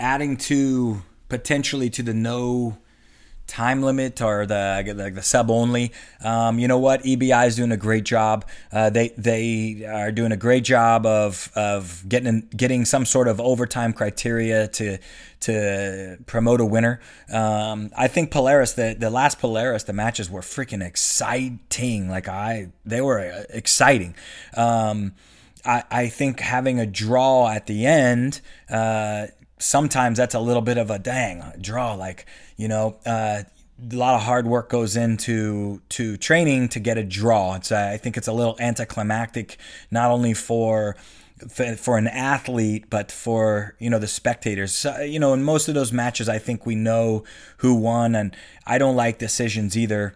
Adding 0.00 0.36
to 0.36 1.02
potentially 1.28 1.90
to 1.90 2.02
the 2.02 2.14
no 2.14 2.78
time 3.50 3.82
limit 3.82 4.22
or 4.22 4.46
the 4.46 4.94
like 4.96 5.14
the 5.14 5.22
sub 5.22 5.50
only. 5.50 5.92
Um, 6.22 6.58
you 6.58 6.68
know 6.68 6.78
what? 6.78 7.02
EBI 7.02 7.46
is 7.48 7.56
doing 7.56 7.72
a 7.72 7.76
great 7.76 8.04
job. 8.04 8.46
Uh, 8.72 8.90
they 8.90 9.08
they 9.18 9.84
are 9.84 10.12
doing 10.12 10.32
a 10.32 10.36
great 10.36 10.64
job 10.64 11.04
of 11.04 11.50
of 11.56 12.04
getting 12.08 12.48
getting 12.56 12.84
some 12.84 13.04
sort 13.04 13.26
of 13.28 13.40
overtime 13.40 13.92
criteria 13.92 14.68
to 14.68 14.98
to 15.40 16.18
promote 16.26 16.60
a 16.60 16.64
winner. 16.64 17.00
Um, 17.32 17.90
I 17.96 18.06
think 18.06 18.30
Polaris 18.30 18.72
the 18.74 18.96
the 18.98 19.10
last 19.10 19.40
Polaris 19.40 19.82
the 19.82 19.92
matches 19.92 20.30
were 20.30 20.42
freaking 20.42 20.86
exciting. 20.86 22.08
Like 22.08 22.28
I 22.28 22.68
they 22.86 23.00
were 23.00 23.18
uh, 23.18 23.42
exciting. 23.50 24.14
Um, 24.56 25.14
I, 25.64 25.84
I 25.90 26.08
think 26.08 26.40
having 26.40 26.80
a 26.80 26.86
draw 26.86 27.48
at 27.48 27.66
the 27.66 27.84
end 27.84 28.40
uh, 28.70 29.26
sometimes 29.60 30.18
that's 30.18 30.34
a 30.34 30.40
little 30.40 30.62
bit 30.62 30.78
of 30.78 30.90
a 30.90 30.98
dang 30.98 31.44
draw. 31.60 31.94
Like 31.94 32.26
you 32.56 32.68
know, 32.68 32.96
uh, 33.06 33.42
a 33.92 33.96
lot 33.96 34.14
of 34.14 34.22
hard 34.22 34.46
work 34.46 34.68
goes 34.68 34.96
into 34.96 35.80
to 35.90 36.16
training 36.16 36.68
to 36.70 36.80
get 36.80 36.98
a 36.98 37.04
draw. 37.04 37.54
It's 37.54 37.72
I 37.72 37.96
think 37.96 38.16
it's 38.16 38.28
a 38.28 38.32
little 38.32 38.56
anticlimactic, 38.58 39.58
not 39.90 40.10
only 40.10 40.34
for 40.34 40.96
for 41.48 41.96
an 41.96 42.06
athlete, 42.06 42.90
but 42.90 43.10
for 43.10 43.74
you 43.78 43.88
know 43.88 43.98
the 43.98 44.06
spectators. 44.06 44.86
you 45.02 45.18
know, 45.18 45.32
in 45.32 45.42
most 45.42 45.68
of 45.68 45.74
those 45.74 45.92
matches, 45.92 46.28
I 46.28 46.38
think 46.38 46.66
we 46.66 46.74
know 46.74 47.24
who 47.58 47.74
won, 47.74 48.14
and 48.14 48.36
I 48.66 48.78
don't 48.78 48.96
like 48.96 49.18
decisions 49.18 49.76
either. 49.76 50.14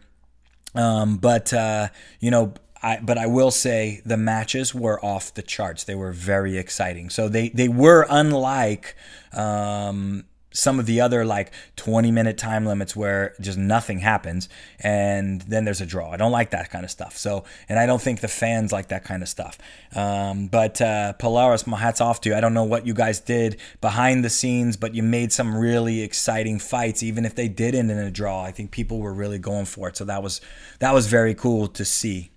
Um, 0.75 1.17
but 1.17 1.53
uh, 1.53 1.89
you 2.21 2.31
know, 2.31 2.55
I, 2.85 3.01
but 3.01 3.17
I 3.17 3.27
will 3.27 3.51
say 3.51 4.03
the 4.05 4.19
matches 4.19 4.75
were 4.75 5.03
off 5.03 5.33
the 5.33 5.43
charts. 5.43 5.85
They 5.85 5.95
were 5.95 6.13
very 6.13 6.59
exciting. 6.59 7.09
So 7.09 7.29
they, 7.29 7.49
they 7.49 7.67
were 7.67 8.07
unlike 8.11 8.95
um, 9.33 10.25
some 10.53 10.79
of 10.79 10.85
the 10.85 11.01
other 11.01 11.25
like 11.25 11.51
20 11.77 12.11
minute 12.11 12.37
time 12.37 12.67
limits 12.67 12.95
where 12.95 13.35
just 13.41 13.57
nothing 13.57 14.01
happens 14.01 14.51
and 14.81 15.41
then 15.43 15.65
there's 15.65 15.81
a 15.81 15.87
draw. 15.87 16.11
I 16.11 16.19
don't 16.19 16.31
like 16.31 16.51
that 16.51 16.71
kind 16.71 16.85
of 16.85 16.91
stuff. 16.91 17.17
So, 17.17 17.45
and 17.71 17.79
I 17.79 17.87
don't 17.87 18.03
think 18.03 18.21
the 18.21 18.29
fans 18.29 18.71
like 18.71 18.89
that 18.89 19.03
kind 19.03 19.23
of 19.23 19.31
stuff. 19.31 19.57
Um, 19.97 20.49
but 20.49 20.81
uh, 20.83 21.15
Polaris, 21.15 21.67
my 21.67 21.79
hats 21.79 22.03
off 22.03 22.21
to 22.21 22.29
you. 22.29 22.37
I 22.37 22.41
don't 22.41 22.55
know 22.55 22.65
what 22.65 22.87
you 22.87 22.93
guys 22.93 23.19
did 23.19 23.59
behind 23.81 24.25
the 24.27 24.31
scenes, 24.31 24.77
but 24.77 24.95
you 24.95 25.03
made 25.03 25.33
some 25.33 25.57
really 25.57 26.03
exciting 26.03 26.59
fights, 26.59 27.03
even 27.03 27.25
if 27.25 27.35
they 27.35 27.49
did 27.49 27.75
end 27.75 27.91
in 27.91 27.97
a 27.97 28.11
draw. 28.11 28.43
I 28.43 28.51
think 28.51 28.71
people 28.73 29.01
were 29.01 29.15
really 29.15 29.39
going 29.39 29.65
for 29.65 29.89
it. 29.89 29.97
So 29.97 30.05
that 30.05 30.23
was 30.23 30.43
that 30.81 30.93
was 30.93 31.07
very 31.07 31.35
cool 31.35 31.67
to 31.69 31.85
see. 31.85 32.31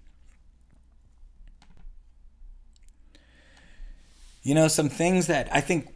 You 4.47 4.55
know, 4.55 4.69
some 4.69 4.87
things 4.87 5.27
that 5.27 5.49
I 5.51 5.59
think 5.59 5.93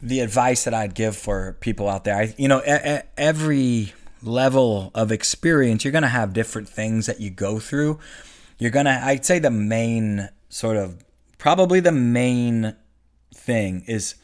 the 0.00 0.20
advice 0.20 0.62
that 0.62 0.72
I'd 0.72 0.94
give 0.94 1.16
for 1.16 1.56
people 1.58 1.88
out 1.88 2.04
there, 2.04 2.14
I, 2.14 2.32
you 2.38 2.46
know, 2.46 2.62
a, 2.64 2.98
a, 2.98 3.02
every 3.16 3.92
level 4.22 4.92
of 4.94 5.10
experience, 5.10 5.84
you're 5.84 5.90
going 5.90 6.02
to 6.02 6.08
have 6.08 6.32
different 6.32 6.68
things 6.68 7.06
that 7.06 7.20
you 7.20 7.28
go 7.28 7.58
through. 7.58 7.98
You're 8.60 8.70
going 8.70 8.86
to, 8.86 8.92
I'd 8.92 9.24
say 9.24 9.40
the 9.40 9.50
main 9.50 10.28
sort 10.48 10.76
of, 10.76 11.04
probably 11.38 11.80
the 11.80 11.90
main 11.90 12.76
thing 13.34 13.82
is 13.88 14.14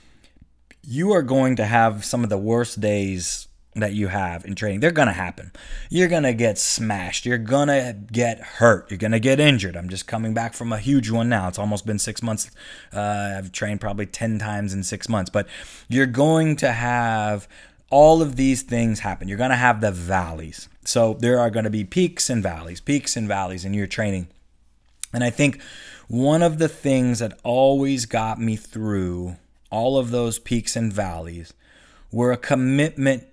you 0.84 1.10
are 1.10 1.22
going 1.22 1.56
to 1.56 1.64
have 1.64 2.04
some 2.04 2.22
of 2.22 2.30
the 2.30 2.38
worst 2.38 2.80
days 2.80 3.48
that 3.74 3.94
you 3.94 4.08
have 4.08 4.44
in 4.44 4.54
training. 4.54 4.80
They're 4.80 4.90
going 4.90 5.08
to 5.08 5.14
happen. 5.14 5.50
You're 5.88 6.08
going 6.08 6.24
to 6.24 6.34
get 6.34 6.58
smashed. 6.58 7.24
You're 7.24 7.38
going 7.38 7.68
to 7.68 7.96
get 8.12 8.38
hurt. 8.40 8.90
You're 8.90 8.98
going 8.98 9.12
to 9.12 9.20
get 9.20 9.40
injured. 9.40 9.76
I'm 9.76 9.88
just 9.88 10.06
coming 10.06 10.34
back 10.34 10.52
from 10.52 10.72
a 10.72 10.78
huge 10.78 11.10
one 11.10 11.28
now. 11.28 11.48
It's 11.48 11.58
almost 11.58 11.86
been 11.86 11.98
six 11.98 12.22
months. 12.22 12.50
Uh, 12.92 13.34
I've 13.38 13.50
trained 13.50 13.80
probably 13.80 14.06
10 14.06 14.38
times 14.38 14.74
in 14.74 14.82
six 14.82 15.08
months. 15.08 15.30
But 15.30 15.48
you're 15.88 16.06
going 16.06 16.56
to 16.56 16.72
have 16.72 17.48
all 17.88 18.20
of 18.20 18.36
these 18.36 18.62
things 18.62 19.00
happen. 19.00 19.28
You're 19.28 19.38
going 19.38 19.50
to 19.50 19.56
have 19.56 19.80
the 19.80 19.90
valleys. 19.90 20.68
So 20.84 21.14
there 21.14 21.38
are 21.38 21.50
going 21.50 21.64
to 21.64 21.70
be 21.70 21.84
peaks 21.84 22.28
and 22.28 22.42
valleys, 22.42 22.80
peaks 22.80 23.16
and 23.16 23.26
valleys 23.26 23.64
in 23.64 23.72
your 23.72 23.86
training. 23.86 24.28
And 25.14 25.24
I 25.24 25.30
think 25.30 25.62
one 26.08 26.42
of 26.42 26.58
the 26.58 26.68
things 26.68 27.20
that 27.20 27.38
always 27.42 28.04
got 28.04 28.38
me 28.38 28.56
through 28.56 29.36
all 29.70 29.96
of 29.96 30.10
those 30.10 30.38
peaks 30.38 30.76
and 30.76 30.92
valleys 30.92 31.54
were 32.10 32.32
a 32.32 32.36
commitment 32.36 33.24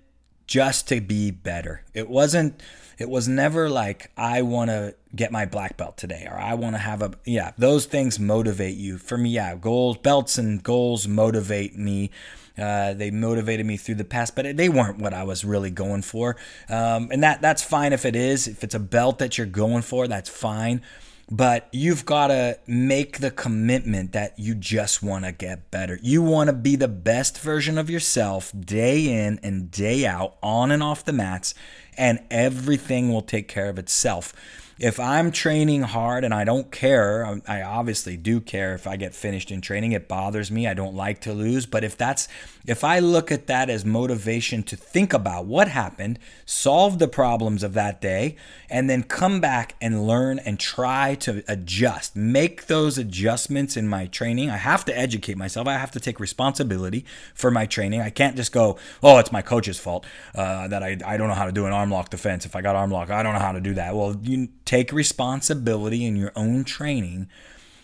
just 0.50 0.88
to 0.88 1.00
be 1.00 1.30
better. 1.30 1.84
It 1.94 2.10
wasn't 2.10 2.60
it 2.98 3.08
was 3.08 3.28
never 3.28 3.70
like 3.70 4.10
I 4.16 4.42
want 4.42 4.68
to 4.68 4.94
get 5.14 5.32
my 5.32 5.46
black 5.46 5.78
belt 5.78 5.96
today 5.96 6.26
or 6.30 6.36
I 6.36 6.54
want 6.54 6.74
to 6.74 6.80
have 6.80 7.00
a 7.00 7.12
yeah, 7.24 7.52
those 7.56 7.86
things 7.86 8.18
motivate 8.18 8.76
you. 8.76 8.98
For 8.98 9.16
me, 9.16 9.30
yeah, 9.30 9.54
goals, 9.54 9.96
belts 9.98 10.36
and 10.36 10.62
goals 10.62 11.06
motivate 11.06 11.78
me. 11.78 12.10
Uh, 12.58 12.92
they 12.92 13.12
motivated 13.12 13.64
me 13.64 13.76
through 13.76 13.94
the 13.94 14.04
past, 14.04 14.34
but 14.34 14.56
they 14.56 14.68
weren't 14.68 14.98
what 14.98 15.14
I 15.14 15.22
was 15.22 15.44
really 15.44 15.70
going 15.70 16.02
for. 16.02 16.36
Um, 16.68 17.08
and 17.12 17.22
that 17.22 17.40
that's 17.40 17.62
fine 17.62 17.92
if 17.92 18.04
it 18.04 18.16
is. 18.16 18.48
If 18.48 18.64
it's 18.64 18.74
a 18.74 18.80
belt 18.80 19.20
that 19.20 19.38
you're 19.38 19.46
going 19.46 19.82
for, 19.82 20.08
that's 20.08 20.28
fine 20.28 20.82
but 21.30 21.68
you've 21.72 22.04
got 22.04 22.28
to 22.28 22.58
make 22.66 23.18
the 23.18 23.30
commitment 23.30 24.12
that 24.12 24.36
you 24.38 24.54
just 24.54 25.02
want 25.02 25.24
to 25.24 25.32
get 25.32 25.70
better. 25.70 25.98
You 26.02 26.22
want 26.22 26.48
to 26.48 26.52
be 26.52 26.74
the 26.74 26.88
best 26.88 27.40
version 27.40 27.78
of 27.78 27.88
yourself 27.88 28.52
day 28.58 29.26
in 29.26 29.38
and 29.42 29.70
day 29.70 30.04
out, 30.06 30.36
on 30.42 30.70
and 30.70 30.82
off 30.82 31.04
the 31.04 31.12
mats, 31.12 31.54
and 31.96 32.18
everything 32.30 33.12
will 33.12 33.22
take 33.22 33.46
care 33.46 33.68
of 33.68 33.78
itself. 33.78 34.32
if 34.80 34.98
I'm 34.98 35.30
training 35.30 35.82
hard 35.82 36.24
and 36.24 36.32
I 36.32 36.44
don't 36.44 36.72
care, 36.72 37.24
um, 37.26 37.42
I 37.46 37.60
obviously 37.60 38.16
do 38.16 38.40
care 38.40 38.74
if 38.74 38.86
I 38.86 38.96
get 38.96 39.14
finished 39.14 39.50
in 39.50 39.60
training. 39.60 39.92
It 39.92 40.08
bothers 40.08 40.50
me. 40.50 40.66
I 40.66 40.72
don't 40.72 40.94
like 40.94 41.20
to 41.22 41.34
lose. 41.34 41.66
But 41.66 41.84
if 41.84 41.98
that's, 41.98 42.28
if 42.66 42.84
I 42.84 42.98
look 42.98 43.32
at 43.32 43.46
that 43.46 43.70
as 43.70 43.84
motivation 43.84 44.62
to 44.64 44.76
think 44.76 45.12
about 45.12 45.46
what 45.46 45.68
happened, 45.68 46.18
solve 46.44 46.98
the 46.98 47.08
problems 47.08 47.62
of 47.62 47.74
that 47.74 48.00
day, 48.00 48.36
and 48.68 48.88
then 48.88 49.02
come 49.02 49.40
back 49.40 49.74
and 49.80 50.06
learn 50.06 50.38
and 50.38 50.58
try 50.58 51.14
to 51.16 51.42
adjust, 51.48 52.14
make 52.16 52.66
those 52.66 52.98
adjustments 52.98 53.76
in 53.76 53.88
my 53.88 54.06
training, 54.06 54.50
I 54.50 54.56
have 54.56 54.84
to 54.86 54.98
educate 54.98 55.36
myself. 55.36 55.66
I 55.66 55.78
have 55.78 55.90
to 55.92 56.00
take 56.00 56.20
responsibility 56.20 57.04
for 57.34 57.50
my 57.50 57.66
training. 57.66 58.00
I 58.00 58.10
can't 58.10 58.36
just 58.36 58.52
go, 58.52 58.78
oh, 59.02 59.18
it's 59.18 59.32
my 59.32 59.42
coach's 59.42 59.78
fault 59.78 60.06
uh, 60.34 60.68
that 60.68 60.82
I, 60.82 60.98
I 61.04 61.16
don't 61.16 61.28
know 61.28 61.34
how 61.34 61.46
to 61.46 61.52
do 61.52 61.66
an 61.66 61.72
arm 61.72 61.90
lock 61.90 62.10
defense. 62.10 62.44
If 62.44 62.54
I 62.54 62.60
got 62.60 62.76
arm 62.76 62.90
lock, 62.90 63.10
I 63.10 63.22
don't 63.22 63.34
know 63.34 63.40
how 63.40 63.52
to 63.52 63.60
do 63.60 63.74
that. 63.74 63.94
Well, 63.94 64.16
you 64.22 64.48
take 64.64 64.92
responsibility 64.92 66.04
in 66.04 66.16
your 66.16 66.32
own 66.36 66.64
training. 66.64 67.28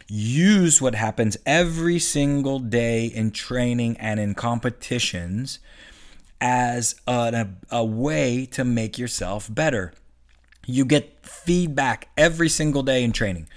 Use 0.08 0.80
what 0.80 0.94
happens 0.94 1.36
every 1.44 1.98
single 1.98 2.60
day 2.60 3.06
in 3.06 3.32
training 3.32 3.96
and 3.98 4.20
in 4.20 4.34
competitions 4.34 5.58
as 6.40 6.94
a, 7.08 7.48
a, 7.70 7.84
way 7.84 8.46
to 8.52 8.64
make 8.64 8.98
yourself 8.98 9.52
better. 9.52 9.92
You 10.66 10.84
get 10.84 11.26
feedback 11.26 12.08
every 12.16 12.48
single 12.48 12.82
day 12.82 13.02
in 13.02 13.12
training. 13.12 13.48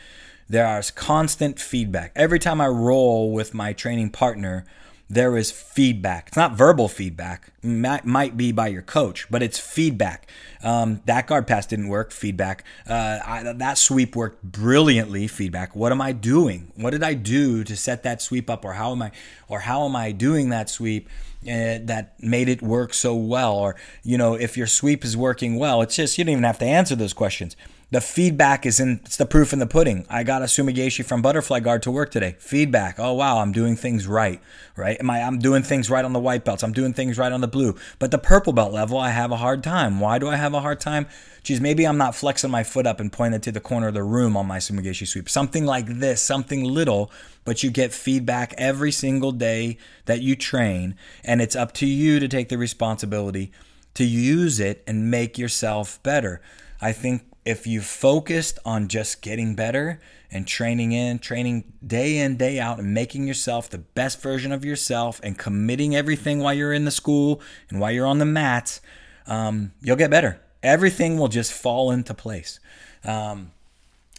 There 0.48 0.80
is 0.80 0.90
constant 0.90 1.60
feedback. 1.60 2.12
Every 2.16 2.40
time 2.40 2.60
I 2.62 2.68
roll 2.68 3.32
with 3.32 3.54
my 3.54 3.74
training 3.74 4.10
partner, 4.10 4.66
there 5.10 5.36
is 5.38 5.52
feedback. 5.52 6.28
It's 6.28 6.38
not 6.38 6.54
verbal 6.54 6.88
feedback, 6.88 7.52
might, 7.64 8.06
might 8.06 8.38
be 8.38 8.52
by 8.52 8.68
your 8.68 8.84
coach, 8.84 9.26
but 9.32 9.42
it's 9.42 9.58
feedback. 9.58 10.30
Um, 10.64 11.02
that 11.06 11.26
guard 11.26 11.48
pass 11.48 11.66
didn't 11.66 11.88
work, 11.88 12.12
feedback. 12.12 12.64
Uh, 12.88 13.20
I, 13.26 13.54
that 13.54 13.80
sweep 13.80 14.16
worked 14.16 14.44
brilliantly, 14.44 15.28
feedback. 15.28 15.76
What 15.76 15.92
am 15.92 16.00
I 16.00 16.12
doing? 16.12 16.72
What 16.76 16.92
did 16.92 17.02
I 17.02 17.16
do 17.16 17.64
to 17.64 17.76
set 17.76 18.04
that 18.04 18.22
sweep 18.22 18.52
up, 18.52 18.64
or 18.64 18.74
how 18.74 18.92
am 18.92 19.02
I, 19.02 19.12
or 19.48 19.62
how 19.62 19.86
am 19.86 19.96
I 19.96 20.12
doing 20.12 20.50
that 20.50 20.70
sweep? 20.70 21.10
Uh, 21.42 21.80
that 21.82 22.16
made 22.20 22.50
it 22.50 22.62
work 22.62 22.94
so 22.94 23.16
well 23.16 23.56
or 23.56 23.78
you 24.04 24.18
know 24.18 24.34
if 24.34 24.58
your 24.58 24.68
sweep 24.68 25.06
is 25.06 25.16
working 25.16 25.56
well 25.56 25.82
it's 25.82 25.96
just 25.96 26.18
you 26.18 26.26
don't 26.26 26.34
even 26.34 26.44
have 26.44 26.60
to 26.60 26.66
answer 26.66 26.98
those 26.98 27.14
questions 27.14 27.56
the 27.92 28.02
feedback 28.02 28.66
is 28.66 28.80
in 28.80 29.02
it's 29.04 29.18
the 29.18 29.26
proof 29.26 29.52
in 29.52 29.60
the 29.60 29.66
pudding. 29.66 30.06
I 30.10 30.24
got 30.24 30.44
a 30.44 30.46
Sumigaeshi 30.46 31.04
from 31.04 31.22
Butterfly 31.22 31.60
Guard 31.62 31.82
to 31.84 31.92
work 31.92 32.12
today. 32.12 32.36
Feedback. 32.38 33.00
Oh 33.00 33.14
wow, 33.14 33.40
I'm 33.40 33.52
doing 33.52 33.76
things 33.76 34.06
right. 34.06 34.40
Right? 34.76 34.98
Am 35.00 35.10
I 35.10 35.22
I'm 35.22 35.40
doing 35.40 35.64
things 35.64 35.90
right 35.90 36.06
on 36.06 36.14
the 36.14 36.20
white 36.20 36.46
belts. 36.46 36.64
I'm 36.64 36.72
doing 36.72 36.94
things 36.94 37.18
right 37.18 37.32
on 37.32 37.42
the 37.42 37.48
blue. 37.48 37.76
But 37.98 38.12
the 38.12 38.20
purple 38.20 38.54
belt 38.54 38.72
level, 38.72 39.00
I 39.00 39.10
have 39.10 39.32
a 39.32 39.38
hard 39.38 39.64
time. 39.64 40.00
Why 40.00 40.20
do 40.20 40.28
I 40.28 40.36
have 40.36 40.54
a 40.54 40.62
hard 40.62 40.80
time? 40.80 41.08
Geez, 41.42 41.60
maybe 41.60 41.88
I'm 41.88 41.98
not 41.98 42.16
flexing 42.16 42.52
my 42.52 42.64
foot 42.64 42.86
up 42.86 43.00
and 43.00 43.12
pointing 43.12 43.42
to 43.42 43.52
the 43.52 43.60
corner 43.60 43.88
of 43.88 43.96
the 43.96 44.04
room 44.04 44.38
on 44.38 44.46
my 44.46 44.58
Sumigaeshi 44.58 45.08
sweep. 45.08 45.28
Something 45.28 45.66
like 45.66 45.88
this, 45.88 46.22
something 46.22 46.64
little, 46.64 47.12
but 47.44 47.64
you 47.64 47.72
get 47.72 47.94
feedback 47.94 48.54
every 48.58 48.92
single 48.92 49.32
day 49.32 49.78
that 50.06 50.22
you 50.22 50.36
train, 50.36 50.96
and 51.24 51.42
it's 51.42 51.56
up 51.56 51.72
to 51.74 51.88
you 51.88 52.20
to 52.20 52.28
take 52.28 52.50
the 52.50 52.58
responsibility 52.58 53.52
to 53.96 54.06
use 54.06 54.60
it 54.60 54.84
and 54.86 55.10
make 55.10 55.38
yourself 55.38 56.02
better. 56.04 56.42
I 56.82 56.94
think 56.94 57.24
if 57.50 57.66
you 57.66 57.82
focused 57.82 58.60
on 58.64 58.88
just 58.88 59.24
getting 59.24 59.56
better 59.56 60.00
and 60.32 60.46
training 60.46 60.92
in, 60.92 61.18
training 61.18 61.74
day 61.86 62.20
in, 62.20 62.38
day 62.38 62.60
out, 62.60 62.78
and 62.78 62.94
making 62.94 63.26
yourself 63.26 63.68
the 63.72 63.80
best 63.80 64.22
version 64.22 64.52
of 64.52 64.64
yourself 64.64 65.20
and 65.24 65.36
committing 65.36 65.96
everything 65.96 66.40
while 66.40 66.54
you're 66.54 66.72
in 66.72 66.86
the 66.86 66.92
school 66.92 67.42
and 67.72 67.80
while 67.80 67.92
you're 67.92 68.06
on 68.06 68.20
the 68.20 68.26
mats, 68.26 68.82
um, 69.26 69.72
you'll 69.82 69.96
get 69.96 70.12
better. 70.12 70.40
Everything 70.62 71.18
will 71.18 71.28
just 71.28 71.52
fall 71.52 71.90
into 71.90 72.14
place. 72.14 72.60
Um, 73.04 73.52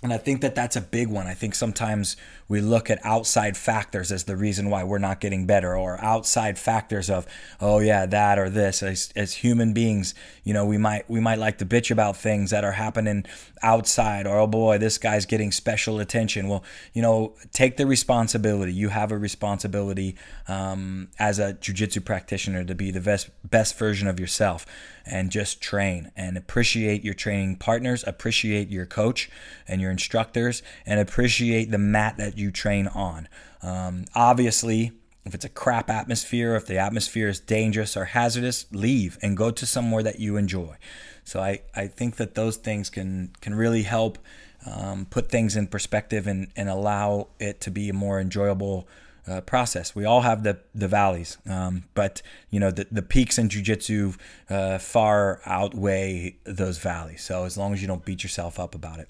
and 0.03 0.15
I 0.15 0.17
think 0.17 0.41
that 0.41 0.55
that's 0.55 0.77
a 0.77 0.81
big 0.81 1.09
one. 1.09 1.27
I 1.27 1.35
think 1.35 1.55
sometimes 1.55 2.17
we 2.49 2.63
look 2.63 2.89
at 2.89 2.99
outside 3.05 3.55
factors 3.57 4.11
as 4.11 4.25
the 4.25 4.37
reason 4.37 4.71
why 4.71 4.83
we're 4.83 4.99
not 4.99 5.21
getting 5.21 5.47
better, 5.47 5.77
or 5.77 6.03
outside 6.03 6.59
factors 6.59 7.11
of, 7.11 7.27
oh 7.61 7.81
yeah, 7.81 8.07
that 8.07 8.39
or 8.39 8.49
this. 8.49 8.83
As, 8.83 9.13
as 9.15 9.35
human 9.35 9.75
beings, 9.75 10.15
you 10.43 10.55
know, 10.55 10.65
we 10.65 10.79
might 10.79 11.09
we 11.11 11.21
might 11.21 11.39
like 11.39 11.59
to 11.59 11.67
bitch 11.67 11.91
about 11.91 12.17
things 12.17 12.51
that 12.51 12.65
are 12.65 12.73
happening 12.73 13.27
outside, 13.63 14.27
or 14.27 14.39
oh 14.39 14.47
boy, 14.47 14.79
this 14.79 14.97
guy's 14.97 15.27
getting 15.27 15.53
special 15.53 16.01
attention. 16.01 16.49
Well, 16.49 16.65
you 16.95 17.03
know, 17.03 17.35
take 17.53 17.77
the 17.77 17.87
responsibility. 17.87 18.73
You 18.73 18.89
have 18.89 19.13
a 19.13 19.19
responsibility 19.19 20.17
um, 20.49 21.09
as 21.19 21.39
a 21.39 21.55
jujitsu 21.55 22.03
practitioner 22.03 22.65
to 22.65 22.75
be 22.75 22.91
the 22.91 23.01
best 23.01 23.29
best 23.49 23.77
version 23.77 24.09
of 24.09 24.19
yourself 24.19 24.65
and 25.11 25.31
just 25.31 25.61
train 25.61 26.11
and 26.17 26.37
appreciate 26.37 27.05
your 27.05 27.15
training 27.15 27.57
partners, 27.57 28.05
appreciate 28.07 28.69
your 28.69 28.87
coach 28.87 29.31
and 29.67 29.81
your 29.81 29.91
instructors, 29.91 30.63
and 30.87 31.01
appreciate 31.01 31.71
the 31.71 31.79
mat 31.79 32.17
that 32.17 32.39
you 32.39 32.51
train 32.51 32.87
on. 32.87 33.29
Um, 33.63 34.05
obviously, 34.15 34.93
if 35.25 35.35
it's 35.35 35.45
a 35.45 35.51
crap 35.51 35.91
atmosphere, 35.91 36.55
if 36.55 36.67
the 36.67 36.79
atmosphere 36.79 37.29
is 37.29 37.41
dangerous 37.41 37.97
or 37.97 38.07
hazardous, 38.07 38.67
leave 38.73 39.19
and 39.21 39.37
go 39.37 39.51
to 39.51 39.67
somewhere 39.67 40.03
that 40.03 40.19
you 40.19 40.37
enjoy. 40.37 40.77
So 41.25 41.41
I, 41.41 41.61
I 41.75 41.87
think 41.87 42.17
that 42.17 42.35
those 42.35 42.57
things 42.57 42.89
can 42.89 43.33
can 43.41 43.55
really 43.55 43.83
help 43.83 44.19
um, 44.67 45.07
put 45.07 45.31
things 45.31 45.57
in 45.57 45.67
perspective 45.67 46.27
and, 46.27 46.49
and 46.57 46.69
allow 46.69 47.29
it 47.39 47.61
to 47.63 47.71
be 47.71 47.89
a 47.89 47.93
more 47.93 48.21
enjoyable 48.21 48.89
uh, 49.27 49.41
process. 49.43 49.95
We 49.95 50.05
all 50.05 50.23
have 50.23 50.43
the 50.43 50.59
the 50.75 50.89
valleys, 50.89 51.39
um, 51.49 51.85
but 51.95 52.23
you 52.51 52.61
know 52.61 52.71
the 52.71 52.87
the 52.91 53.03
peaks 53.03 53.39
in 53.39 53.49
jujitsu 53.49 54.17
uh, 54.49 54.79
far 54.79 55.41
outweigh 55.47 56.37
those 56.45 56.79
valleys. 56.79 57.23
So 57.23 57.45
as 57.45 57.57
long 57.57 57.73
as 57.73 57.83
you 57.83 57.89
don't 57.89 58.05
beat 58.05 58.23
yourself 58.23 58.59
up 58.59 58.75
about 58.75 58.99
it. 59.01 59.09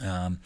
Um, 0.00 0.40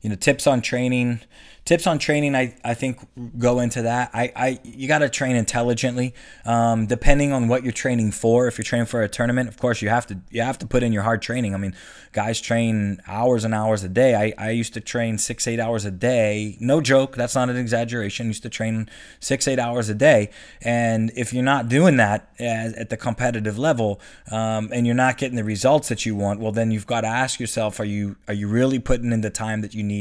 you 0.00 0.10
know, 0.10 0.16
tips 0.16 0.46
on 0.46 0.60
training 0.60 1.20
tips 1.66 1.86
on 1.86 1.98
training 1.98 2.34
i, 2.34 2.54
I 2.64 2.74
think 2.74 3.00
go 3.38 3.60
into 3.60 3.82
that. 3.82 4.10
I, 4.14 4.32
I 4.36 4.60
you 4.62 4.88
got 4.88 4.98
to 4.98 5.08
train 5.08 5.36
intelligently. 5.36 6.14
Um, 6.44 6.86
depending 6.86 7.32
on 7.32 7.48
what 7.48 7.64
you're 7.64 7.72
training 7.72 8.12
for 8.12 8.46
if 8.46 8.56
you're 8.56 8.64
training 8.64 8.86
for 8.86 9.02
a 9.02 9.08
tournament 9.08 9.48
of 9.48 9.58
course 9.58 9.82
you 9.82 9.88
have 9.88 10.06
to 10.06 10.18
you 10.30 10.42
have 10.42 10.58
to 10.58 10.66
put 10.66 10.82
in 10.82 10.92
your 10.92 11.02
hard 11.02 11.22
training. 11.22 11.54
I 11.54 11.58
mean 11.58 11.74
guys 12.12 12.40
train 12.40 13.00
hours 13.06 13.44
and 13.44 13.52
hours 13.52 13.82
a 13.82 13.88
day. 13.88 14.14
I, 14.14 14.32
I 14.38 14.50
used 14.50 14.74
to 14.74 14.80
train 14.80 15.18
six 15.18 15.46
eight 15.46 15.60
hours 15.60 15.84
a 15.84 15.90
day. 15.90 16.56
No 16.60 16.80
joke 16.80 17.16
that's 17.16 17.34
not 17.34 17.50
an 17.50 17.56
exaggeration. 17.56 18.26
I 18.26 18.28
used 18.28 18.44
to 18.44 18.48
train 18.48 18.88
six 19.18 19.48
eight 19.48 19.58
hours 19.58 19.88
a 19.88 19.94
day. 19.94 20.30
And 20.62 21.10
if 21.16 21.32
you're 21.32 21.42
not 21.42 21.68
doing 21.68 21.96
that 21.96 22.30
at 22.38 22.90
the 22.90 22.96
competitive 22.96 23.58
level 23.58 24.00
um, 24.30 24.70
and 24.72 24.86
you're 24.86 24.94
not 24.94 25.18
getting 25.18 25.36
the 25.36 25.44
results 25.44 25.88
that 25.88 26.06
you 26.06 26.14
want 26.14 26.38
well 26.38 26.52
then 26.52 26.70
you've 26.70 26.86
got 26.86 27.00
to 27.00 27.08
ask 27.08 27.40
yourself 27.40 27.80
are 27.80 27.84
you 27.84 28.16
are 28.28 28.34
you 28.34 28.46
really 28.46 28.78
putting 28.78 29.12
in 29.12 29.20
the 29.22 29.30
time 29.30 29.62
that 29.62 29.74
you 29.74 29.82
need 29.82 29.95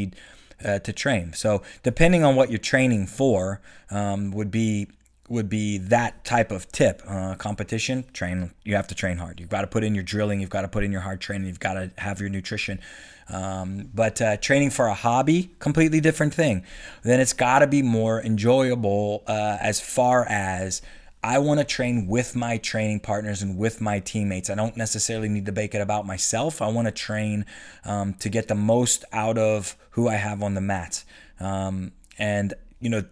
uh, 0.64 0.80
to 0.80 0.93
train. 0.93 1.34
So 1.34 1.62
depending 1.84 2.24
on 2.24 2.36
what 2.36 2.50
you're 2.50 2.60
training 2.60 3.08
for, 3.08 3.62
um, 3.91 4.32
would 4.32 4.52
be 4.52 4.88
would 5.28 5.50
be 5.50 5.80
that 5.80 6.24
type 6.24 6.52
of 6.52 6.72
tip. 6.72 7.02
Uh, 7.08 7.36
competition, 7.36 8.06
train. 8.14 8.52
You 8.64 8.76
have 8.76 8.88
to 8.88 8.96
train 8.96 9.18
hard. 9.18 9.39
You've 9.39 9.50
got 9.50 9.62
to 9.62 9.68
put 9.68 9.84
in 9.84 9.96
your 9.96 10.04
drilling. 10.04 10.39
You've 10.39 10.52
got 10.52 10.62
to 10.62 10.68
put 10.68 10.84
in 10.84 10.91
your 10.91 11.02
hard 11.02 11.20
training. 11.20 11.48
You've 11.48 11.60
got 11.60 11.74
to 11.74 11.91
have 11.98 12.20
your 12.20 12.30
nutrition. 12.30 12.80
Um, 13.28 13.89
but 13.93 14.22
uh, 14.22 14.38
training 14.38 14.70
for 14.70 14.86
a 14.86 14.93
hobby, 14.93 15.50
completely 15.58 16.00
different 16.00 16.34
thing. 16.34 16.64
Then 17.02 17.20
it's 17.20 17.34
got 17.34 17.60
to 17.60 17.68
be 17.68 17.82
more 17.82 18.22
enjoyable 18.22 19.24
uh, 19.26 19.58
as 19.60 19.82
far 19.82 20.26
as 20.30 20.84
I 21.26 21.39
want 21.39 21.59
to 21.59 21.63
train 21.63 22.05
with 22.05 22.36
my 22.36 22.59
training 22.59 22.99
partners 22.99 23.41
and 23.41 23.57
with 23.57 23.82
my 23.82 23.99
teammates. 23.99 24.51
I 24.51 24.53
don't 24.53 24.78
necessarily 24.78 25.28
need 25.28 25.47
to 25.47 25.51
make 25.51 25.73
it 25.73 25.82
about 25.82 26.05
myself. 26.05 26.61
I 26.61 26.67
want 26.67 26.88
to 26.88 26.91
train 26.91 27.47
um, 27.84 28.13
to 28.15 28.30
get 28.30 28.47
the 28.47 28.53
most 28.53 29.03
out 29.11 29.39
of 29.39 29.76
who 29.91 30.07
I 30.07 30.15
have 30.15 30.43
on 30.43 30.53
the 30.53 30.61
mat. 30.61 31.03
Um, 31.39 31.93
and, 32.19 32.53
you 32.80 32.91
know, 32.91 33.03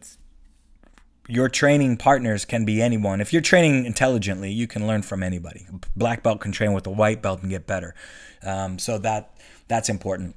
your 1.28 1.49
training 1.49 1.97
partners 1.97 2.45
can 2.45 2.66
be 2.66 2.84
anyone. 2.84 3.20
If 3.20 3.34
you're 3.34 3.41
training 3.41 3.88
intelligently, 3.88 4.51
you 4.51 4.68
can 4.68 4.86
learn 4.86 5.01
from 5.01 5.24
anybody. 5.24 5.66
Black 5.95 6.22
belt 6.22 6.39
can 6.39 6.51
train 6.51 6.74
with 6.74 6.86
a 6.86 6.91
white 6.91 7.24
belt 7.24 7.41
and 7.41 7.49
get 7.49 7.66
better. 7.66 7.95
Um, 8.43 8.78
so 8.78 8.99
that 8.99 9.36
that's 9.68 9.89
important. 9.89 10.36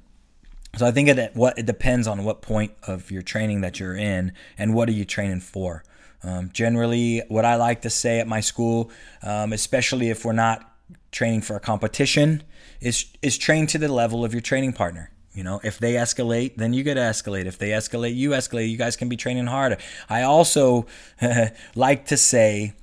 So 0.77 0.87
I 0.87 0.91
think 0.91 1.09
it 1.09 1.35
what 1.35 1.59
it 1.59 1.67
depends 1.67 2.07
on 2.07 2.23
what 2.23 2.41
point 2.41 2.71
of 2.87 3.11
your 3.11 3.21
training 3.21 3.61
that 3.61 3.79
you're 3.79 3.95
in 3.95 4.31
and 4.57 4.73
what 4.73 4.89
are 4.89 4.93
you 4.93 5.05
training 5.05 5.41
for. 5.41 5.83
Um, 6.23 6.49
generally, 6.51 7.21
what 7.27 7.45
I 7.45 7.55
like 7.55 7.81
to 7.83 7.89
say 7.89 8.19
at 8.19 8.27
my 8.27 8.39
school, 8.41 8.91
um, 9.23 9.53
especially 9.53 10.09
if 10.09 10.25
we're 10.25 10.33
not 10.33 10.71
training 11.11 11.41
for 11.41 11.55
a 11.55 11.59
competition, 11.59 12.43
is 12.81 13.05
is 13.21 13.37
train 13.37 13.67
to 13.67 13.77
the 13.77 13.87
level 13.87 14.25
of 14.25 14.33
your 14.33 14.41
training 14.41 14.73
partner. 14.73 15.11
You 15.33 15.43
know, 15.43 15.59
if 15.63 15.77
they 15.77 15.93
escalate, 15.93 16.55
then 16.55 16.73
you 16.73 16.83
get 16.83 16.95
to 16.95 17.01
escalate. 17.01 17.45
If 17.45 17.59
they 17.59 17.69
escalate, 17.69 18.15
you 18.15 18.31
escalate. 18.31 18.69
You 18.69 18.77
guys 18.77 18.95
can 18.95 19.07
be 19.07 19.15
training 19.15 19.45
harder. 19.45 19.77
I 20.09 20.23
also 20.23 20.87
like 21.75 22.07
to 22.07 22.17
say 22.17 22.73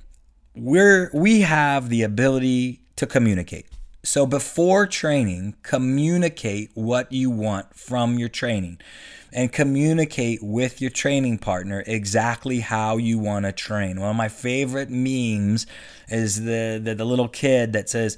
we're 0.55 1.11
we 1.13 1.41
have 1.41 1.89
the 1.89 2.03
ability 2.03 2.81
to 2.95 3.05
communicate. 3.05 3.67
So 4.05 4.27
before 4.27 4.85
training, 4.85 5.55
communicate 5.63 6.69
what 6.75 7.11
you 7.11 7.31
want 7.31 7.75
from 7.75 8.19
your 8.19 8.29
training 8.29 8.79
and 9.33 9.51
communicate 9.51 10.43
with 10.43 10.79
your 10.79 10.91
training 10.91 11.39
partner 11.39 11.83
exactly 11.87 12.59
how 12.59 12.97
you 12.97 13.17
want 13.17 13.45
to 13.45 13.51
train. 13.51 13.99
One 13.99 14.11
of 14.11 14.15
my 14.15 14.29
favorite 14.29 14.89
memes 14.91 15.65
is 16.07 16.45
the, 16.45 16.79
the, 16.81 16.93
the 16.93 17.03
little 17.03 17.27
kid 17.27 17.73
that 17.73 17.89
says, 17.89 18.17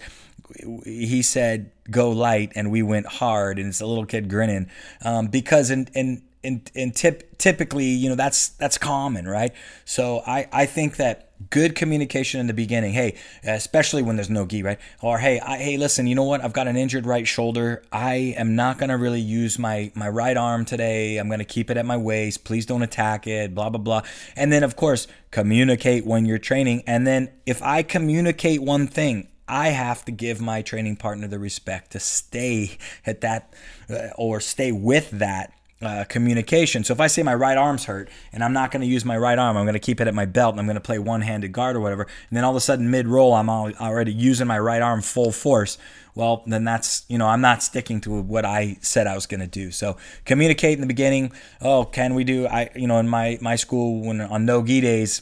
he 0.84 1.22
said 1.22 1.72
go 1.90 2.10
light 2.10 2.52
and 2.56 2.72
we 2.72 2.82
went 2.82 3.06
hard 3.06 3.60
and 3.60 3.70
it's 3.70 3.82
a 3.82 3.86
little 3.86 4.06
kid 4.06 4.30
grinning 4.30 4.70
um, 5.04 5.28
because 5.28 5.70
in 5.70 5.88
in 5.94 6.22
in, 6.44 6.62
in 6.74 6.92
tip, 6.92 7.38
typically 7.38 7.86
you 7.86 8.10
know 8.10 8.16
that's 8.16 8.50
that's 8.50 8.78
common 8.78 9.28
right? 9.28 9.54
So 9.86 10.22
I, 10.26 10.48
I 10.52 10.66
think 10.66 10.98
that 10.98 11.24
good 11.52 11.76
communication 11.76 12.40
in 12.40 12.48
the 12.48 12.54
beginning 12.54 12.94
hey 12.94 13.16
especially 13.44 14.02
when 14.02 14.16
there's 14.16 14.30
no 14.30 14.46
gi 14.46 14.64
right? 14.64 14.80
Or 15.02 15.20
hey 15.20 15.40
I, 15.40 15.58
hey 15.58 15.78
listen 15.78 16.08
you 16.08 16.16
know 16.16 16.24
what? 16.24 16.44
I've 16.44 16.54
got 16.54 16.68
an 16.68 16.78
injured 16.78 17.06
right 17.06 17.28
shoulder. 17.28 17.84
I 17.92 18.36
am 18.38 18.56
not 18.56 18.80
to 18.90 18.98
really 18.98 19.22
use 19.22 19.60
my 19.60 19.92
my 19.96 20.10
right 20.10 20.38
arm 20.38 20.66
today. 20.66 21.18
I'm 21.18 21.28
to 21.40 21.46
keep 21.46 21.70
it 21.70 21.78
at 21.78 21.86
my 21.86 21.98
waist. 21.98 22.44
Please 22.44 22.66
don't 22.66 22.84
attack 22.84 23.28
it 23.28 23.54
blah 23.54 23.70
blah 23.70 23.82
blah. 23.82 24.02
And 24.36 24.52
then 24.52 24.64
of 24.64 24.76
course 24.76 25.08
communicate 25.32 26.06
when 26.06 26.26
you're 26.26 26.40
training. 26.40 26.84
And 26.88 27.06
then 27.06 27.30
if 27.46 27.62
i 27.62 27.84
communicate 27.84 28.62
one 28.62 28.88
thing 28.88 29.30
I 29.48 29.70
have 29.70 30.04
to 30.06 30.12
give 30.12 30.42
my 30.42 30.62
training 30.62 30.98
partner 30.98 31.28
the 31.28 31.40
respect 31.40 31.92
to 31.92 32.00
stay 32.00 32.78
at 33.06 33.22
that 33.22 33.54
uh, 33.90 34.10
or 34.18 34.42
stay 34.42 34.72
with 34.72 35.10
that 35.12 35.54
uh, 35.82 36.06
communication. 36.10 36.84
So 36.84 36.94
if 36.94 37.00
I 37.00 37.08
say 37.08 37.24
my 37.24 37.36
right 37.36 37.58
arm's 37.58 37.86
hurt 37.86 38.10
and 38.32 38.44
I'm 38.44 38.54
not 38.54 38.72
going 38.72 38.82
to 38.82 38.88
use 38.88 39.06
my 39.06 39.18
right 39.18 39.38
arm, 39.38 39.58
I'm 39.58 39.66
going 39.66 39.74
to 39.74 39.80
keep 39.80 40.02
it 40.02 40.08
at 40.08 40.16
my 40.16 40.26
belt 40.26 40.54
and 40.54 40.60
I'm 40.60 40.66
going 40.66 40.76
to 40.76 40.82
play 40.82 40.98
one-handed 40.98 41.52
guard 41.52 41.76
or 41.76 41.80
whatever, 41.80 42.04
and 42.04 42.38
then 42.38 42.44
all 42.44 42.52
of 42.52 42.56
a 42.58 42.62
sudden 42.62 42.90
mid-roll 42.90 43.34
I'm 43.34 43.50
already 43.50 44.12
using 44.14 44.48
my 44.48 44.60
right 44.60 44.82
arm 44.82 45.02
full 45.02 45.32
force. 45.32 45.78
Well, 46.16 46.42
then 46.48 46.64
that's 46.64 47.06
you 47.08 47.20
know 47.20 47.28
I'm 47.28 47.42
not 47.42 47.62
sticking 47.62 48.02
to 48.02 48.22
what 48.22 48.44
I 48.44 48.78
said 48.82 49.06
I 49.06 49.14
was 49.14 49.28
going 49.28 49.42
to 49.42 49.48
do. 49.48 49.70
So 49.70 49.98
communicate 50.26 50.74
in 50.74 50.82
the 50.82 50.88
beginning. 50.88 51.32
Oh, 51.62 51.86
can 51.86 52.16
we 52.16 52.24
do? 52.24 52.48
I 52.48 52.72
you 52.76 52.88
know 52.88 52.98
in 52.98 53.08
my 53.08 53.38
my 53.40 53.56
school 53.56 54.02
when 54.02 54.22
on 54.22 54.46
no 54.46 54.64
gi 54.64 54.82
days. 54.82 55.22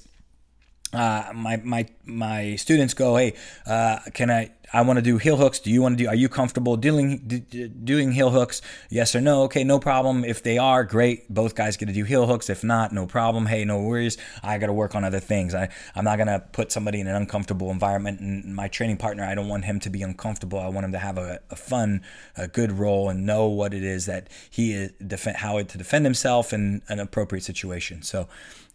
Uh, 0.93 1.29
my 1.35 1.57
my 1.57 1.85
my 2.05 2.55
students 2.55 2.93
go, 2.93 3.17
hey, 3.17 3.33
uh, 3.65 3.99
can 4.13 4.31
I 4.31 4.51
I 4.73 4.81
want 4.81 4.97
to 4.97 5.01
do 5.01 5.17
heel 5.17 5.37
hooks. 5.37 5.59
Do 5.59 5.71
you 5.71 5.81
want 5.81 5.97
to 5.97 6.03
do? 6.03 6.07
Are 6.09 6.15
you 6.15 6.29
comfortable 6.29 6.77
doing 6.77 7.43
doing 7.83 8.11
heel 8.11 8.29
hooks? 8.29 8.61
Yes 8.89 9.15
or 9.15 9.21
no? 9.21 9.43
Okay, 9.43 9.63
no 9.63 9.79
problem. 9.79 10.23
If 10.23 10.43
they 10.43 10.57
are, 10.57 10.83
great. 10.83 11.31
Both 11.33 11.55
guys 11.55 11.77
get 11.77 11.87
to 11.87 11.93
do 11.93 12.03
heel 12.03 12.27
hooks. 12.27 12.49
If 12.49 12.63
not, 12.63 12.91
no 12.91 13.05
problem. 13.05 13.45
Hey, 13.45 13.65
no 13.65 13.81
worries. 13.81 14.17
I 14.43 14.57
got 14.57 14.67
to 14.67 14.73
work 14.73 14.95
on 14.95 15.03
other 15.03 15.19
things. 15.19 15.53
I 15.53 15.69
I'm 15.95 16.03
not 16.03 16.17
gonna 16.17 16.39
put 16.39 16.71
somebody 16.71 16.99
in 16.99 17.07
an 17.07 17.15
uncomfortable 17.15 17.71
environment. 17.71 18.19
And 18.19 18.55
my 18.55 18.67
training 18.67 18.97
partner, 18.97 19.23
I 19.23 19.35
don't 19.35 19.47
want 19.47 19.65
him 19.65 19.79
to 19.81 19.89
be 19.89 20.01
uncomfortable. 20.01 20.59
I 20.59 20.67
want 20.67 20.85
him 20.85 20.91
to 20.93 20.99
have 20.99 21.17
a, 21.17 21.39
a 21.49 21.55
fun, 21.55 22.01
a 22.35 22.47
good 22.47 22.71
roll 22.71 23.09
and 23.09 23.25
know 23.25 23.47
what 23.47 23.73
it 23.73 23.83
is 23.83 24.05
that 24.05 24.29
he 24.49 24.73
is 24.73 24.91
defend 25.05 25.37
how 25.37 25.61
to 25.61 25.77
defend 25.77 26.05
himself 26.05 26.53
in 26.53 26.81
an 26.89 26.99
appropriate 26.99 27.43
situation. 27.43 28.01
So, 28.01 28.27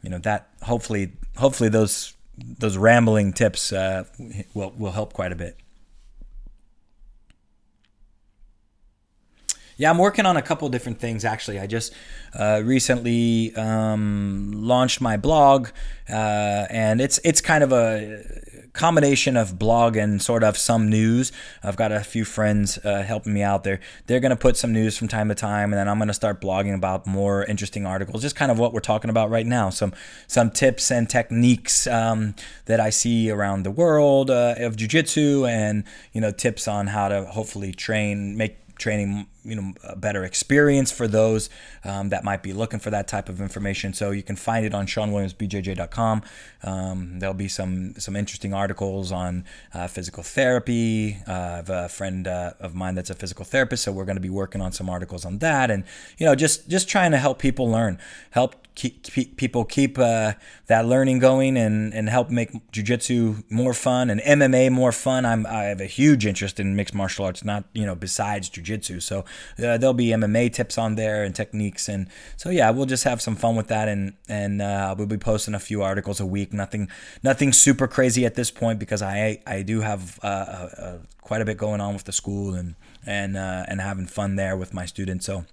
you 0.03 0.11
know 0.11 0.19
that 0.19 0.49
hopefully 0.63 1.13
hopefully 1.37 1.69
those 1.69 2.15
those 2.39 2.77
rambling 2.77 3.33
tips 3.33 3.73
uh, 3.73 4.05
will 4.55 4.73
will 4.77 4.93
help 4.93 5.13
quite 5.13 5.33
a 5.33 5.37
bit. 5.37 5.57
Yeah, 9.81 9.89
I'm 9.89 9.97
working 9.97 10.27
on 10.27 10.37
a 10.37 10.43
couple 10.43 10.69
different 10.69 10.99
things 10.99 11.25
actually. 11.25 11.59
I 11.59 11.67
just 11.67 11.95
uh, 12.39 12.61
recently 12.63 13.55
um, 13.57 14.53
launched 14.55 15.01
my 15.01 15.17
blog, 15.17 15.69
uh, 16.07 16.67
and 16.69 17.01
it's 17.01 17.19
it's 17.25 17.41
kind 17.41 17.65
of 17.65 17.73
a 17.73 18.23
combination 18.75 19.39
of 19.39 19.59
blog 19.59 19.97
and 19.97 20.21
sort 20.21 20.45
of 20.45 20.59
some 20.59 20.91
news. 20.91 21.33
I've 21.63 21.77
got 21.77 21.93
a 21.93 22.01
few 22.01 22.27
friends 22.27 22.79
uh, 22.85 23.03
helping 23.05 23.33
me 23.33 23.43
out 23.43 23.65
there. 23.65 23.81
They're 24.07 24.21
to 24.29 24.37
put 24.37 24.59
some 24.59 24.71
news 24.71 24.99
from 24.99 25.09
time 25.09 25.31
to 25.31 25.35
time, 25.35 25.73
and 25.73 25.81
then 25.81 25.89
I'm 25.89 25.97
to 26.09 26.15
start 26.15 26.43
blogging 26.43 26.75
about 26.75 27.07
more 27.07 27.47
interesting 27.47 27.87
articles, 27.87 28.21
just 28.21 28.37
kind 28.37 28.53
of 28.53 28.59
what 28.59 28.75
we're 28.75 28.81
talking 28.81 29.09
about 29.09 29.31
right 29.31 29.47
now. 29.47 29.71
Some 29.71 29.95
some 30.27 30.51
tips 30.51 30.91
and 30.91 31.09
techniques 31.09 31.87
um, 31.87 32.35
that 32.67 32.81
I 32.81 32.91
see 32.91 33.31
around 33.31 33.63
the 33.63 33.71
world 33.71 34.31
uh, 34.31 34.57
of 34.59 34.77
jujitsu, 34.77 35.49
and 35.49 35.85
you 36.13 36.21
know 36.21 36.33
tips 36.33 36.69
on 36.69 36.89
how 36.89 37.09
to 37.09 37.25
hopefully 37.25 37.73
train, 37.73 38.37
make 38.37 38.59
training 38.81 39.27
you 39.45 39.55
know 39.55 39.73
a 39.85 39.97
better 39.97 40.25
experience 40.25 40.91
for 40.93 41.09
those 41.09 41.51
um, 41.85 42.11
that 42.11 42.25
might 42.25 42.43
be 42.43 42.53
looking 42.53 42.81
for 42.81 42.91
that 42.91 43.09
type 43.09 43.29
of 43.29 43.41
information. 43.41 43.93
So 43.93 44.11
you 44.11 44.23
can 44.23 44.37
find 44.37 44.65
it 44.65 44.75
on 44.75 44.87
SeanWilliamsBJJ.com. 44.87 46.23
Um, 46.63 47.19
there'll 47.19 47.35
be 47.35 47.49
some 47.49 47.95
some 47.99 48.17
interesting 48.17 48.55
articles 48.55 49.13
on 49.13 49.45
uh, 49.75 49.87
physical 49.87 50.23
therapy. 50.23 51.19
Uh, 51.27 51.33
I 51.33 51.57
have 51.57 51.71
a 51.71 51.89
friend 51.89 52.27
uh, 52.27 52.53
of 52.61 52.75
mine 52.75 52.95
that's 52.95 53.11
a 53.11 53.15
physical 53.15 53.45
therapist, 53.45 53.85
so 53.85 53.93
we're 53.93 54.05
going 54.05 54.17
to 54.17 54.23
be 54.23 54.31
working 54.31 54.61
on 54.61 54.73
some 54.73 54.89
articles 54.89 55.25
on 55.25 55.39
that, 55.39 55.71
and 55.71 55.85
you 56.19 56.27
know 56.27 56.35
just 56.35 56.69
just 56.69 56.89
trying 56.89 57.11
to 57.13 57.19
help 57.19 57.39
people 57.39 57.69
learn, 57.69 57.99
help 58.31 58.67
keep, 58.75 59.03
keep 59.03 59.37
people 59.37 59.65
keep 59.65 59.99
uh, 59.99 60.33
that 60.67 60.87
learning 60.87 61.19
going, 61.19 61.57
and 61.57 61.93
and 61.95 62.09
help 62.09 62.31
make 62.31 62.51
jujitsu 62.73 63.43
more 63.51 63.75
fun 63.75 64.11
and 64.11 64.21
MMA 64.21 64.71
more 64.71 64.93
fun. 64.93 65.25
I'm 65.25 65.47
I 65.47 65.65
have 65.65 65.81
a 65.81 65.87
huge 65.87 66.27
interest 66.27 66.61
in 66.61 66.77
mixed 66.77 66.95
martial 66.95 67.25
arts, 67.25 67.45
not 67.45 67.65
you 67.73 67.87
know 67.87 67.95
besides 67.95 68.49
jujitsu. 68.51 69.03
So 69.03 69.25
uh, 69.59 69.79
there'll 69.79 69.95
be 69.95 70.09
MMA 70.09 70.53
tips 70.53 70.79
on 70.79 70.95
there 70.95 71.25
and 71.25 71.35
techniques, 71.35 71.89
and 71.89 72.09
so 72.37 72.51
yeah, 72.51 72.71
we'll 72.71 72.87
just 72.87 73.05
have 73.05 73.21
some 73.21 73.37
fun 73.37 73.57
with 73.57 73.69
that, 73.69 73.89
and 73.89 74.15
and 74.29 74.63
uh, 74.63 74.95
we'll 74.97 75.07
be 75.07 75.19
posting 75.19 75.55
a 75.55 75.61
few 75.61 75.83
articles 75.83 76.21
a 76.21 76.27
week. 76.27 76.53
Nothing 76.53 76.89
nothing 77.23 77.53
super 77.53 77.87
crazy 77.87 78.25
at 78.25 78.35
this 78.35 78.51
point 78.51 78.79
because 78.79 79.03
I 79.03 79.41
I 79.47 79.63
do 79.63 79.81
have 79.81 80.19
uh, 80.23 80.27
uh 80.27 80.99
quite 81.21 81.41
a 81.41 81.45
bit 81.45 81.57
going 81.57 81.81
on 81.81 81.95
with 81.95 82.05
the 82.05 82.13
school 82.13 82.55
and 82.55 82.75
and 83.07 83.37
uh, 83.37 83.65
and 83.69 83.81
having 83.81 84.07
fun 84.07 84.37
there 84.37 84.57
with 84.57 84.75
my 84.75 84.87
students. 84.87 85.27
So 85.27 85.45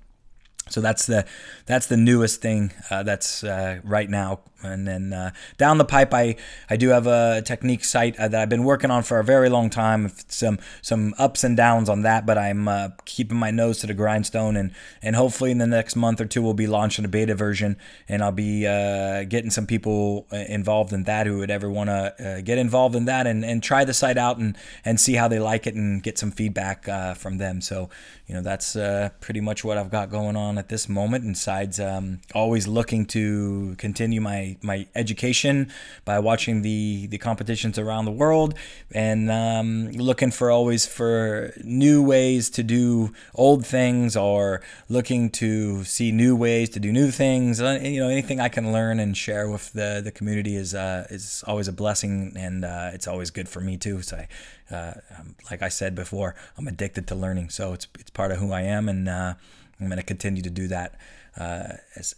so 0.77 0.81
that's 0.81 1.07
the 1.07 1.25
that's 1.65 1.87
the 1.87 1.97
newest 1.97 2.39
thing 2.39 2.71
uh, 2.91 3.01
that's 3.01 3.43
uh, 3.43 3.79
right 3.83 4.11
now 4.11 4.41
and 4.63 4.87
then 4.87 5.13
uh, 5.13 5.31
down 5.57 5.77
the 5.77 5.85
pipe, 5.85 6.13
I, 6.13 6.35
I 6.69 6.77
do 6.77 6.89
have 6.89 7.05
a 7.05 7.41
technique 7.45 7.85
site 7.85 8.17
uh, 8.17 8.27
that 8.27 8.41
I've 8.41 8.49
been 8.49 8.63
working 8.63 8.89
on 8.89 9.03
for 9.03 9.19
a 9.19 9.23
very 9.23 9.49
long 9.49 9.69
time. 9.69 10.11
Some 10.27 10.59
some 10.81 11.13
ups 11.17 11.43
and 11.43 11.55
downs 11.55 11.89
on 11.89 12.01
that, 12.01 12.25
but 12.25 12.37
I'm 12.37 12.67
uh, 12.67 12.89
keeping 13.05 13.37
my 13.37 13.51
nose 13.51 13.79
to 13.79 13.87
the 13.87 13.93
grindstone, 13.93 14.57
and 14.57 14.71
and 15.01 15.15
hopefully 15.15 15.51
in 15.51 15.59
the 15.59 15.67
next 15.67 15.95
month 15.95 16.19
or 16.19 16.25
two 16.25 16.41
we'll 16.41 16.53
be 16.53 16.67
launching 16.67 17.05
a 17.05 17.07
beta 17.07 17.35
version, 17.35 17.77
and 18.09 18.23
I'll 18.23 18.31
be 18.31 18.65
uh, 18.65 19.25
getting 19.25 19.51
some 19.51 19.67
people 19.67 20.25
involved 20.31 20.91
in 20.91 21.03
that 21.03 21.27
who 21.27 21.37
would 21.37 21.51
ever 21.51 21.69
want 21.69 21.89
to 21.89 22.41
get 22.43 22.57
involved 22.57 22.95
in 22.95 23.05
that 23.05 23.27
and, 23.27 23.45
and 23.45 23.61
try 23.61 23.85
the 23.85 23.93
site 23.93 24.17
out 24.17 24.37
and 24.37 24.57
and 24.83 24.99
see 24.99 25.13
how 25.13 25.27
they 25.27 25.39
like 25.39 25.67
it 25.67 25.75
and 25.75 26.01
get 26.01 26.17
some 26.17 26.31
feedback 26.31 26.85
from 27.15 27.37
them. 27.37 27.61
So 27.61 27.89
you 28.27 28.35
know 28.35 28.41
that's 28.41 28.73
pretty 29.21 29.39
much 29.39 29.63
what 29.63 29.77
I've 29.77 29.89
got 29.89 30.09
going 30.09 30.35
on 30.35 30.57
at 30.57 30.69
this 30.69 30.89
moment. 30.89 31.23
Besides, 31.25 31.79
um, 31.79 32.19
always 32.35 32.67
looking 32.67 33.05
to 33.07 33.75
continue 33.77 34.19
my 34.19 34.57
my 34.61 34.87
education 34.95 35.71
by 36.03 36.19
watching 36.19 36.61
the 36.61 37.07
the 37.07 37.17
competitions 37.17 37.79
around 37.79 38.05
the 38.05 38.11
world 38.11 38.53
and 38.91 39.31
um, 39.31 39.91
looking 39.91 40.31
for 40.31 40.51
always 40.51 40.85
for 40.85 41.53
new 41.63 42.03
ways 42.03 42.49
to 42.49 42.63
do 42.63 43.13
old 43.33 43.65
things 43.65 44.15
or 44.17 44.61
looking 44.89 45.29
to 45.29 45.83
see 45.83 46.11
new 46.11 46.35
ways 46.35 46.69
to 46.69 46.79
do 46.79 46.91
new 46.91 47.11
things. 47.11 47.61
Uh, 47.61 47.79
you 47.81 47.99
know, 47.99 48.09
anything 48.09 48.39
I 48.39 48.49
can 48.49 48.71
learn 48.71 48.99
and 48.99 49.15
share 49.15 49.49
with 49.49 49.71
the 49.73 50.01
the 50.03 50.11
community 50.11 50.55
is 50.55 50.75
uh, 50.75 51.07
is 51.09 51.43
always 51.47 51.67
a 51.67 51.73
blessing 51.73 52.33
and 52.35 52.65
uh, 52.65 52.91
it's 52.93 53.07
always 53.07 53.31
good 53.31 53.47
for 53.47 53.61
me 53.61 53.77
too. 53.77 54.01
So. 54.01 54.17
I, 54.17 54.27
uh, 54.71 54.93
um, 55.17 55.35
like 55.49 55.61
I 55.61 55.69
said 55.69 55.95
before, 55.95 56.35
I'm 56.57 56.67
addicted 56.67 57.07
to 57.07 57.15
learning, 57.15 57.49
so 57.49 57.73
it's 57.73 57.87
it's 57.99 58.09
part 58.09 58.31
of 58.31 58.37
who 58.37 58.51
I 58.51 58.61
am, 58.61 58.89
and 58.89 59.07
uh, 59.07 59.33
I'm 59.79 59.87
going 59.87 59.97
to 59.97 60.03
continue 60.03 60.41
to 60.43 60.49
do 60.49 60.67
that 60.67 60.95
uh, 61.37 61.73
as 61.95 62.15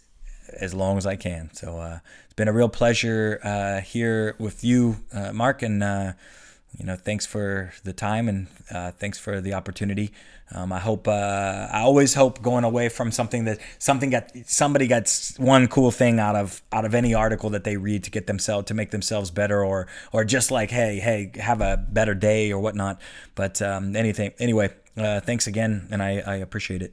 as 0.58 0.74
long 0.74 0.98
as 0.98 1.06
I 1.06 1.16
can. 1.16 1.50
So 1.52 1.78
uh, 1.78 1.98
it's 2.24 2.34
been 2.34 2.48
a 2.48 2.52
real 2.52 2.68
pleasure 2.68 3.82
here 3.84 4.34
with 4.38 4.64
you, 4.64 4.96
Mark, 5.32 5.62
and 5.62 6.14
you 6.78 6.86
know, 6.86 6.96
thanks 6.96 7.26
for 7.26 7.72
the 7.84 7.92
time 7.92 8.28
and 8.28 8.48
thanks 8.98 9.18
for 9.18 9.40
the 9.40 9.54
opportunity. 9.54 10.12
Um, 10.52 10.72
I 10.72 10.78
hope 10.78 11.06
uh, 11.06 11.68
I 11.70 11.80
always 11.80 12.14
hope 12.14 12.42
going 12.42 12.64
away 12.64 12.88
from 12.88 13.12
something 13.12 13.44
that 13.44 13.58
something 13.78 14.10
got 14.10 14.30
somebody 14.46 14.86
gets 14.86 15.38
one 15.38 15.68
cool 15.68 15.90
thing 15.90 16.18
out 16.18 16.36
of 16.36 16.62
out 16.72 16.84
of 16.84 16.94
any 16.94 17.14
article 17.14 17.50
that 17.50 17.64
they 17.64 17.76
read 17.76 18.04
to 18.04 18.10
get 18.10 18.26
themselves 18.26 18.66
to 18.66 18.74
make 18.74 18.90
themselves 18.90 19.30
better 19.30 19.64
or 19.64 19.86
or 20.12 20.24
just 20.24 20.50
like 20.50 20.70
hey 20.70 20.98
hey 20.98 21.32
have 21.36 21.60
a 21.60 21.76
better 21.76 22.14
day 22.14 22.52
or 22.52 22.60
whatnot. 22.60 23.00
But 23.34 23.62
um, 23.62 23.94
anything 23.96 24.32
anyway. 24.38 24.70
thanks 24.96 25.46
again, 25.46 25.88
and 25.90 26.02
I, 26.02 26.20
I 26.26 26.36
appreciate 26.36 26.82
it. 26.82 26.92